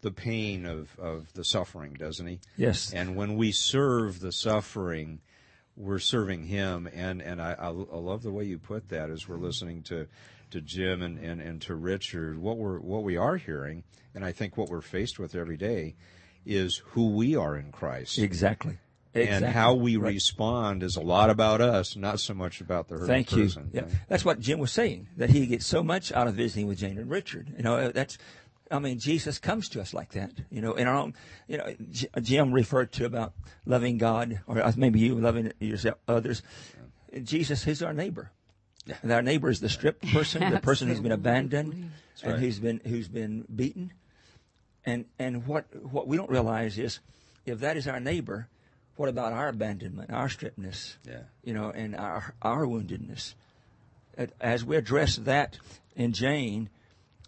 the 0.00 0.10
pain 0.10 0.64
of, 0.64 0.96
of 0.98 1.32
the 1.32 1.44
suffering, 1.44 1.94
doesn't 1.94 2.26
he? 2.26 2.40
Yes. 2.56 2.92
And 2.92 3.16
when 3.16 3.36
we 3.36 3.52
serve 3.52 4.20
the 4.20 4.32
suffering, 4.32 5.20
we're 5.76 5.98
serving 5.98 6.44
him. 6.44 6.88
And, 6.92 7.22
and 7.22 7.40
I, 7.40 7.52
I, 7.52 7.68
I 7.68 7.70
love 7.70 8.22
the 8.22 8.32
way 8.32 8.44
you 8.44 8.58
put 8.58 8.88
that 8.90 9.10
as 9.10 9.28
we're 9.28 9.36
listening 9.36 9.82
to, 9.84 10.06
to 10.50 10.60
Jim 10.60 11.02
and, 11.02 11.18
and, 11.18 11.40
and 11.40 11.62
to 11.62 11.74
Richard. 11.74 12.38
What 12.38 12.58
we're, 12.58 12.78
what 12.78 13.02
we 13.02 13.16
are 13.16 13.36
hearing, 13.36 13.84
and 14.14 14.24
I 14.24 14.32
think 14.32 14.56
what 14.56 14.68
we're 14.68 14.80
faced 14.80 15.18
with 15.18 15.34
every 15.34 15.56
day, 15.56 15.96
is 16.44 16.82
who 16.86 17.10
we 17.10 17.36
are 17.36 17.56
in 17.56 17.72
Christ. 17.72 18.18
Exactly. 18.18 18.78
And 19.14 19.44
how 19.44 19.74
we 19.74 19.98
Right. 19.98 20.14
respond 20.14 20.82
is 20.82 20.96
a 20.96 21.02
lot 21.02 21.28
about 21.28 21.60
us, 21.60 21.96
not 21.96 22.18
so 22.18 22.32
much 22.32 22.62
about 22.62 22.88
the 22.88 22.96
hurt 22.96 23.06
Thank 23.06 23.32
you. 23.32 23.50
Yeah, 23.70 23.84
that's 24.08 24.24
what 24.24 24.40
Jim 24.40 24.58
was 24.58 24.72
saying. 24.72 25.08
That 25.18 25.28
he 25.28 25.46
gets 25.46 25.66
so 25.66 25.82
much 25.82 26.12
out 26.12 26.28
of 26.28 26.34
visiting 26.34 26.66
with 26.66 26.78
Jane 26.78 26.96
and 26.96 27.10
Richard. 27.10 27.52
You 27.56 27.62
know, 27.62 27.90
that's. 27.90 28.16
I 28.72 28.78
mean, 28.78 28.98
Jesus 28.98 29.38
comes 29.38 29.68
to 29.70 29.80
us 29.80 29.92
like 29.92 30.12
that. 30.12 30.32
You 30.50 30.62
know, 30.62 30.72
in 30.72 30.88
our 30.88 30.96
own. 30.96 31.14
You 31.46 31.58
know, 31.58 31.74
Jim 32.20 32.52
referred 32.52 32.92
to 32.92 33.04
about 33.04 33.34
loving 33.66 33.98
God, 33.98 34.40
or 34.46 34.72
maybe 34.76 35.00
you 35.00 35.14
loving 35.14 35.52
yourself, 35.60 35.98
others. 36.08 36.42
Jesus 37.22 37.66
is 37.66 37.82
our 37.82 37.92
neighbor. 37.92 38.30
And 39.02 39.12
our 39.12 39.22
neighbor 39.22 39.50
is 39.50 39.60
the 39.60 39.68
stripped 39.68 40.06
person, 40.12 40.50
the 40.50 40.58
person 40.58 40.88
who's 40.88 41.00
been 41.00 41.12
abandoned, 41.12 41.90
and 42.22 42.32
right. 42.32 42.40
who's 42.40 42.58
been 42.58 42.80
who's 42.84 43.08
been 43.08 43.44
beaten. 43.54 43.92
And 44.84 45.04
and 45.18 45.46
what 45.46 45.66
what 45.84 46.08
we 46.08 46.16
don't 46.16 46.30
realize 46.30 46.78
is, 46.78 47.00
if 47.44 47.60
that 47.60 47.76
is 47.76 47.86
our 47.86 48.00
neighbor, 48.00 48.48
what 48.96 49.08
about 49.08 49.32
our 49.32 49.48
abandonment, 49.48 50.10
our 50.10 50.28
strippedness? 50.28 50.96
Yeah. 51.06 51.24
You 51.44 51.54
know, 51.54 51.70
and 51.70 51.94
our 51.94 52.34
our 52.40 52.64
woundedness. 52.66 53.34
As 54.40 54.64
we 54.64 54.76
address 54.76 55.16
that 55.16 55.58
in 55.94 56.12
Jane, 56.12 56.68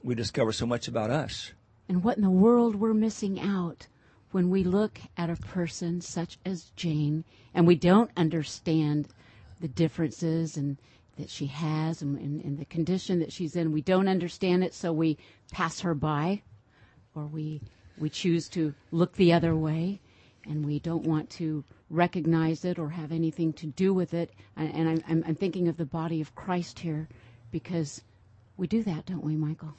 we 0.05 0.15
discover 0.15 0.53
so 0.53 0.67
much 0.67 0.87
about 0.87 1.11
us. 1.11 1.53
And 1.89 2.05
what 2.05 2.17
in 2.17 2.23
the 2.23 2.31
world 2.31 2.77
we're 2.77 2.95
missing 2.95 3.41
out 3.41 3.89
when 4.31 4.51
we 4.51 4.63
look 4.63 5.01
at 5.17 5.31
a 5.31 5.37
person 5.37 6.01
such 6.01 6.39
as 6.45 6.71
Jane 6.77 7.25
and 7.55 7.67
we 7.67 7.75
don't 7.75 8.11
understand 8.17 9.09
the 9.61 9.69
differences 9.69 10.57
and 10.57 10.77
that 11.17 11.31
she 11.31 11.47
has 11.47 12.03
and, 12.03 12.19
and, 12.19 12.45
and 12.45 12.59
the 12.59 12.65
condition 12.65 13.21
that 13.21 13.33
she's 13.33 13.57
in. 13.57 13.73
We 13.73 13.81
don't 13.81 14.09
understand 14.09 14.65
it, 14.65 14.75
so 14.75 14.93
we 14.93 15.17
pass 15.53 15.81
her 15.81 15.95
by 15.95 16.43
or 17.15 17.27
we 17.27 17.61
we 17.97 18.11
choose 18.11 18.49
to 18.49 18.75
look 18.91 19.15
the 19.15 19.33
other 19.33 19.55
way 19.55 20.01
and 20.47 20.67
we 20.67 20.81
don't 20.81 21.07
want 21.07 21.31
to 21.31 21.65
recognize 21.91 22.65
it 22.65 22.77
or 22.79 22.91
have 22.91 23.13
anything 23.13 23.53
to 23.53 23.67
do 23.67 23.95
with 23.95 24.15
it. 24.15 24.33
And, 24.57 24.75
and 24.75 24.89
I'm, 24.89 25.05
I'm, 25.09 25.25
I'm 25.29 25.35
thinking 25.37 25.69
of 25.69 25.77
the 25.77 25.87
body 25.87 26.21
of 26.21 26.35
Christ 26.35 26.81
here 26.81 27.09
because 27.53 28.03
we 28.57 28.67
do 28.67 28.83
that, 28.85 29.07
don't 29.07 29.25
we, 29.25 29.37
Michael? 29.37 29.75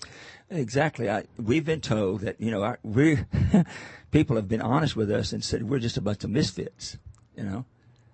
Exactly. 0.50 1.10
I, 1.10 1.26
we've 1.38 1.66
been 1.66 1.82
told 1.82 2.22
that 2.22 2.40
you 2.40 2.52
know 2.52 2.64
our, 2.64 2.80
we 2.84 3.20
people 4.12 4.36
have 4.36 4.48
been 4.48 4.62
honest 4.62 4.96
with 4.96 5.12
us 5.12 5.32
and 5.32 5.44
said 5.44 5.70
we're 5.70 5.80
just 5.80 5.98
a 5.98 6.02
bunch 6.02 6.24
of 6.24 6.30
misfits. 6.30 6.98
You 7.36 7.44
know, 7.44 7.66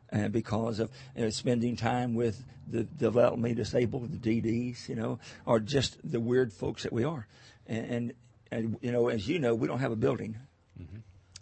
and 0.10 0.32
because 0.32 0.80
of 0.80 0.92
you 1.16 1.24
know, 1.24 1.30
spending 1.30 1.76
time 1.76 2.16
with 2.16 2.44
the 2.68 2.84
developmentally 2.84 3.56
disabled, 3.56 4.12
the 4.12 4.42
DDs, 4.42 4.88
you 4.90 4.96
know, 4.96 5.20
or 5.46 5.60
just 5.60 5.98
the 6.04 6.20
weird 6.20 6.52
folks 6.54 6.84
that 6.84 6.94
we 6.94 7.04
are. 7.04 7.28
And, 7.68 7.86
and, 7.86 8.14
and 8.52 8.78
you 8.82 8.92
know, 8.92 9.10
as 9.10 9.28
you 9.28 9.40
know, 9.40 9.54
we 9.54 9.68
don't 9.68 9.80
have 9.80 9.92
a 9.92 9.96
building. 9.98 10.38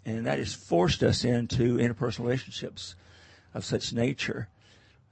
And 0.06 0.26
that 0.26 0.38
has 0.38 0.54
forced 0.54 1.02
us 1.02 1.24
into 1.24 1.76
interpersonal 1.76 2.20
relationships 2.20 2.94
of 3.52 3.64
such 3.64 3.92
nature 3.92 4.48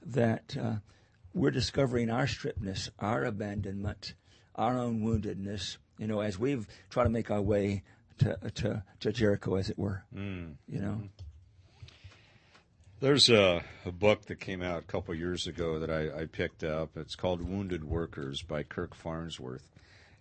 that 0.07 0.57
uh, 0.61 0.77
we're 1.39 1.51
discovering 1.51 2.11
our 2.11 2.27
stripness, 2.27 2.91
our 2.99 3.25
abandonment, 3.25 4.15
our 4.55 4.77
own 4.77 5.01
woundedness, 5.01 5.77
you 5.99 6.07
know, 6.07 6.21
as 6.21 6.39
we've 6.39 6.67
tried 6.91 7.05
to 7.05 7.11
make 7.11 7.31
our 7.31 7.41
way 7.41 7.85
to, 8.19 8.37
to, 8.57 8.83
to 9.01 9.13
Jericho, 9.13 9.55
as 9.55 9.71
it 9.71 9.79
were. 9.79 10.05
You 10.67 10.81
know? 10.81 11.03
There's 13.01 13.31
a, 13.31 13.63
a 13.87 13.93
book 13.93 14.27
that 14.27 14.41
came 14.41 14.61
out 14.61 14.81
a 14.81 14.87
couple 14.87 15.15
years 15.15 15.47
ago 15.47 15.79
that 15.79 15.91
I, 15.91 16.23
I 16.23 16.27
picked 16.27 16.65
up. 16.65 16.97
It's 16.97 17.15
called 17.15 17.41
Wounded 17.41 17.85
Workers 17.85 18.43
by 18.43 18.65
Kirk 18.65 18.95
Farnsworth. 18.97 19.71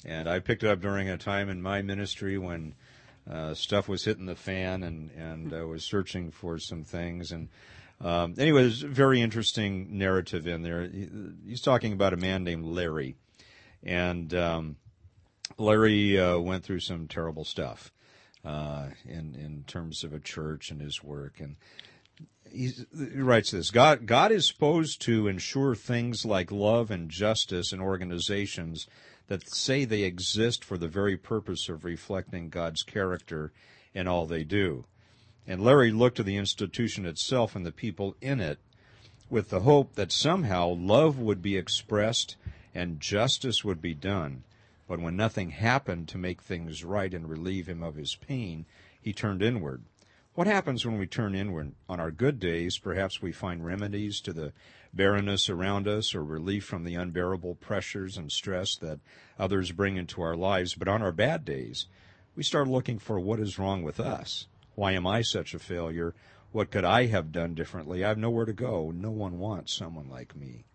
And 0.06 0.30
I 0.30 0.40
picked 0.40 0.64
it 0.64 0.70
up 0.70 0.80
during 0.80 1.10
a 1.10 1.18
time 1.18 1.50
in 1.50 1.60
my 1.60 1.82
ministry 1.82 2.38
when 2.38 2.76
uh, 3.30 3.56
stuff 3.56 3.90
was 3.90 4.06
hitting 4.06 4.28
the 4.28 4.36
fan 4.36 4.84
and, 4.84 5.10
and 5.18 5.52
I 5.54 5.64
was 5.64 5.84
searching 5.84 6.30
for 6.30 6.60
some 6.60 6.84
things. 6.84 7.32
And 7.32 7.50
um, 8.02 8.36
anyway, 8.38 8.62
there's 8.64 8.84
a 8.84 8.88
very 8.88 9.22
interesting 9.22 9.98
narrative 9.98 10.48
in 10.48 10.62
there. 10.62 10.84
He- 10.88 11.10
He's 11.48 11.62
talking 11.62 11.94
about 11.94 12.14
a 12.14 12.18
man 12.18 12.44
named 12.44 12.66
Larry. 12.66 13.16
And 13.84 14.34
um, 14.34 14.76
Larry 15.58 16.20
uh, 16.20 16.38
went 16.40 16.64
through 16.64 16.82
some 16.82 17.08
terrible 17.08 17.46
stuff 17.46 17.92
uh, 18.44 18.88
in, 19.06 19.36
in 19.36 19.64
terms 19.68 20.04
of 20.04 20.14
a 20.14 20.20
church 20.20 20.72
and 20.72 20.82
his 20.82 21.04
work. 21.04 21.40
And 21.40 21.56
he 22.52 22.74
writes 23.16 23.52
this 23.52 23.72
God, 23.72 24.06
God 24.06 24.32
is 24.32 24.48
supposed 24.48 25.02
to 25.02 25.28
ensure 25.28 25.76
things 25.76 26.26
like 26.26 26.52
love 26.52 26.92
and 26.92 27.10
justice 27.10 27.72
in 27.74 27.80
organizations 27.82 28.88
that 29.28 29.50
say 29.50 29.86
they 29.86 30.04
exist 30.04 30.64
for 30.64 30.78
the 30.78 30.88
very 30.88 31.18
purpose 31.18 31.68
of 31.70 31.84
reflecting 31.84 32.50
God's 32.50 32.84
character 32.84 33.52
in 33.94 34.08
all 34.08 34.26
they 34.26 34.44
do. 34.44 34.86
And 35.48 35.64
Larry 35.64 35.92
looked 35.92 36.18
to 36.18 36.24
the 36.24 36.36
institution 36.36 37.06
itself 37.06 37.56
and 37.56 37.66
the 37.66 37.72
people 37.72 38.16
in 38.20 38.42
it 38.42 38.60
with 39.30 39.50
the 39.50 39.62
hope 39.62 39.96
that 39.96 40.12
somehow 40.12 40.68
love 40.68 41.18
would 41.18 41.42
be 41.42 41.56
expressed 41.56 42.36
and 42.76 43.00
justice 43.00 43.64
would 43.64 43.82
be 43.82 43.94
done. 43.94 44.44
But 44.88 45.00
when 45.00 45.16
nothing 45.16 45.52
happened 45.52 46.08
to 46.10 46.18
make 46.18 46.42
things 46.42 46.84
right 46.84 47.14
and 47.14 47.30
relieve 47.30 47.68
him 47.68 47.82
of 47.82 47.96
his 47.96 48.16
pain, 48.16 48.66
he 49.02 49.14
turned 49.14 49.42
inward. 49.42 49.84
What 50.34 50.48
happens 50.48 50.86
when 50.86 50.98
we 50.98 51.08
turn 51.08 51.34
inward? 51.34 51.74
On 51.90 52.00
our 52.00 52.12
good 52.12 52.40
days, 52.40 52.78
perhaps 52.78 53.22
we 53.22 53.32
find 53.32 53.66
remedies 53.66 54.22
to 54.22 54.34
the 54.34 54.54
barrenness 54.94 55.50
around 55.50 55.88
us 55.88 56.14
or 56.14 56.24
relief 56.24 56.64
from 56.64 56.84
the 56.84 56.96
unbearable 56.96 57.56
pressures 57.56 58.18
and 58.18 58.32
stress 58.32 58.76
that 58.78 59.00
others 59.40 59.72
bring 59.72 59.98
into 59.98 60.22
our 60.22 60.36
lives. 60.36 60.76
But 60.76 60.88
on 60.88 61.02
our 61.02 61.12
bad 61.12 61.44
days, 61.44 61.88
we 62.36 62.44
start 62.44 62.68
looking 62.68 63.00
for 63.00 63.20
what 63.20 63.40
is 63.40 63.58
wrong 63.58 63.82
with 63.82 64.00
us. 64.00 64.46
Why 64.78 64.92
am 64.92 65.08
I 65.08 65.24
such 65.24 65.56
a 65.56 65.60
failure? 65.60 66.14
What 66.52 66.70
could 66.70 66.86
I 66.86 67.08
have 67.08 67.32
done 67.32 67.56
differently? 67.56 68.06
I 68.06 68.10
have 68.10 68.20
nowhere 68.20 68.46
to 68.46 68.54
go. 68.54 68.92
No 68.92 69.10
one 69.10 69.40
wants 69.40 69.76
someone 69.76 70.08
like 70.08 70.36
me. 70.36 70.66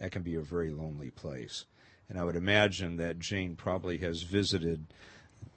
That 0.00 0.10
can 0.10 0.22
be 0.22 0.34
a 0.34 0.40
very 0.40 0.72
lonely 0.72 1.10
place. 1.10 1.64
And 2.08 2.18
I 2.18 2.24
would 2.24 2.34
imagine 2.34 2.96
that 2.96 3.20
Jane 3.20 3.54
probably 3.54 3.98
has 3.98 4.24
visited 4.24 4.86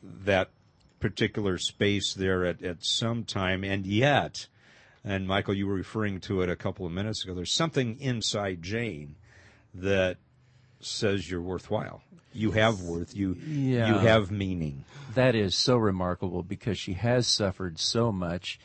that 0.03 0.51
particular 0.99 1.57
space 1.57 2.13
there 2.13 2.45
at, 2.45 2.61
at 2.61 2.85
some 2.85 3.23
time, 3.23 3.63
and 3.63 3.87
yet, 3.87 4.45
and 5.03 5.27
Michael, 5.27 5.55
you 5.55 5.65
were 5.65 5.73
referring 5.73 6.19
to 6.19 6.43
it 6.43 6.49
a 6.49 6.55
couple 6.55 6.85
of 6.85 6.91
minutes 6.91 7.23
ago, 7.23 7.33
there's 7.33 7.51
something 7.51 7.99
inside 7.99 8.61
Jane 8.61 9.15
that 9.73 10.17
says 10.85 11.29
you're 11.29 11.41
worthwhile. 11.41 12.01
You 12.33 12.51
have 12.51 12.81
worth. 12.81 13.15
You 13.15 13.33
Yeah. 13.33 13.87
you 13.89 13.93
have 14.07 14.31
meaning. 14.31 14.85
That 15.15 15.35
is 15.35 15.53
so 15.55 15.75
remarkable 15.75 16.43
because 16.43 16.77
she 16.77 16.93
has 16.93 17.27
suffered 17.27 17.77
so 17.79 18.11
much, 18.11 18.59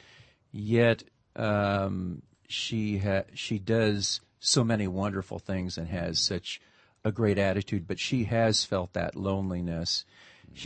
yet 0.53 1.03
um, 1.35 2.23
she 2.49 2.99
ha- 2.99 3.25
she 3.35 3.59
does 3.59 4.21
so 4.39 4.63
many 4.63 4.87
wonderful 4.87 5.39
things 5.41 5.77
and 5.77 5.89
has 5.89 6.21
such 6.21 6.61
a 7.05 7.11
great 7.11 7.39
attitude. 7.39 7.87
But 7.89 7.99
she 7.99 8.25
has 8.25 8.65
felt 8.65 8.93
that 8.93 9.17
loneliness, 9.17 10.05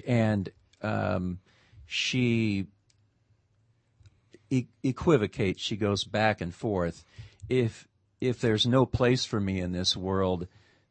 and 0.06 0.50
um, 0.82 1.38
she 1.86 2.66
e- 4.50 4.66
equivocates. 4.82 5.62
She 5.62 5.76
goes 5.76 6.04
back 6.04 6.40
and 6.40 6.54
forth. 6.54 7.04
If 7.48 7.88
if 8.20 8.40
there's 8.40 8.66
no 8.66 8.84
place 8.84 9.24
for 9.24 9.40
me 9.40 9.60
in 9.60 9.72
this 9.72 9.96
world, 9.96 10.46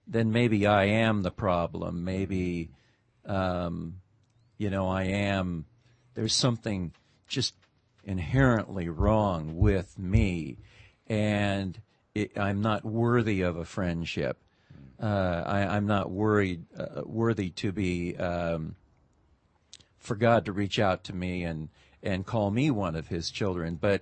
then 0.09 0.31
maybe 0.31 0.65
I 0.67 0.85
am 0.85 1.21
the 1.21 1.31
problem. 1.31 2.03
Maybe 2.03 2.71
um, 3.25 4.01
you 4.57 4.69
know, 4.69 4.89
I 4.89 5.03
am, 5.03 5.65
there's 6.15 6.33
something 6.33 6.91
just 7.27 7.55
inherently 8.03 8.89
wrong 8.89 9.55
with 9.55 9.97
me, 9.97 10.57
and 11.07 11.79
it, 12.13 12.37
I'm 12.37 12.61
not 12.61 12.83
worthy 12.83 13.41
of 13.41 13.55
a 13.55 13.65
friendship. 13.65 14.37
Uh, 15.01 15.43
I, 15.45 15.77
I'm 15.77 15.87
not 15.87 16.11
worried, 16.11 16.65
uh, 16.77 17.03
worthy 17.05 17.51
to 17.51 17.71
be, 17.71 18.17
um, 18.17 18.75
for 19.97 20.15
God 20.15 20.45
to 20.45 20.51
reach 20.51 20.77
out 20.77 21.05
to 21.05 21.15
me 21.15 21.43
and, 21.43 21.69
and 22.03 22.25
call 22.25 22.51
me 22.51 22.69
one 22.69 22.97
of 22.97 23.07
his 23.07 23.31
children, 23.31 23.75
but 23.79 24.01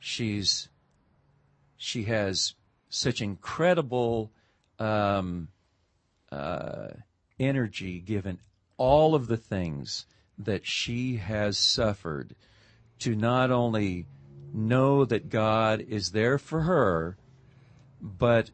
she's, 0.00 0.68
she 1.76 2.04
has 2.04 2.54
such 2.88 3.20
incredible, 3.20 4.32
um, 4.78 5.48
uh, 6.30 6.88
energy 7.38 8.00
given 8.00 8.38
all 8.76 9.14
of 9.14 9.26
the 9.26 9.36
things 9.36 10.06
that 10.38 10.66
she 10.66 11.16
has 11.16 11.56
suffered 11.56 12.34
to 12.98 13.14
not 13.14 13.50
only 13.50 14.06
know 14.52 15.04
that 15.04 15.28
God 15.28 15.80
is 15.80 16.12
there 16.12 16.38
for 16.38 16.62
her, 16.62 17.16
but 18.00 18.50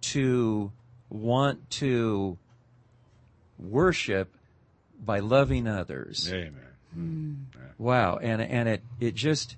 to 0.00 0.72
want 1.08 1.70
to 1.70 2.38
worship 3.58 4.34
by 5.02 5.20
loving 5.20 5.66
others. 5.66 6.30
Amen. 6.32 7.46
Wow, 7.78 8.18
and 8.18 8.40
and 8.40 8.68
it 8.68 8.82
it 9.00 9.14
just 9.14 9.56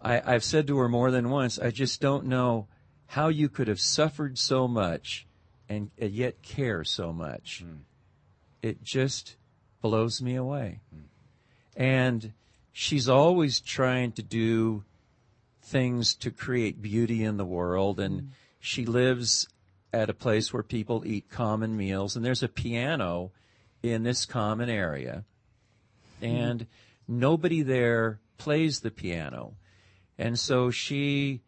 I, 0.00 0.22
I've 0.24 0.44
said 0.44 0.66
to 0.68 0.78
her 0.78 0.88
more 0.88 1.10
than 1.10 1.30
once, 1.30 1.58
I 1.58 1.70
just 1.70 2.00
don't 2.00 2.26
know 2.26 2.66
how 3.12 3.28
you 3.28 3.46
could 3.46 3.68
have 3.68 3.78
suffered 3.78 4.38
so 4.38 4.66
much 4.66 5.26
and, 5.68 5.90
and 5.98 6.12
yet 6.12 6.40
care 6.40 6.82
so 6.82 7.12
much. 7.12 7.62
Hmm. 7.62 7.80
It 8.62 8.82
just 8.82 9.36
blows 9.82 10.22
me 10.22 10.34
away. 10.34 10.80
Hmm. 10.90 11.02
And 11.76 12.32
she's 12.72 13.10
always 13.10 13.60
trying 13.60 14.12
to 14.12 14.22
do 14.22 14.84
things 15.62 16.14
to 16.14 16.30
create 16.30 16.80
beauty 16.80 17.22
in 17.22 17.36
the 17.36 17.44
world 17.44 18.00
and 18.00 18.20
hmm. 18.20 18.26
she 18.60 18.86
lives 18.86 19.46
at 19.92 20.08
a 20.08 20.14
place 20.14 20.50
where 20.50 20.62
people 20.62 21.02
eat 21.04 21.28
common 21.28 21.76
meals 21.76 22.16
and 22.16 22.24
there's 22.24 22.42
a 22.42 22.48
piano 22.48 23.30
in 23.82 24.04
this 24.04 24.24
common 24.24 24.70
area 24.70 25.22
and 26.22 26.66
nobody 27.06 27.60
there 27.60 28.20
plays 28.38 28.80
the 28.80 28.90
piano. 28.90 29.52
And 30.16 30.38
so 30.38 30.70
she 30.70 31.42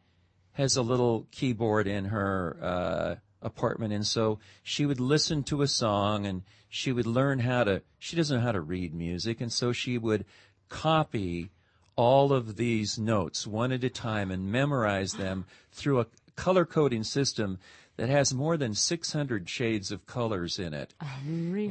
has 0.55 0.77
a 0.77 0.83
little 0.83 1.27
keyboard 1.31 1.87
in 1.87 2.07
her 2.07 2.57
uh, 2.61 3.15
apartment, 3.43 3.93
and 3.93 4.07
so 4.07 4.39
she 4.63 4.87
would 4.87 5.01
listen 5.01 5.43
to 5.45 5.63
a 5.63 5.69
song 5.69 6.27
and 6.27 6.43
she 6.69 6.91
would 6.91 7.07
learn 7.07 7.41
how 7.41 7.65
to. 7.65 7.83
She 7.99 8.17
doesn't 8.17 8.39
know 8.39 8.43
how 8.45 8.53
to 8.53 8.61
read 8.61 8.95
music, 8.95 9.41
and 9.41 9.53
so 9.53 9.73
she 9.73 9.99
would 9.99 10.25
copy 10.69 11.51
all 11.97 12.33
of 12.33 12.57
these 12.57 12.99
notes 12.99 13.47
one 13.47 13.71
at 13.71 13.85
a 13.85 13.91
time 13.91 14.31
and 14.31 14.51
memorize 14.51 15.13
them 15.13 15.45
through 15.71 16.01
a 16.01 16.07
color 16.35 16.65
coding 16.65 17.05
system 17.05 17.59
that 17.97 18.09
has 18.09 18.35
more 18.35 18.57
than 18.57 18.75
600 18.75 19.49
shades 19.49 19.93
of 19.93 20.07
colors 20.07 20.59
in 20.59 20.75
it. 20.75 20.95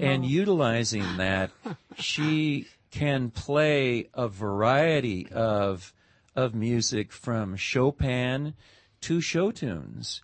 And 0.02 0.26
utilizing 0.26 1.18
that, 1.18 1.52
she 1.98 2.68
can 2.92 3.30
play 3.30 4.08
a 4.14 4.28
variety 4.30 5.28
of 5.32 5.92
of 6.36 6.56
music 6.56 7.12
from 7.12 7.56
Chopin 7.56 8.54
to 9.02 9.22
show 9.22 9.52
tunes. 9.52 10.22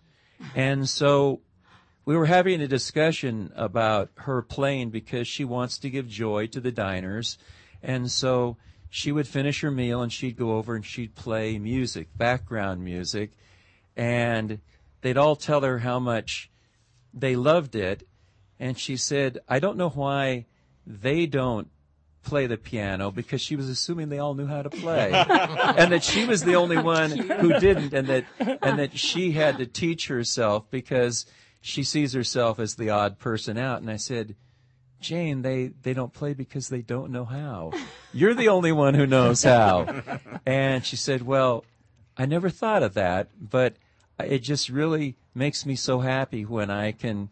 And 0.54 0.88
so 0.88 1.40
we 2.04 2.16
were 2.16 2.26
having 2.26 2.60
a 2.60 2.68
discussion 2.68 3.52
about 3.54 4.10
her 4.16 4.42
playing 4.42 4.90
because 4.90 5.28
she 5.28 5.44
wants 5.44 5.78
to 5.78 5.90
give 5.90 6.08
joy 6.08 6.46
to 6.48 6.60
the 6.60 6.72
diners. 6.72 7.38
And 7.82 8.10
so 8.10 8.56
she 8.88 9.12
would 9.12 9.28
finish 9.28 9.60
her 9.60 9.70
meal 9.70 10.02
and 10.02 10.12
she'd 10.12 10.36
go 10.36 10.56
over 10.56 10.74
and 10.74 10.84
she'd 10.84 11.14
play 11.14 11.58
music, 11.58 12.08
background 12.16 12.82
music. 12.82 13.32
And 13.96 14.60
they'd 15.02 15.16
all 15.16 15.36
tell 15.36 15.60
her 15.60 15.78
how 15.78 15.98
much 15.98 16.50
they 17.12 17.36
loved 17.36 17.74
it. 17.74 18.06
And 18.58 18.78
she 18.78 18.96
said, 18.96 19.38
I 19.48 19.58
don't 19.58 19.76
know 19.76 19.90
why 19.90 20.46
they 20.86 21.26
don't 21.26 21.68
play 22.22 22.46
the 22.46 22.56
piano 22.56 23.10
because 23.10 23.40
she 23.40 23.56
was 23.56 23.68
assuming 23.68 24.08
they 24.08 24.18
all 24.18 24.34
knew 24.34 24.46
how 24.46 24.62
to 24.62 24.70
play, 24.70 25.12
and 25.14 25.92
that 25.92 26.04
she 26.04 26.24
was 26.26 26.44
the 26.44 26.54
only 26.56 26.78
one 26.78 27.10
who 27.10 27.58
didn't, 27.58 27.92
and 27.92 28.08
that 28.08 28.24
and 28.62 28.78
that 28.78 28.98
she 28.98 29.32
had 29.32 29.58
to 29.58 29.66
teach 29.66 30.08
herself 30.08 30.70
because 30.70 31.26
she 31.60 31.82
sees 31.82 32.12
herself 32.12 32.58
as 32.58 32.74
the 32.76 32.90
odd 32.90 33.18
person 33.18 33.58
out. 33.58 33.80
And 33.80 33.90
I 33.90 33.96
said. 33.96 34.36
Jane, 35.00 35.40
they, 35.40 35.68
they 35.80 35.94
don't 35.94 36.12
play 36.12 36.34
because 36.34 36.68
they 36.68 36.82
don't 36.82 37.10
know 37.10 37.24
how. 37.24 37.72
You're 38.12 38.34
the 38.34 38.48
only 38.48 38.70
one 38.70 38.92
who 38.92 39.06
knows 39.06 39.42
how. 39.42 40.02
And 40.44 40.84
she 40.84 40.96
said, 40.96 41.22
well, 41.22 41.64
I 42.18 42.26
never 42.26 42.50
thought 42.50 42.82
of 42.82 42.92
that, 42.92 43.28
but 43.40 43.76
it 44.18 44.40
just 44.40 44.68
really 44.68 45.16
makes 45.34 45.64
me 45.64 45.74
so 45.74 46.00
happy 46.00 46.44
when 46.44 46.70
I 46.70 46.92
can, 46.92 47.30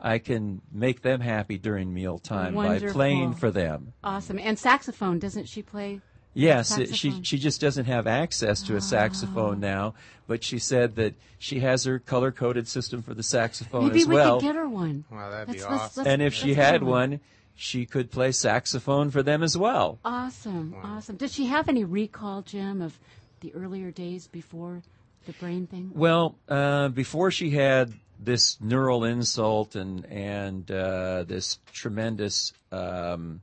I 0.00 0.18
can 0.18 0.60
make 0.72 1.02
them 1.02 1.20
happy 1.20 1.58
during 1.58 1.92
mealtime 1.92 2.54
by 2.54 2.66
Wonderful. 2.66 2.94
playing 2.94 3.34
for 3.34 3.50
them. 3.50 3.92
Awesome. 4.04 4.38
And 4.38 4.58
saxophone, 4.58 5.18
doesn't 5.18 5.48
she 5.48 5.62
play? 5.62 6.00
Yes, 6.34 6.78
it, 6.78 6.94
she 6.94 7.20
she 7.24 7.36
just 7.36 7.60
doesn't 7.60 7.86
have 7.86 8.06
access 8.06 8.62
to 8.64 8.76
a 8.76 8.80
saxophone 8.80 9.58
now, 9.58 9.94
but 10.28 10.44
she 10.44 10.60
said 10.60 10.94
that 10.96 11.14
she 11.38 11.58
has 11.60 11.82
her 11.84 11.98
color 11.98 12.30
coded 12.30 12.68
system 12.68 13.02
for 13.02 13.12
the 13.12 13.24
saxophone 13.24 13.88
Maybe 13.88 14.02
as 14.02 14.06
we 14.06 14.14
well. 14.14 14.38
could 14.38 14.46
get 14.46 14.54
her 14.54 14.68
one. 14.68 15.04
Wow, 15.10 15.30
that'd 15.30 15.46
be 15.48 15.54
Let's- 15.54 15.64
let's- 15.70 15.82
awesome. 15.82 16.00
let's- 16.04 16.12
and 16.12 16.22
if 16.22 16.34
she 16.34 16.54
had 16.54 16.84
one, 16.84 17.18
she 17.56 17.86
could 17.86 18.12
play 18.12 18.30
saxophone 18.30 19.10
for 19.10 19.22
them 19.22 19.42
as 19.42 19.56
well. 19.58 19.98
Awesome, 20.04 20.76
awesome. 20.80 21.16
Does 21.16 21.32
she 21.34 21.46
have 21.46 21.68
any 21.68 21.82
recall, 21.82 22.42
Jim, 22.42 22.82
of 22.82 23.00
the 23.40 23.52
earlier 23.54 23.90
days 23.90 24.28
before 24.28 24.82
the 25.26 25.32
brain 25.32 25.66
thing? 25.66 25.90
Well, 25.92 26.36
uh, 26.48 26.88
before 26.90 27.32
she 27.32 27.50
had 27.50 27.94
this 28.18 28.60
neural 28.60 29.04
insult 29.04 29.76
and 29.76 30.04
and 30.06 30.70
uh, 30.70 31.24
this 31.24 31.58
tremendous, 31.72 32.52
um, 32.72 33.40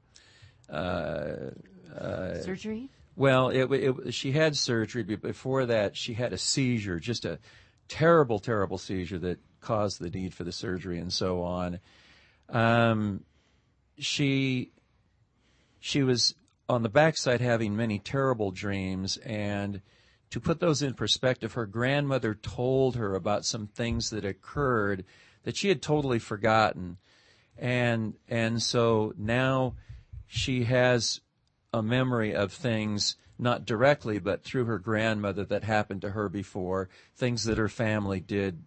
Surgery? 2.44 2.90
well, 3.16 3.50
it, 3.50 3.72
it, 3.72 4.14
she 4.14 4.32
had 4.32 4.56
surgery, 4.56 5.04
but 5.04 5.22
before 5.22 5.66
that, 5.68 5.96
she 5.96 6.14
had 6.14 6.34
a 6.34 6.38
seizure, 6.38 7.00
just 7.00 7.26
a 7.26 7.40
terrible, 7.88 8.40
terrible 8.40 8.78
seizure 8.78 9.20
that 9.20 9.40
caused 9.62 10.00
the 10.00 10.10
need 10.10 10.34
for 10.34 10.44
the 10.44 10.52
surgery 10.52 11.00
and 11.00 11.12
so 11.12 11.42
on. 11.42 11.80
Um, 12.50 13.24
she 13.98 14.72
she 15.80 16.04
was 16.04 16.36
on 16.68 16.84
the 16.84 16.90
backside 16.90 17.42
having 17.42 17.76
many 17.76 18.00
terrible 18.00 18.52
dreams 18.52 19.18
and 19.18 19.82
to 20.36 20.42
put 20.42 20.60
those 20.60 20.82
in 20.82 20.94
perspective 20.94 21.54
her 21.54 21.66
grandmother 21.66 22.36
told 22.36 22.98
her 22.98 23.16
about 23.16 23.46
some 23.46 23.68
things 23.68 24.10
that 24.10 24.26
occurred 24.26 25.06
that 25.46 25.56
she 25.56 25.70
had 25.70 25.82
totally 25.82 26.20
forgotten. 26.20 26.98
And 27.58 28.16
and 28.28 28.62
so 28.62 29.14
now 29.18 29.76
she 30.28 30.66
has 30.66 31.22
a 31.74 31.82
memory 31.82 32.36
of 32.36 32.52
things 32.52 33.16
not 33.40 33.66
directly 33.66 34.20
but 34.20 34.44
through 34.44 34.66
her 34.66 34.78
grandmother 34.78 35.46
that 35.46 35.64
happened 35.64 36.02
to 36.02 36.10
her 36.10 36.28
before 36.28 36.90
things 37.16 37.46
that 37.46 37.58
her 37.58 37.70
family 37.70 38.20
did 38.20 38.62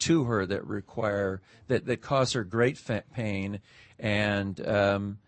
to 0.00 0.24
her 0.24 0.44
that 0.46 0.66
require 0.66 1.40
that 1.68 1.86
that 1.86 2.00
cause 2.00 2.32
her 2.32 2.42
great 2.42 2.76
fa- 2.76 3.04
pain. 3.14 3.60
And 4.00 4.60
um, 4.66 5.18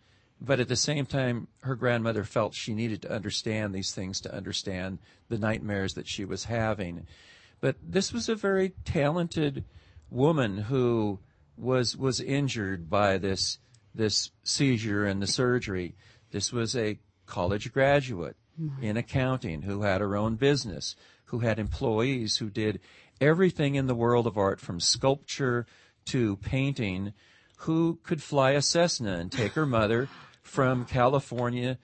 but 0.45 0.61
at 0.61 0.69
the 0.69 0.77
same 0.77 1.07
time 1.07 1.49
her 1.61 1.75
grandmother 1.75 2.25
felt 2.25 2.55
she 2.55 2.75
needed 2.75 3.03
to 3.03 3.13
understand 3.13 3.75
these 3.75 3.93
things 3.93 4.21
to 4.21 4.35
understand 4.35 4.99
the 5.29 5.39
nightmares 5.39 5.95
that 5.95 6.09
she 6.09 6.25
was 6.25 6.45
having. 6.45 7.07
But 7.61 7.77
this 7.83 8.13
was 8.13 8.29
a 8.29 8.35
very 8.35 8.75
talented 8.85 9.65
woman 10.11 10.59
who 10.59 11.19
was 11.57 11.97
was 11.97 12.21
injured 12.21 12.91
by 12.91 13.19
this 13.19 13.59
this 13.95 14.31
seizure 14.43 15.07
and 15.07 15.23
the 15.23 15.27
surgery. 15.27 15.95
This 16.31 16.53
was 16.53 16.77
a 16.77 16.99
college 17.27 17.73
graduate 17.73 18.37
mm-hmm. 18.61 18.83
in 18.83 18.97
accounting 18.97 19.63
who 19.63 19.83
had 19.83 20.01
her 20.01 20.17
own 20.17 20.37
business 20.37 20.97
who 21.27 21.41
had 21.41 21.59
employees 21.59 22.37
who 22.37 22.51
did 22.51 22.81
everything 23.21 23.75
in 23.75 23.87
the 23.87 23.95
world 23.95 24.27
of 24.27 24.37
art 24.37 24.61
from 24.61 24.79
sculpture 24.79 25.67
to 26.05 26.37
painting 26.37 27.13
who 27.59 27.99
could 28.03 28.23
fly 28.23 28.51
a 28.51 28.63
Cessna 28.63 29.15
and 29.15 29.33
take 29.33 29.53
her 29.53 29.67
mother 29.67 30.09
from 30.45 30.85
California 30.85 31.79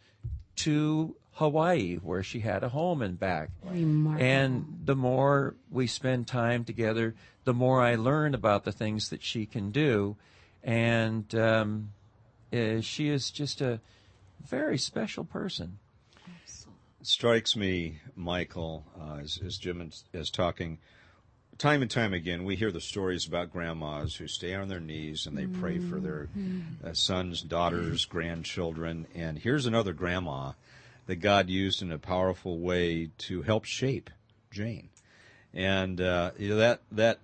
to 0.55 1.17
Hawaii 1.33 1.97
where 1.97 2.23
she 2.23 2.41
had 2.41 2.63
a 2.63 2.69
home 2.69 3.03
and 3.03 3.19
back. 3.19 3.51
Remarkable. 3.65 4.25
And 4.25 4.81
the 4.85 4.95
more 4.95 5.57
we 5.71 5.87
spend 5.87 6.27
time 6.27 6.65
together, 6.65 7.15
the 7.45 7.55
more 7.55 7.81
I 7.81 7.97
learn 7.97 8.35
about 8.35 8.65
the 8.65 8.73
things 8.73 9.09
that 9.09 9.23
she 9.23 9.47
can 9.47 9.71
do. 9.71 10.17
And 10.63 11.35
um, 11.35 11.93
uh, 12.53 12.83
she 12.83 13.09
is 13.09 13.31
just 13.31 13.63
a 13.63 13.81
very 14.47 14.79
special 14.79 15.25
person. 15.25 15.79
It 17.01 17.07
strikes 17.07 17.57
me, 17.57 18.01
Michael, 18.15 18.85
uh, 19.01 19.21
as, 19.23 19.41
as 19.45 19.57
Jim 19.57 19.81
is, 19.81 20.05
is 20.13 20.31
talking, 20.31 20.79
time 21.61 21.83
and 21.83 21.91
time 21.91 22.15
again, 22.15 22.45
we 22.45 22.57
hear 22.57 22.73
the 22.73 22.81
stories 22.81 23.27
about 23.27 23.53
grandmas 23.53 24.17
who 24.17 24.27
stay 24.27 24.55
on 24.55 24.69
their 24.69 24.81
knees 24.81 25.27
and 25.27 25.37
they 25.37 25.45
pray 25.45 25.79
for 25.79 26.01
their 26.01 26.29
uh, 26.83 26.95
sons, 26.95 27.43
daughters, 27.43 28.07
grandchildren. 28.07 29.07
And 29.15 29.39
here's 29.39 29.67
another 29.67 29.93
grandma 29.93 30.53
that 31.05 31.17
God 31.17 31.51
used 31.51 31.83
in 31.83 31.93
a 31.93 31.99
powerful 31.99 32.59
way 32.59 33.11
to 33.19 33.43
help 33.43 33.67
shape 33.67 34.09
Jane. 34.51 34.89
And 35.53 36.01
uh, 36.01 36.31
you 36.39 36.49
know, 36.49 36.57
that 36.57 36.81
that 36.93 37.19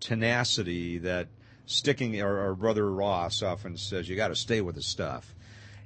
tenacity, 0.00 0.98
that 0.98 1.28
sticking. 1.66 2.20
Our, 2.20 2.38
our 2.46 2.54
brother 2.54 2.90
Ross 2.90 3.42
often 3.42 3.76
says, 3.76 4.08
"You 4.08 4.16
got 4.16 4.28
to 4.28 4.36
stay 4.36 4.60
with 4.60 4.74
the 4.74 4.82
stuff," 4.82 5.34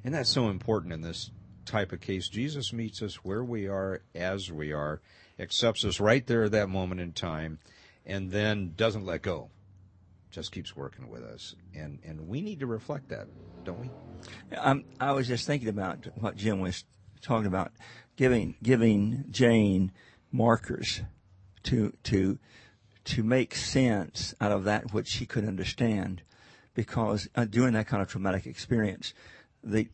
and 0.02 0.14
that's 0.14 0.30
so 0.30 0.48
important 0.48 0.94
in 0.94 1.02
this 1.02 1.30
type 1.66 1.92
of 1.92 2.00
case. 2.00 2.28
Jesus 2.28 2.72
meets 2.72 3.02
us 3.02 3.16
where 3.16 3.42
we 3.42 3.66
are, 3.66 4.00
as 4.14 4.50
we 4.50 4.72
are, 4.72 5.00
accepts 5.40 5.84
us 5.84 6.00
right 6.00 6.26
there 6.26 6.44
at 6.44 6.52
that 6.52 6.68
moment 6.68 7.00
in 7.00 7.12
time, 7.12 7.58
and 8.06 8.30
then 8.30 8.74
doesn't 8.76 9.06
let 9.06 9.22
go. 9.22 9.50
Just 10.30 10.52
keeps 10.52 10.76
working 10.76 11.08
with 11.08 11.22
us, 11.22 11.56
and 11.74 11.98
and 12.04 12.28
we 12.28 12.40
need 12.40 12.60
to 12.60 12.66
reflect 12.66 13.08
that, 13.08 13.26
don't 13.64 13.80
we? 13.80 13.90
Um, 14.56 14.84
I 15.00 15.12
was 15.12 15.26
just 15.26 15.46
thinking 15.46 15.68
about 15.68 16.06
what 16.16 16.36
Jim 16.36 16.60
was 16.60 16.84
talking 17.20 17.46
about, 17.46 17.72
giving 18.16 18.54
giving 18.62 19.24
Jane 19.30 19.90
markers 20.30 21.02
to 21.64 21.92
to 22.04 22.38
to 23.06 23.22
make 23.24 23.54
sense 23.56 24.34
out 24.40 24.52
of 24.52 24.64
that 24.64 24.92
which 24.92 25.08
she 25.08 25.26
could 25.26 25.44
understand, 25.44 26.22
because 26.74 27.28
uh, 27.34 27.44
during 27.44 27.72
that 27.72 27.88
kind 27.88 28.02
of 28.02 28.08
traumatic 28.08 28.46
experience, 28.46 29.14
the 29.64 29.88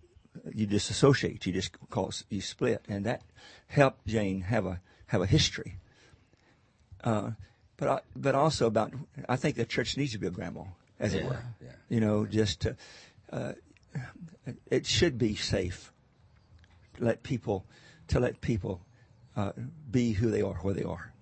you 0.53 0.67
disassociate, 0.67 1.47
you 1.47 1.53
just 1.53 1.71
cause 1.89 2.25
you 2.29 2.43
split, 2.43 2.85
and 2.89 3.07
that 3.07 3.23
helped 3.69 4.07
Jane 4.07 4.43
have 4.43 4.67
a 4.67 4.81
have 5.07 5.23
a 5.23 5.27
history. 5.27 5.77
Uh, 7.03 7.33
but 7.77 8.05
but 8.15 8.35
also 8.35 8.67
about 8.67 8.93
I 9.29 9.37
think 9.37 9.57
the 9.57 9.65
church 9.65 9.97
needs 9.97 10.13
to 10.13 10.19
be 10.19 10.27
a 10.27 10.31
grandma, 10.31 10.63
as 10.99 11.15
it 11.15 11.25
were. 11.25 11.43
yeah. 11.63 11.73
You 11.89 12.01
know, 12.01 12.27
just 12.27 12.61
to, 12.61 12.77
uh, 13.33 13.53
it 14.71 14.87
should 14.87 15.19
be 15.19 15.35
safe 15.37 15.93
to 16.97 17.05
let 17.05 17.23
people 17.23 17.65
to 18.09 18.21
let 18.21 18.41
people 18.41 18.81
uh, 19.37 19.53
be 19.91 20.13
who 20.13 20.31
they 20.31 20.43
are 20.43 20.55
where 20.55 20.75
they 20.75 20.85
are. 20.85 21.13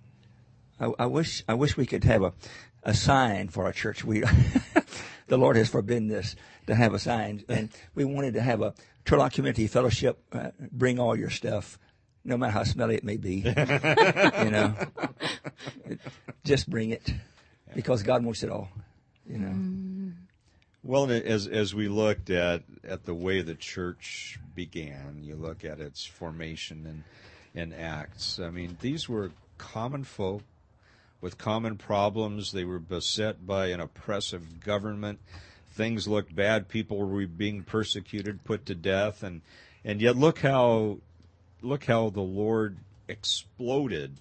I, 0.79 0.91
I 0.99 1.05
wish 1.05 1.43
I 1.47 1.53
wish 1.53 1.77
we 1.77 1.85
could 1.85 2.03
have 2.05 2.23
a 2.23 2.33
a 2.83 2.93
sign 2.93 3.49
for 3.49 3.65
our 3.65 3.73
church. 3.73 4.05
We 4.05 4.21
the 5.27 5.37
Lord 5.37 5.57
has 5.57 5.69
forbidden 5.69 6.07
this 6.07 6.35
to 6.67 6.75
have 6.75 6.93
a 6.93 6.99
sign, 6.99 7.43
and 7.49 7.69
we 7.95 8.05
wanted 8.05 8.35
to 8.35 8.41
have 8.41 8.61
a 8.61 8.73
Turlock 9.05 9.33
Community 9.33 9.67
Fellowship. 9.67 10.19
Uh, 10.31 10.51
bring 10.71 10.99
all 10.99 11.15
your 11.17 11.29
stuff, 11.29 11.77
no 12.25 12.37
matter 12.37 12.51
how 12.51 12.63
smelly 12.63 12.95
it 12.95 13.03
may 13.03 13.17
be. 13.17 13.35
you 13.45 14.51
know, 14.51 14.73
just 16.43 16.69
bring 16.69 16.89
it 16.89 17.13
because 17.73 18.03
God 18.03 18.25
wants 18.25 18.43
it 18.43 18.49
all. 18.49 18.69
You 19.29 19.37
know. 19.37 19.47
Mm. 19.47 20.13
Well, 20.83 21.09
as 21.09 21.47
as 21.47 21.73
we 21.73 21.87
looked 21.87 22.29
at 22.29 22.63
at 22.83 23.05
the 23.05 23.13
way 23.13 23.41
the 23.41 23.55
church 23.55 24.39
began, 24.53 25.21
you 25.23 25.35
look 25.35 25.63
at 25.63 25.79
its 25.79 26.05
formation 26.05 26.85
and 26.85 27.03
and 27.55 27.73
acts. 27.73 28.39
I 28.39 28.49
mean, 28.49 28.77
these 28.81 29.07
were 29.07 29.31
common 29.57 30.03
folk 30.03 30.43
with 31.21 31.37
common 31.37 31.77
problems. 31.77 32.51
They 32.51 32.65
were 32.65 32.79
beset 32.79 33.47
by 33.47 33.67
an 33.67 33.79
oppressive 33.79 34.59
government. 34.59 35.19
Things 35.71 36.07
looked 36.07 36.35
bad. 36.35 36.67
People 36.67 36.97
were 36.97 37.25
being 37.25 37.63
persecuted, 37.63 38.43
put 38.43 38.65
to 38.67 38.75
death, 38.75 39.23
and 39.23 39.41
and 39.83 40.01
yet 40.01 40.15
look 40.15 40.39
how 40.39 40.99
look 41.61 41.85
how 41.85 42.09
the 42.09 42.21
Lord 42.21 42.77
exploded 43.07 44.17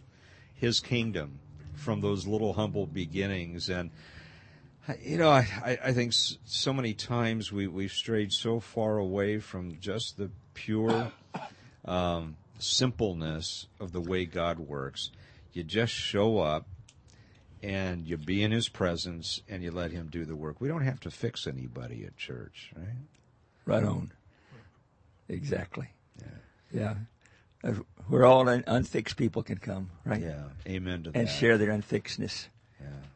His 0.55 0.81
kingdom 0.81 1.39
from 1.75 2.01
those 2.01 2.27
little 2.27 2.55
humble 2.55 2.87
beginnings 2.87 3.69
and. 3.69 3.91
You 5.03 5.17
know, 5.17 5.31
I, 5.31 5.79
I 5.83 5.93
think 5.95 6.13
so 6.13 6.75
many 6.75 6.93
times 6.93 7.51
we, 7.51 7.67
we've 7.67 7.91
strayed 7.91 8.35
so 8.35 8.61
far 8.61 8.99
away 8.99 9.39
from 9.39 9.79
just 9.81 10.19
the 10.19 10.31
pure 10.53 11.11
um, 11.87 12.37
simpleness 12.59 13.67
of 13.81 13.93
the 13.93 14.03
way 14.03 14.27
God 14.27 14.59
works. 14.59 15.11
You 15.55 15.63
just 15.63 15.93
show 15.93 16.39
up 16.39 16.67
and 17.63 18.07
you 18.07 18.19
be 18.19 18.43
in 18.43 18.53
His 18.53 18.69
presence 18.69 19.41
and 19.49 19.63
you 19.63 19.71
let 19.71 19.91
Him 19.91 20.09
do 20.11 20.25
the 20.25 20.37
work. 20.37 20.61
We 20.61 20.69
don't 20.69 20.85
have 20.85 21.01
to 21.01 21.11
fix 21.11 21.47
anybody 21.47 22.05
at 22.05 22.17
church, 22.17 22.73
right? 22.77 22.87
Right 23.65 23.85
on. 23.85 24.13
Exactly. 25.29 25.89
Yeah. 26.73 26.91
Uh, 26.91 26.95
Where 28.09 28.27
all 28.27 28.49
un- 28.49 28.65
unfixed 28.67 29.17
people 29.17 29.43
can 29.43 29.59
come, 29.59 29.91
right? 30.05 30.21
Yeah. 30.21 30.43
Amen 30.69 31.05
to 31.05 31.11
that. 31.11 31.19
And 31.19 31.29
that. 31.29 31.33
share 31.33 31.57
their 31.57 31.71
unfixedness. 31.71 32.49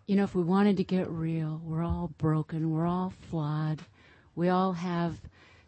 You 0.06 0.16
know, 0.16 0.24
if 0.24 0.34
we 0.34 0.42
wanted 0.42 0.78
to 0.78 0.84
get 0.84 1.10
real, 1.10 1.60
we're 1.62 1.82
all 1.82 2.10
broken, 2.16 2.70
we're 2.70 2.86
all 2.86 3.12
flawed, 3.28 3.82
we 4.34 4.48
all 4.48 4.72
have 4.72 5.20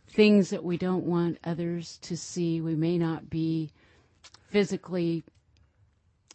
things 0.09 0.49
that 0.49 0.64
we 0.64 0.78
don't 0.78 1.05
want 1.05 1.37
others 1.45 1.99
to 2.03 2.16
see. 2.16 2.62
We 2.62 2.74
may 2.74 2.97
not 2.97 3.28
be 3.28 3.70
physically, 4.49 5.24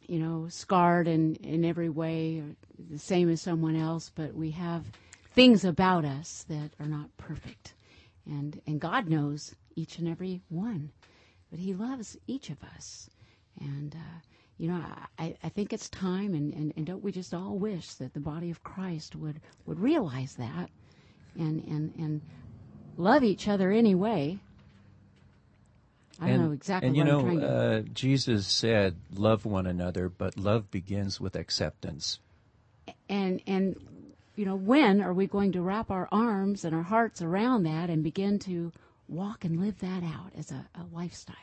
you 0.08 0.20
know, 0.20 0.46
scarred 0.50 1.08
in, 1.08 1.34
in 1.38 1.66
every 1.66 1.90
way 1.90 2.42
or 2.42 2.56
the 2.92 3.00
same 3.00 3.28
as 3.28 3.42
someone 3.42 3.76
else, 3.76 4.12
but 4.14 4.36
we 4.36 4.52
have 4.52 4.86
things 5.34 5.66
about 5.66 6.06
us 6.06 6.46
that 6.48 6.74
are 6.80 6.86
not 6.86 7.10
perfect. 7.18 7.74
And, 8.28 8.62
and 8.68 8.80
God 8.80 9.10
knows 9.10 9.56
each 9.76 9.98
and 9.98 10.08
every 10.08 10.42
one, 10.50 10.92
but 11.50 11.60
He 11.60 11.74
loves 11.74 12.18
each 12.28 12.50
of 12.50 12.58
us. 12.76 13.10
And, 13.60 13.96
uh, 13.96 14.20
you 14.58 14.70
know, 14.70 14.82
I, 15.18 15.36
I 15.44 15.50
think 15.50 15.74
it's 15.74 15.90
time, 15.90 16.34
and, 16.34 16.54
and, 16.54 16.74
and 16.76 16.86
don't 16.86 17.04
we 17.04 17.12
just 17.12 17.34
all 17.34 17.58
wish 17.58 17.94
that 17.96 18.14
the 18.14 18.20
body 18.20 18.52
of 18.52 18.64
Christ 18.64 19.16
would, 19.16 19.40
would 19.66 19.80
realize 19.80 20.36
that 20.36 20.70
and, 21.38 21.64
and, 21.66 21.94
and 21.98 22.22
love 22.98 23.24
each 23.24 23.48
other 23.48 23.72
anyway. 23.72 24.40
I 26.20 26.28
don't 26.28 26.36
and, 26.36 26.46
know 26.46 26.52
exactly 26.54 26.88
and 26.88 26.96
you 26.96 27.04
what 27.04 27.12
know, 27.12 27.20
I'm 27.20 27.26
trying 27.26 27.40
to. 27.42 27.48
uh, 27.48 27.82
Jesus 27.94 28.48
said, 28.48 28.96
"Love 29.14 29.46
one 29.46 29.68
another," 29.68 30.08
but 30.08 30.38
love 30.38 30.72
begins 30.72 31.20
with 31.20 31.36
acceptance. 31.36 32.20
and 33.10 33.42
and 33.48 33.76
you 34.36 34.46
know 34.46 34.56
when 34.56 35.02
are 35.02 35.14
we 35.14 35.28
going 35.28 35.52
to 35.52 35.62
wrap 35.62 35.92
our 35.92 36.08
arms 36.12 36.64
and 36.64 36.74
our 36.74 36.84
hearts 36.84 37.22
around 37.22 37.64
that 37.64 37.90
and 37.90 38.02
begin 38.04 38.40
to 38.40 38.72
walk 39.08 39.46
and 39.46 39.60
live 39.60 39.80
that 39.80 40.04
out 40.04 40.32
as 40.38 40.52
a, 40.52 40.66
a 40.76 40.84
lifestyle 40.94 41.36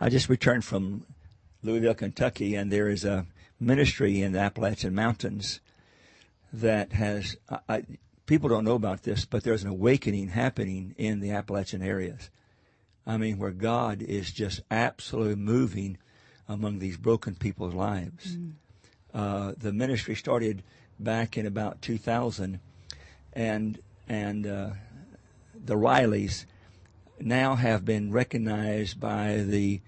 I 0.00 0.08
just 0.08 0.28
returned 0.28 0.64
from 0.64 1.06
Louisville, 1.62 1.94
Kentucky, 1.94 2.54
and 2.56 2.70
there 2.70 2.88
is 2.88 3.04
a 3.04 3.26
ministry 3.60 4.22
in 4.22 4.32
the 4.32 4.40
Appalachian 4.40 4.94
Mountains 4.94 5.60
that 6.52 6.92
has. 6.92 7.36
I, 7.48 7.58
I, 7.68 7.82
people 8.26 8.48
don't 8.48 8.64
know 8.64 8.74
about 8.74 9.02
this, 9.02 9.24
but 9.24 9.44
there's 9.44 9.62
an 9.62 9.70
awakening 9.70 10.28
happening 10.28 10.94
in 10.98 11.20
the 11.20 11.30
Appalachian 11.30 11.82
areas. 11.82 12.30
I 13.06 13.16
mean, 13.18 13.38
where 13.38 13.50
God 13.50 14.02
is 14.02 14.32
just 14.32 14.62
absolutely 14.70 15.36
moving 15.36 15.98
among 16.48 16.78
these 16.78 16.96
broken 16.96 17.34
people's 17.34 17.74
lives. 17.74 18.36
Uh, 19.12 19.52
the 19.56 19.72
ministry 19.72 20.14
started 20.14 20.62
back 20.98 21.38
in 21.38 21.46
about 21.46 21.82
2000, 21.82 22.60
and 23.32 23.78
and 24.08 24.46
uh, 24.46 24.70
the 25.64 25.76
Rileys 25.76 26.44
now 27.20 27.54
have 27.54 27.84
been 27.84 28.12
recognized 28.12 29.00
by 29.00 29.36
the 29.36 29.80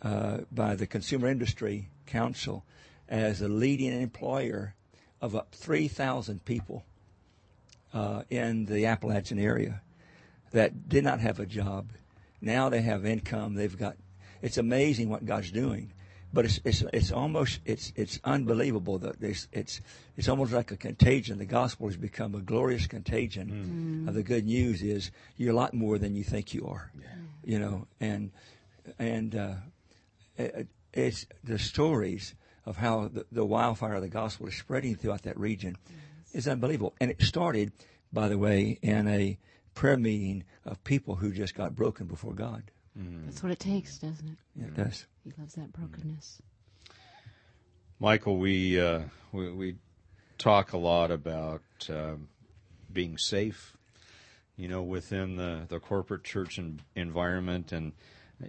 uh, 0.00 0.38
by 0.50 0.74
the 0.74 0.86
Consumer 0.86 1.28
Industry 1.28 1.88
Council 2.06 2.64
as 3.08 3.40
a 3.40 3.48
leading 3.48 3.92
employer 4.00 4.74
of 5.20 5.36
up 5.36 5.54
3,000 5.54 6.44
people 6.44 6.84
uh, 7.94 8.22
in 8.28 8.64
the 8.64 8.86
Appalachian 8.86 9.38
area 9.38 9.80
that 10.50 10.88
did 10.88 11.04
not 11.04 11.20
have 11.20 11.38
a 11.38 11.46
job. 11.46 11.90
Now 12.40 12.68
they 12.68 12.82
have 12.82 13.06
income. 13.06 13.54
They've 13.54 13.78
got. 13.78 13.96
It's 14.40 14.58
amazing 14.58 15.08
what 15.08 15.24
God's 15.24 15.52
doing, 15.52 15.92
but 16.32 16.44
it's 16.44 16.60
it's 16.64 16.82
it's 16.92 17.12
almost 17.12 17.60
it's 17.64 17.92
it's 17.94 18.18
unbelievable 18.24 18.98
that 18.98 19.22
it's 19.22 19.48
it's 19.52 19.80
it's 20.16 20.28
almost 20.28 20.52
like 20.52 20.70
a 20.70 20.76
contagion. 20.76 21.38
The 21.38 21.44
gospel 21.44 21.88
has 21.88 21.96
become 21.96 22.34
a 22.34 22.40
glorious 22.40 22.86
contagion 22.86 23.48
mm. 23.48 24.04
Mm. 24.04 24.08
of 24.08 24.14
the 24.14 24.22
good 24.22 24.46
news. 24.46 24.82
Is 24.82 25.10
you're 25.36 25.52
a 25.52 25.56
lot 25.56 25.74
more 25.74 25.98
than 25.98 26.14
you 26.14 26.24
think 26.24 26.54
you 26.54 26.66
are, 26.66 26.90
you 27.44 27.58
know, 27.58 27.86
and 28.00 28.30
and 28.98 29.34
uh, 29.34 29.54
it, 30.36 30.68
it's 30.92 31.26
the 31.44 31.58
stories 31.58 32.34
of 32.64 32.76
how 32.76 33.08
the, 33.08 33.26
the 33.32 33.44
wildfire 33.44 33.94
of 33.94 34.02
the 34.02 34.08
gospel 34.08 34.46
is 34.46 34.56
spreading 34.56 34.94
throughout 34.94 35.22
that 35.22 35.38
region 35.38 35.76
is 36.32 36.46
unbelievable. 36.46 36.94
And 37.00 37.10
it 37.10 37.20
started, 37.22 37.72
by 38.12 38.28
the 38.28 38.38
way, 38.38 38.78
in 38.82 39.08
a 39.08 39.38
prayer 39.74 39.96
meeting 39.96 40.44
of 40.64 40.82
people 40.84 41.16
who 41.16 41.32
just 41.32 41.54
got 41.54 41.74
broken 41.74 42.06
before 42.06 42.34
God. 42.34 42.64
Mm. 42.98 43.24
that's 43.24 43.42
what 43.42 43.50
it 43.50 43.58
takes 43.58 43.96
doesn't 43.96 44.28
it 44.28 44.36
Yeah, 44.54 44.66
it 44.66 44.76
does. 44.76 45.06
He 45.24 45.32
loves 45.38 45.54
that 45.54 45.72
brokenness 45.72 46.40
Michael, 48.02 48.38
we 48.38 48.80
uh, 48.80 49.02
we, 49.30 49.52
we 49.52 49.76
talk 50.36 50.72
a 50.72 50.76
lot 50.76 51.12
about 51.12 51.62
um, 51.88 52.26
being 52.92 53.16
safe, 53.16 53.76
you 54.56 54.66
know, 54.66 54.82
within 54.82 55.36
the, 55.36 55.66
the 55.68 55.78
corporate 55.78 56.24
church 56.24 56.58
en- 56.58 56.80
environment, 56.96 57.70
and 57.70 57.92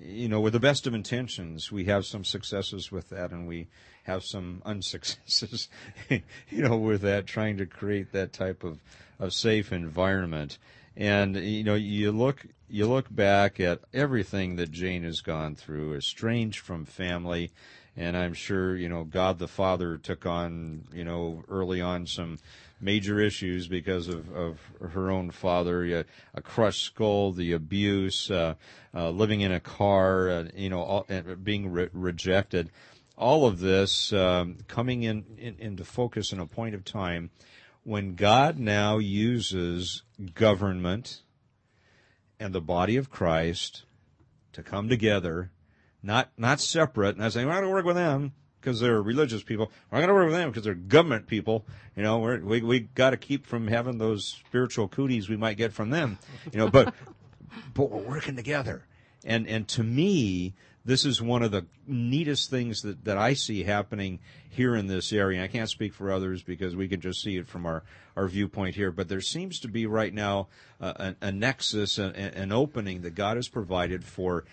you 0.01 0.27
know, 0.27 0.41
with 0.41 0.53
the 0.53 0.59
best 0.59 0.87
of 0.87 0.95
intentions, 0.95 1.71
we 1.71 1.85
have 1.85 2.03
some 2.03 2.25
successes 2.25 2.91
with 2.91 3.09
that, 3.09 3.29
and 3.29 3.47
we 3.47 3.67
have 4.05 4.23
some 4.23 4.63
unsuccesses, 4.65 5.67
you 6.09 6.23
know, 6.63 6.77
with 6.77 7.01
that, 7.01 7.27
trying 7.27 7.57
to 7.57 7.67
create 7.67 8.11
that 8.11 8.33
type 8.33 8.63
of, 8.63 8.81
of 9.19 9.35
safe 9.35 9.71
environment. 9.71 10.57
And 10.95 11.35
you 11.35 11.63
know, 11.63 11.75
you 11.75 12.11
look 12.11 12.45
you 12.69 12.87
look 12.87 13.13
back 13.13 13.59
at 13.59 13.81
everything 13.93 14.55
that 14.57 14.71
Jane 14.71 15.03
has 15.03 15.21
gone 15.21 15.55
through, 15.55 15.95
estranged 15.95 16.59
from 16.59 16.85
family, 16.85 17.51
and 17.95 18.15
I'm 18.15 18.33
sure 18.33 18.75
you 18.75 18.89
know 18.89 19.03
God 19.03 19.39
the 19.39 19.47
Father 19.47 19.97
took 19.97 20.25
on 20.25 20.85
you 20.93 21.03
know 21.03 21.43
early 21.49 21.81
on 21.81 22.05
some 22.05 22.37
major 22.83 23.19
issues 23.19 23.67
because 23.67 24.07
of, 24.07 24.29
of 24.35 24.59
her 24.81 25.09
own 25.09 25.31
father, 25.31 26.05
a, 26.33 26.41
crushed 26.41 26.83
skull, 26.83 27.31
the 27.31 27.53
abuse, 27.53 28.29
uh, 28.29 28.55
uh, 28.93 29.09
living 29.09 29.41
in 29.41 29.51
a 29.51 29.59
car, 29.59 30.29
uh, 30.29 30.43
you 30.53 30.69
know, 30.69 30.81
all, 30.81 31.07
being 31.41 31.71
re- 31.71 31.89
rejected. 31.93 32.69
All 33.17 33.45
of 33.45 33.59
this 33.59 34.11
um, 34.11 34.57
coming 34.67 35.03
in, 35.03 35.23
in 35.37 35.55
into 35.59 35.85
focus 35.85 36.33
in 36.33 36.39
a 36.39 36.45
point 36.45 36.75
of 36.75 36.83
time 36.83 37.29
when 37.83 38.15
God 38.15 38.57
now 38.57 38.97
uses 38.97 40.03
government 40.33 41.21
and 42.39 42.53
the 42.53 42.61
body 42.61 42.95
of 42.95 43.09
Christ 43.09 43.83
to 44.53 44.63
come 44.63 44.89
together, 44.89 45.51
not 46.01 46.31
not 46.37 46.59
separate. 46.59 47.15
And 47.15 47.23
I 47.23 47.29
say, 47.29 47.45
we're 47.45 47.51
not 47.51 47.61
going 47.61 47.69
to 47.69 47.73
work 47.73 47.85
with 47.85 47.95
them 47.95 48.33
because 48.59 48.79
they're 48.79 49.01
religious 49.01 49.43
people. 49.43 49.71
We're 49.91 49.99
not 49.99 50.07
going 50.07 50.09
to 50.09 50.13
work 50.13 50.25
with 50.27 50.35
them 50.35 50.49
because 50.49 50.63
they're 50.63 50.75
government 50.75 51.27
people. 51.27 51.65
You 51.95 52.03
know, 52.03 52.19
we're, 52.19 52.39
we 52.39 52.61
we 52.61 52.79
got 52.81 53.11
to 53.11 53.17
keep 53.17 53.45
from 53.45 53.67
having 53.67 53.97
those 53.97 54.27
spiritual 54.47 54.87
cooties 54.87 55.29
we 55.29 55.37
might 55.37 55.57
get 55.57 55.73
from 55.73 55.89
them. 55.89 56.17
You 56.51 56.59
know, 56.59 56.69
but 56.69 56.93
but 57.73 57.89
we're 57.89 58.01
working 58.01 58.35
together. 58.35 58.85
And 59.25 59.47
and 59.47 59.67
to 59.69 59.83
me, 59.83 60.53
this 60.85 61.05
is 61.05 61.21
one 61.21 61.43
of 61.43 61.51
the 61.51 61.65
neatest 61.87 62.49
things 62.49 62.81
that, 62.81 63.05
that 63.05 63.17
I 63.17 63.33
see 63.33 63.63
happening 63.63 64.19
here 64.49 64.75
in 64.75 64.87
this 64.87 65.13
area. 65.13 65.43
I 65.43 65.47
can't 65.47 65.69
speak 65.69 65.93
for 65.93 66.11
others 66.11 66.43
because 66.43 66.75
we 66.75 66.87
can 66.87 66.99
just 66.99 67.21
see 67.21 67.37
it 67.37 67.47
from 67.47 67.65
our, 67.65 67.83
our 68.15 68.27
viewpoint 68.27 68.75
here. 68.75 68.91
But 68.91 69.07
there 69.07 69.21
seems 69.21 69.59
to 69.61 69.67
be 69.67 69.85
right 69.85 70.13
now 70.13 70.47
uh, 70.81 71.13
a, 71.21 71.27
a 71.27 71.31
nexus, 71.31 71.97
a, 71.97 72.13
an 72.15 72.51
opening 72.51 73.01
that 73.01 73.15
God 73.15 73.37
has 73.37 73.47
provided 73.47 74.03
for 74.03 74.43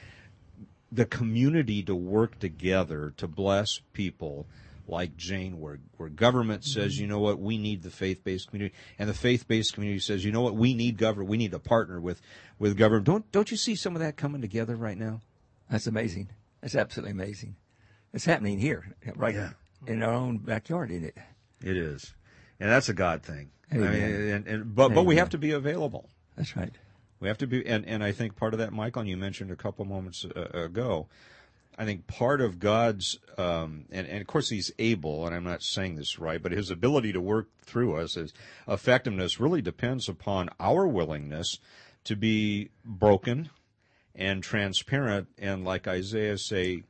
the 0.92 1.04
community 1.04 1.82
to 1.84 1.94
work 1.94 2.38
together 2.38 3.12
to 3.16 3.26
bless 3.26 3.80
people 3.92 4.46
like 4.88 5.16
Jane, 5.16 5.60
where, 5.60 5.78
where 5.98 6.08
government 6.08 6.64
says, 6.64 6.98
you 6.98 7.06
know 7.06 7.20
what, 7.20 7.38
we 7.38 7.58
need 7.58 7.82
the 7.82 7.90
faith-based 7.90 8.48
community, 8.48 8.74
and 8.98 9.08
the 9.08 9.14
faith-based 9.14 9.72
community 9.72 10.00
says, 10.00 10.24
you 10.24 10.32
know 10.32 10.40
what, 10.40 10.56
we 10.56 10.74
need 10.74 10.98
government, 10.98 11.30
we 11.30 11.36
need 11.36 11.52
to 11.52 11.60
partner 11.60 12.00
with, 12.00 12.20
with 12.58 12.76
government. 12.76 13.06
Don't, 13.06 13.30
don't 13.30 13.52
you 13.52 13.56
see 13.56 13.76
some 13.76 13.94
of 13.94 14.02
that 14.02 14.16
coming 14.16 14.40
together 14.40 14.74
right 14.74 14.98
now? 14.98 15.20
That's 15.70 15.86
amazing. 15.86 16.28
That's 16.60 16.74
absolutely 16.74 17.12
amazing. 17.12 17.56
It's 18.12 18.24
happening 18.24 18.58
here, 18.58 18.96
right 19.14 19.34
Yeah. 19.34 19.50
in 19.86 20.02
our 20.02 20.12
own 20.12 20.38
backyard, 20.38 20.90
isn't 20.90 21.04
it? 21.04 21.16
It 21.62 21.76
is, 21.76 22.14
and 22.58 22.70
that's 22.70 22.88
a 22.88 22.94
God 22.94 23.22
thing. 23.22 23.50
I 23.70 23.76
mean, 23.76 23.86
Amen. 23.86 24.14
and, 24.32 24.46
and, 24.46 24.74
but 24.74 24.92
but 24.94 25.04
we 25.06 25.16
have 25.16 25.30
to 25.30 25.38
be 25.38 25.52
available. 25.52 26.10
That's 26.36 26.56
right. 26.56 26.72
We 27.20 27.28
have 27.28 27.38
to 27.38 27.46
be, 27.46 27.64
and, 27.66 27.86
and 27.86 28.02
I 28.02 28.12
think 28.12 28.34
part 28.34 28.54
of 28.54 28.58
that, 28.58 28.72
Michael, 28.72 29.00
and 29.00 29.08
you 29.10 29.16
mentioned 29.16 29.50
a 29.50 29.56
couple 29.56 29.84
moments 29.84 30.24
uh, 30.24 30.40
ago. 30.58 31.06
I 31.78 31.84
think 31.84 32.06
part 32.06 32.40
of 32.40 32.58
God's, 32.58 33.18
um, 33.38 33.84
and, 33.90 34.06
and 34.06 34.20
of 34.20 34.26
course 34.26 34.48
He's 34.48 34.72
able, 34.78 35.26
and 35.26 35.34
I'm 35.34 35.44
not 35.44 35.62
saying 35.62 35.96
this 35.96 36.18
right, 36.18 36.42
but 36.42 36.52
His 36.52 36.70
ability 36.70 37.12
to 37.12 37.20
work 37.20 37.48
through 37.64 37.96
us, 37.96 38.14
His 38.14 38.32
effectiveness 38.66 39.38
really 39.38 39.62
depends 39.62 40.08
upon 40.08 40.48
our 40.58 40.86
willingness 40.86 41.58
to 42.04 42.16
be 42.16 42.70
broken 42.84 43.50
and 44.14 44.42
transparent, 44.42 45.28
and 45.38 45.64
like 45.64 45.86
Isaiah 45.88 46.38
say, 46.38 46.84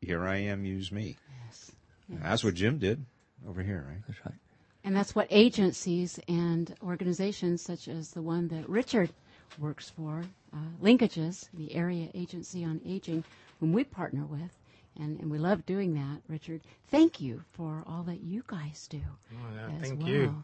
"Here 0.00 0.26
I 0.26 0.36
am, 0.38 0.64
use 0.64 0.90
me." 0.92 1.16
Yes, 1.46 1.72
That's 2.08 2.44
what 2.44 2.54
Jim 2.54 2.78
did 2.78 3.04
over 3.48 3.62
here, 3.62 3.86
right? 3.88 4.02
That's 4.06 4.24
right. 4.26 4.34
And 4.84 4.96
that's 4.96 5.14
what 5.14 5.28
agencies 5.30 6.18
and 6.26 6.74
organizations 6.82 7.62
such 7.62 7.86
as 7.86 8.10
the 8.10 8.22
one 8.22 8.48
that 8.48 8.68
Richard 8.68 9.10
works 9.58 9.88
for, 9.90 10.24
uh, 10.52 10.56
Linkages, 10.82 11.48
the 11.54 11.74
Area 11.74 12.08
Agency 12.14 12.64
on 12.64 12.80
Aging, 12.84 13.22
whom 13.60 13.72
we 13.72 13.84
partner 13.84 14.24
with, 14.24 14.58
and, 14.96 15.20
and 15.20 15.30
we 15.30 15.38
love 15.38 15.64
doing 15.66 15.94
that, 15.94 16.20
Richard. 16.28 16.62
Thank 16.88 17.20
you 17.20 17.42
for 17.52 17.84
all 17.86 18.02
that 18.04 18.22
you 18.22 18.42
guys 18.46 18.88
do. 18.88 19.00
Oh, 19.32 19.36
yeah, 19.54 19.76
as 19.76 19.88
thank 19.88 20.00
well. 20.00 20.08
you. 20.08 20.42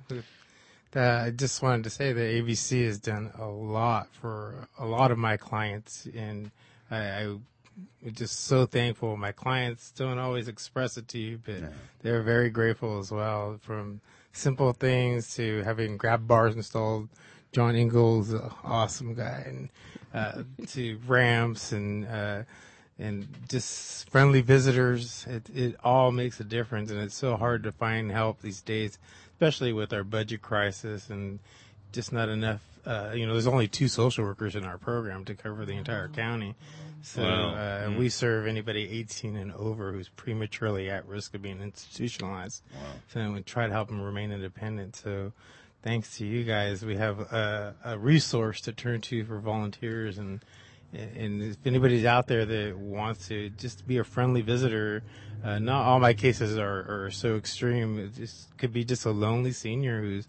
Uh, 0.97 1.24
I 1.26 1.30
just 1.30 1.62
wanted 1.62 1.84
to 1.84 1.91
say 1.91 2.12
that 2.12 2.20
AVC 2.20 2.84
has 2.86 2.99
done 2.99 3.30
a 3.39 3.47
lot 3.47 4.09
for 4.12 4.68
a 4.78 4.86
lot 4.86 5.11
of 5.11 5.18
my 5.18 5.36
clients, 5.36 6.07
and 6.16 6.51
I, 6.91 6.97
I 6.97 7.20
am 7.22 7.45
just 8.12 8.45
so 8.47 8.64
thankful. 8.64 9.16
My 9.16 9.32
clients 9.32 9.91
don't 9.91 10.18
always 10.18 10.49
express 10.49 10.97
it 10.97 11.09
to 11.09 11.18
you, 11.18 11.41
but 11.45 11.61
they're 12.03 12.22
very 12.22 12.49
grateful 12.51 12.99
as 12.99 13.11
well. 13.12 13.59
From 13.61 14.01
simple 14.32 14.72
things 14.72 15.34
to 15.36 15.62
having 15.64 15.97
grab 15.97 16.26
bars 16.26 16.55
installed. 16.55 17.09
John 17.53 17.76
Ingles, 17.76 18.32
an 18.32 18.51
awesome 18.62 19.14
guy, 19.14 19.45
and 19.47 19.68
uh, 20.14 20.43
to 20.68 20.99
ramps 21.07 21.72
and 21.72 22.07
uh, 22.07 22.43
and 22.99 23.26
just 23.49 24.09
friendly 24.11 24.43
visitors. 24.43 25.26
It 25.28 25.49
it 25.55 25.76
all 25.82 26.12
makes 26.12 26.41
a 26.41 26.45
difference, 26.45 26.91
and 26.91 27.01
it's 27.01 27.14
so 27.14 27.36
hard 27.36 27.62
to 27.64 27.72
find 27.72 28.11
help 28.11 28.41
these 28.43 28.61
days, 28.61 28.99
especially 29.39 29.72
with 29.72 29.93
our 29.93 30.03
budget 30.03 30.43
crisis 30.43 31.09
and 31.11 31.39
just 31.93 32.12
not 32.12 32.28
enough. 32.28 32.61
Uh, 32.84 33.12
you 33.14 33.24
know, 33.24 33.34
there's 33.34 33.47
only 33.47 33.68
two 33.68 33.86
social 33.86 34.24
workers 34.24 34.57
in 34.57 34.64
our 34.64 34.78
program 34.78 35.24
to 35.24 35.32
cover 35.32 35.64
the 35.64 35.74
entire 35.74 36.09
county. 36.09 36.57
So 37.03 37.22
Wow. 37.22 37.55
uh, 37.55 37.91
we 37.97 38.09
serve 38.09 38.49
anybody 38.49 38.89
18 38.91 39.36
and 39.36 39.53
over 39.53 39.93
who's 39.93 40.09
prematurely 40.09 40.91
at 40.91 41.07
risk 41.07 41.34
of 41.34 41.43
being 41.43 41.61
institutionalized. 41.61 42.62
So 43.12 43.30
we 43.30 43.43
try 43.43 43.68
to 43.68 43.72
help 43.72 43.89
them 43.89 44.01
remain 44.03 44.32
independent. 44.32 44.97
So 44.97 45.32
thanks 45.84 46.16
to 46.18 46.26
you 46.26 46.43
guys, 46.43 46.84
we 46.84 46.97
have 46.97 47.20
a, 47.20 47.76
a 47.84 47.97
resource 47.97 48.61
to 48.62 48.72
turn 48.72 49.03
to 49.03 49.24
for 49.24 49.39
volunteers 49.39 50.18
and 50.18 50.41
and 50.93 51.43
if 51.43 51.57
anybody's 51.66 52.05
out 52.05 52.26
there 52.26 52.47
that 52.47 52.76
wants 52.78 53.28
to 53.28 53.51
just 53.51 53.86
be 53.86 53.99
a 53.99 54.05
friendly 54.05 54.41
visitor, 54.41 55.03
uh, 55.45 55.59
not 55.59 55.84
all 55.84 56.01
my 56.01 56.14
cases 56.14 56.57
are, 56.57 57.05
are 57.05 57.11
so 57.11 57.36
extreme. 57.36 57.99
It 57.99 58.14
just 58.14 58.57
could 58.57 58.72
be 58.72 58.84
just 58.84 59.05
a 59.05 59.11
lonely 59.11 59.53
senior 59.53 60.01
who's 60.01 60.26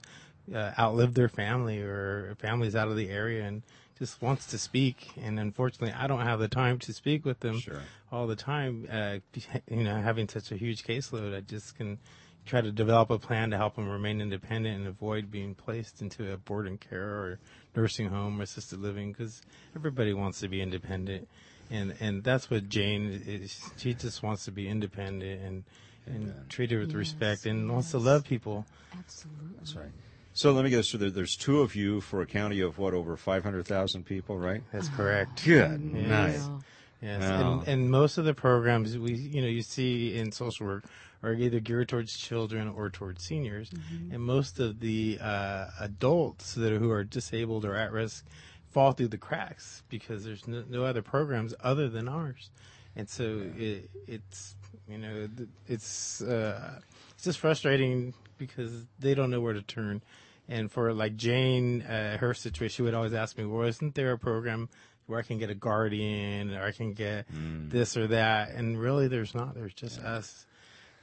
uh, 0.54 0.72
outlived 0.78 1.16
their 1.16 1.30
family 1.30 1.80
or 1.82 2.36
family's 2.40 2.76
out 2.76 2.88
of 2.90 2.98
the 2.98 3.10
area 3.10 3.46
and 3.46 3.64
just 3.98 4.22
wants 4.22 4.46
to 4.48 4.58
speak. 4.58 5.12
And 5.22 5.40
unfortunately, 5.40 5.94
I 5.94 6.08
don't 6.08 6.22
have 6.22 6.40
the 6.40 6.48
time 6.48 6.80
to 6.80 6.94
speak 6.94 7.26
with 7.26 7.40
them 7.40 7.60
Sure. 7.60 7.82
all 8.12 8.28
the 8.28 8.36
time. 8.36 8.88
Uh, 8.92 9.18
you 9.70 9.84
know, 9.84 9.96
having 9.96 10.28
such 10.28 10.52
a 10.52 10.56
huge 10.58 10.84
caseload, 10.84 11.36
I 11.36 11.42
just 11.42 11.78
can 11.78 12.00
try 12.46 12.62
to 12.62 12.72
develop 12.72 13.12
a 13.12 13.20
plan 13.20 13.52
to 13.52 13.58
help 13.58 13.76
them 13.76 13.88
remain 13.90 14.22
independent 14.22 14.76
and 14.78 14.88
avoid 14.88 15.30
being 15.30 15.54
placed 15.54 16.02
into 16.02 16.32
a 16.34 16.38
boarding 16.38 16.78
care 16.78 17.08
or 17.10 17.40
nursing 17.76 18.10
home 18.10 18.40
or 18.40 18.44
assisted 18.44 18.80
living 18.80 19.12
because 19.12 19.42
everybody 19.76 20.14
wants 20.14 20.40
to 20.42 20.48
be 20.48 20.62
independent. 20.62 21.28
And, 21.72 21.96
and 22.00 22.24
that's 22.24 22.50
what 22.50 22.68
Jane 22.70 23.22
is. 23.28 23.72
She 23.78 23.94
just 23.94 24.24
wants 24.24 24.46
to 24.46 24.52
be 24.52 24.68
independent 24.68 25.42
and, 25.42 25.64
and 26.08 26.34
treated 26.50 26.80
with 26.80 26.96
respect 26.96 27.46
and 27.46 27.72
wants 27.72 27.92
to 27.92 28.00
love 28.00 28.24
people. 28.26 28.66
Absolutely. 28.98 29.56
That's 29.58 29.76
right. 29.76 29.92
So 30.34 30.52
let 30.52 30.64
me 30.64 30.70
get 30.70 30.78
this 30.78 30.88
straight. 30.88 31.02
There- 31.02 31.10
There's 31.12 31.36
two 31.36 31.60
of 31.62 31.76
you 31.76 32.02
for 32.02 32.22
a 32.22 32.26
county 32.26 32.60
of 32.62 32.78
what 32.80 32.94
over 32.94 33.16
500,000 33.18 34.04
people, 34.06 34.38
right? 34.38 34.64
That's 34.72 34.90
correct. 34.90 35.48
Uh-huh. 35.48 35.68
Good 35.78 35.82
Yes. 35.94 36.48
night. 36.48 36.64
Yes, 37.02 37.22
Wow. 37.22 37.60
and, 37.62 37.68
and 37.68 37.92
most 37.92 38.18
of 38.18 38.26
the 38.26 38.34
programs 38.34 38.98
we, 38.98 39.14
you 39.14 39.42
know, 39.42 39.48
you 39.48 39.62
see 39.62 40.18
in 40.18 40.32
social 40.34 40.66
work 40.68 40.84
are 41.22 41.34
either 41.34 41.60
geared 41.60 41.90
towards 41.90 42.16
children 42.18 42.68
or 42.70 42.90
towards 42.90 43.24
seniors, 43.24 43.70
and 44.12 44.22
most 44.22 44.60
of 44.60 44.80
the 44.80 45.18
uh, 45.22 45.68
adults 45.80 46.54
that 46.56 46.72
are, 46.72 46.80
who 46.80 46.92
are 46.92 47.04
disabled 47.04 47.66
or 47.66 47.76
at 47.76 47.92
risk 47.92 48.26
fall 48.72 48.92
through 48.92 49.08
the 49.10 49.18
cracks 49.18 49.84
because 49.90 50.24
there's 50.24 50.48
no, 50.48 50.64
no 50.70 50.84
other 50.86 51.02
programs 51.02 51.54
other 51.62 51.90
than 51.90 52.08
ours, 52.08 52.52
and 52.96 53.10
so 53.10 53.42
it, 53.58 53.90
it's 54.08 54.56
you 54.88 54.98
know 54.98 55.28
it's 55.68 56.22
uh, 56.22 56.80
it's 57.16 57.24
just 57.24 57.40
frustrating 57.40 58.14
because 58.38 58.86
they 59.00 59.14
don't 59.14 59.30
know 59.30 59.42
where 59.42 59.54
to 59.54 59.62
turn. 59.62 60.02
And 60.48 60.72
for 60.72 60.94
like 60.94 61.16
Jane, 61.16 61.84
uh, 61.84 62.18
her 62.18 62.34
situation, 62.34 62.74
she 62.74 62.82
would 62.82 62.94
always 62.96 63.14
ask 63.14 63.38
me, 63.38 63.46
"Well, 63.46 63.68
isn't 63.68 63.94
there 63.94 64.14
a 64.14 64.18
program 64.18 64.70
where 65.06 65.20
I 65.20 65.22
can 65.24 65.38
get 65.38 65.50
a 65.50 65.56
guardian, 65.56 66.54
or 66.56 66.64
I 66.64 66.72
can 66.72 66.94
get 66.94 67.26
this 67.70 67.96
or 67.98 68.08
that?" 68.08 68.52
And 68.52 68.80
really, 68.80 69.08
there's 69.08 69.36
not. 69.36 69.54
There's 69.54 69.74
just 69.74 70.00
us. 70.00 70.48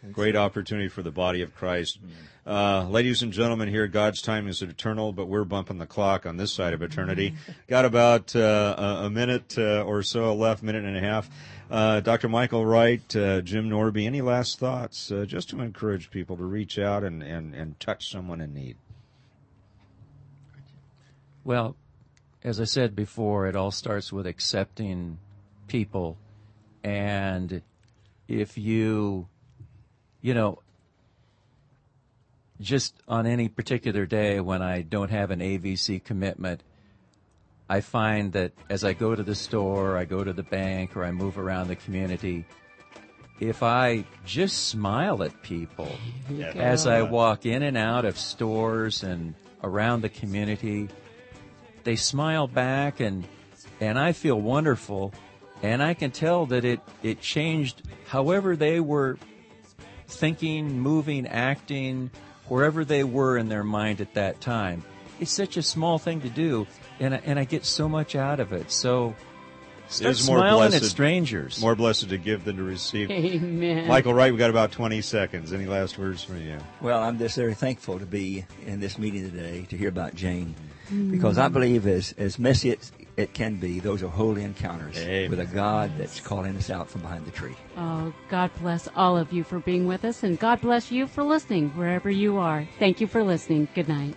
And 0.06 0.14
Great 0.14 0.36
opportunity 0.36 0.86
for 0.86 1.02
the 1.02 1.10
body 1.10 1.42
of 1.42 1.52
Christ. 1.52 1.98
Uh, 2.46 2.86
ladies 2.88 3.22
and 3.22 3.32
gentlemen, 3.32 3.68
here, 3.68 3.88
God's 3.88 4.22
time 4.22 4.46
is 4.46 4.62
eternal, 4.62 5.12
but 5.12 5.26
we're 5.26 5.42
bumping 5.42 5.78
the 5.78 5.86
clock 5.86 6.26
on 6.26 6.36
this 6.36 6.52
side 6.52 6.72
of 6.74 6.80
eternity. 6.80 7.34
Got 7.66 7.84
about 7.84 8.36
uh, 8.36 8.76
a, 8.78 9.06
a 9.06 9.10
minute 9.10 9.58
uh, 9.58 9.82
or 9.82 10.04
so 10.04 10.32
left, 10.32 10.62
minute 10.62 10.84
and 10.84 10.96
a 10.96 11.00
half. 11.00 11.28
Uh, 11.68 11.98
Dr. 11.98 12.28
Michael 12.28 12.64
Wright, 12.64 13.16
uh, 13.16 13.40
Jim 13.40 13.68
Norby, 13.68 14.06
any 14.06 14.20
last 14.20 14.60
thoughts 14.60 15.10
uh, 15.10 15.24
just 15.26 15.50
to 15.50 15.60
encourage 15.60 16.12
people 16.12 16.36
to 16.36 16.44
reach 16.44 16.78
out 16.78 17.02
and, 17.02 17.24
and, 17.24 17.52
and 17.52 17.80
touch 17.80 18.08
someone 18.08 18.40
in 18.40 18.54
need? 18.54 18.76
Well, 21.42 21.74
as 22.44 22.60
I 22.60 22.64
said 22.64 22.94
before, 22.94 23.48
it 23.48 23.56
all 23.56 23.72
starts 23.72 24.12
with 24.12 24.28
accepting 24.28 25.18
people. 25.66 26.16
And 26.84 27.62
if 28.28 28.56
you, 28.56 29.26
you 30.26 30.34
know, 30.34 30.58
just 32.60 32.94
on 33.06 33.28
any 33.28 33.48
particular 33.48 34.06
day 34.06 34.40
when 34.40 34.60
I 34.60 34.82
don't 34.82 35.12
have 35.12 35.30
an 35.30 35.38
AVC 35.38 36.02
commitment, 36.02 36.64
I 37.68 37.80
find 37.80 38.32
that 38.32 38.50
as 38.68 38.82
I 38.82 38.92
go 38.92 39.14
to 39.14 39.22
the 39.22 39.36
store, 39.36 39.96
I 39.96 40.04
go 40.04 40.24
to 40.24 40.32
the 40.32 40.42
bank, 40.42 40.96
or 40.96 41.04
I 41.04 41.12
move 41.12 41.38
around 41.38 41.68
the 41.68 41.76
community, 41.76 42.44
if 43.38 43.62
I 43.62 44.04
just 44.24 44.66
smile 44.66 45.22
at 45.22 45.42
people 45.42 45.92
as 46.56 46.88
I 46.88 47.02
walk 47.02 47.46
in 47.46 47.62
and 47.62 47.76
out 47.76 48.04
of 48.04 48.18
stores 48.18 49.04
and 49.04 49.32
around 49.62 50.00
the 50.00 50.08
community, 50.08 50.88
they 51.84 51.94
smile 51.94 52.48
back 52.48 52.98
and 52.98 53.28
and 53.80 53.96
I 53.96 54.10
feel 54.10 54.40
wonderful. 54.40 55.14
And 55.62 55.80
I 55.80 55.94
can 55.94 56.10
tell 56.10 56.46
that 56.46 56.64
it 56.64 56.80
it 57.04 57.20
changed 57.20 57.82
however 58.08 58.56
they 58.56 58.80
were 58.80 59.18
thinking, 60.06 60.80
moving, 60.80 61.26
acting, 61.26 62.10
wherever 62.48 62.84
they 62.84 63.04
were 63.04 63.36
in 63.36 63.48
their 63.48 63.64
mind 63.64 64.00
at 64.00 64.14
that 64.14 64.40
time. 64.40 64.84
It's 65.18 65.32
such 65.32 65.56
a 65.56 65.62
small 65.62 65.98
thing 65.98 66.20
to 66.20 66.28
do 66.28 66.66
and 67.00 67.14
I, 67.14 67.20
and 67.24 67.38
I 67.38 67.44
get 67.44 67.64
so 67.64 67.88
much 67.88 68.14
out 68.14 68.40
of 68.40 68.52
it. 68.52 68.70
So 68.70 69.14
start 69.88 70.12
Is 70.12 70.26
more 70.26 70.38
smiling 70.38 70.70
blessed- 70.70 70.84
at 70.84 70.90
strangers. 70.90 71.60
More 71.60 71.74
blessed 71.74 72.08
to 72.10 72.18
give 72.18 72.44
than 72.44 72.56
to 72.56 72.62
receive. 72.62 73.10
Amen. 73.10 73.88
Michael 73.88 74.14
Wright, 74.14 74.32
we've 74.32 74.38
got 74.38 74.50
about 74.50 74.72
20 74.72 75.00
seconds. 75.02 75.52
Any 75.52 75.66
last 75.66 75.98
words 75.98 76.22
from 76.22 76.42
you? 76.42 76.58
Well, 76.80 77.02
I'm 77.02 77.18
just 77.18 77.36
very 77.36 77.54
thankful 77.54 77.98
to 77.98 78.06
be 78.06 78.44
in 78.66 78.80
this 78.80 78.98
meeting 78.98 79.30
today 79.30 79.66
to 79.70 79.76
hear 79.76 79.88
about 79.88 80.14
Jane, 80.14 80.54
mm-hmm. 80.86 81.10
because 81.10 81.38
I 81.38 81.48
believe 81.48 81.86
as 81.86 82.14
as 82.18 82.38
messy 82.38 82.72
as 82.72 82.92
it 83.16 83.32
can 83.32 83.56
be, 83.56 83.80
those 83.80 84.02
are 84.02 84.08
holy 84.08 84.44
encounters 84.44 84.98
Amen. 84.98 85.30
with 85.30 85.40
a 85.40 85.46
God 85.46 85.90
that's 85.96 86.20
calling 86.20 86.56
us 86.56 86.68
out 86.70 86.88
from 86.90 87.00
behind 87.00 87.24
the 87.24 87.30
tree. 87.30 87.54
Oh, 87.76 88.12
God 88.28 88.50
bless 88.60 88.88
all 88.94 89.16
of 89.16 89.32
you 89.32 89.42
for 89.42 89.58
being 89.58 89.86
with 89.86 90.04
us, 90.04 90.22
and 90.22 90.38
God 90.38 90.60
bless 90.60 90.90
you 90.90 91.06
for 91.06 91.24
listening 91.24 91.70
wherever 91.70 92.10
you 92.10 92.36
are. 92.36 92.68
Thank 92.78 93.00
you 93.00 93.06
for 93.06 93.24
listening. 93.24 93.68
Good 93.74 93.88
night. 93.88 94.14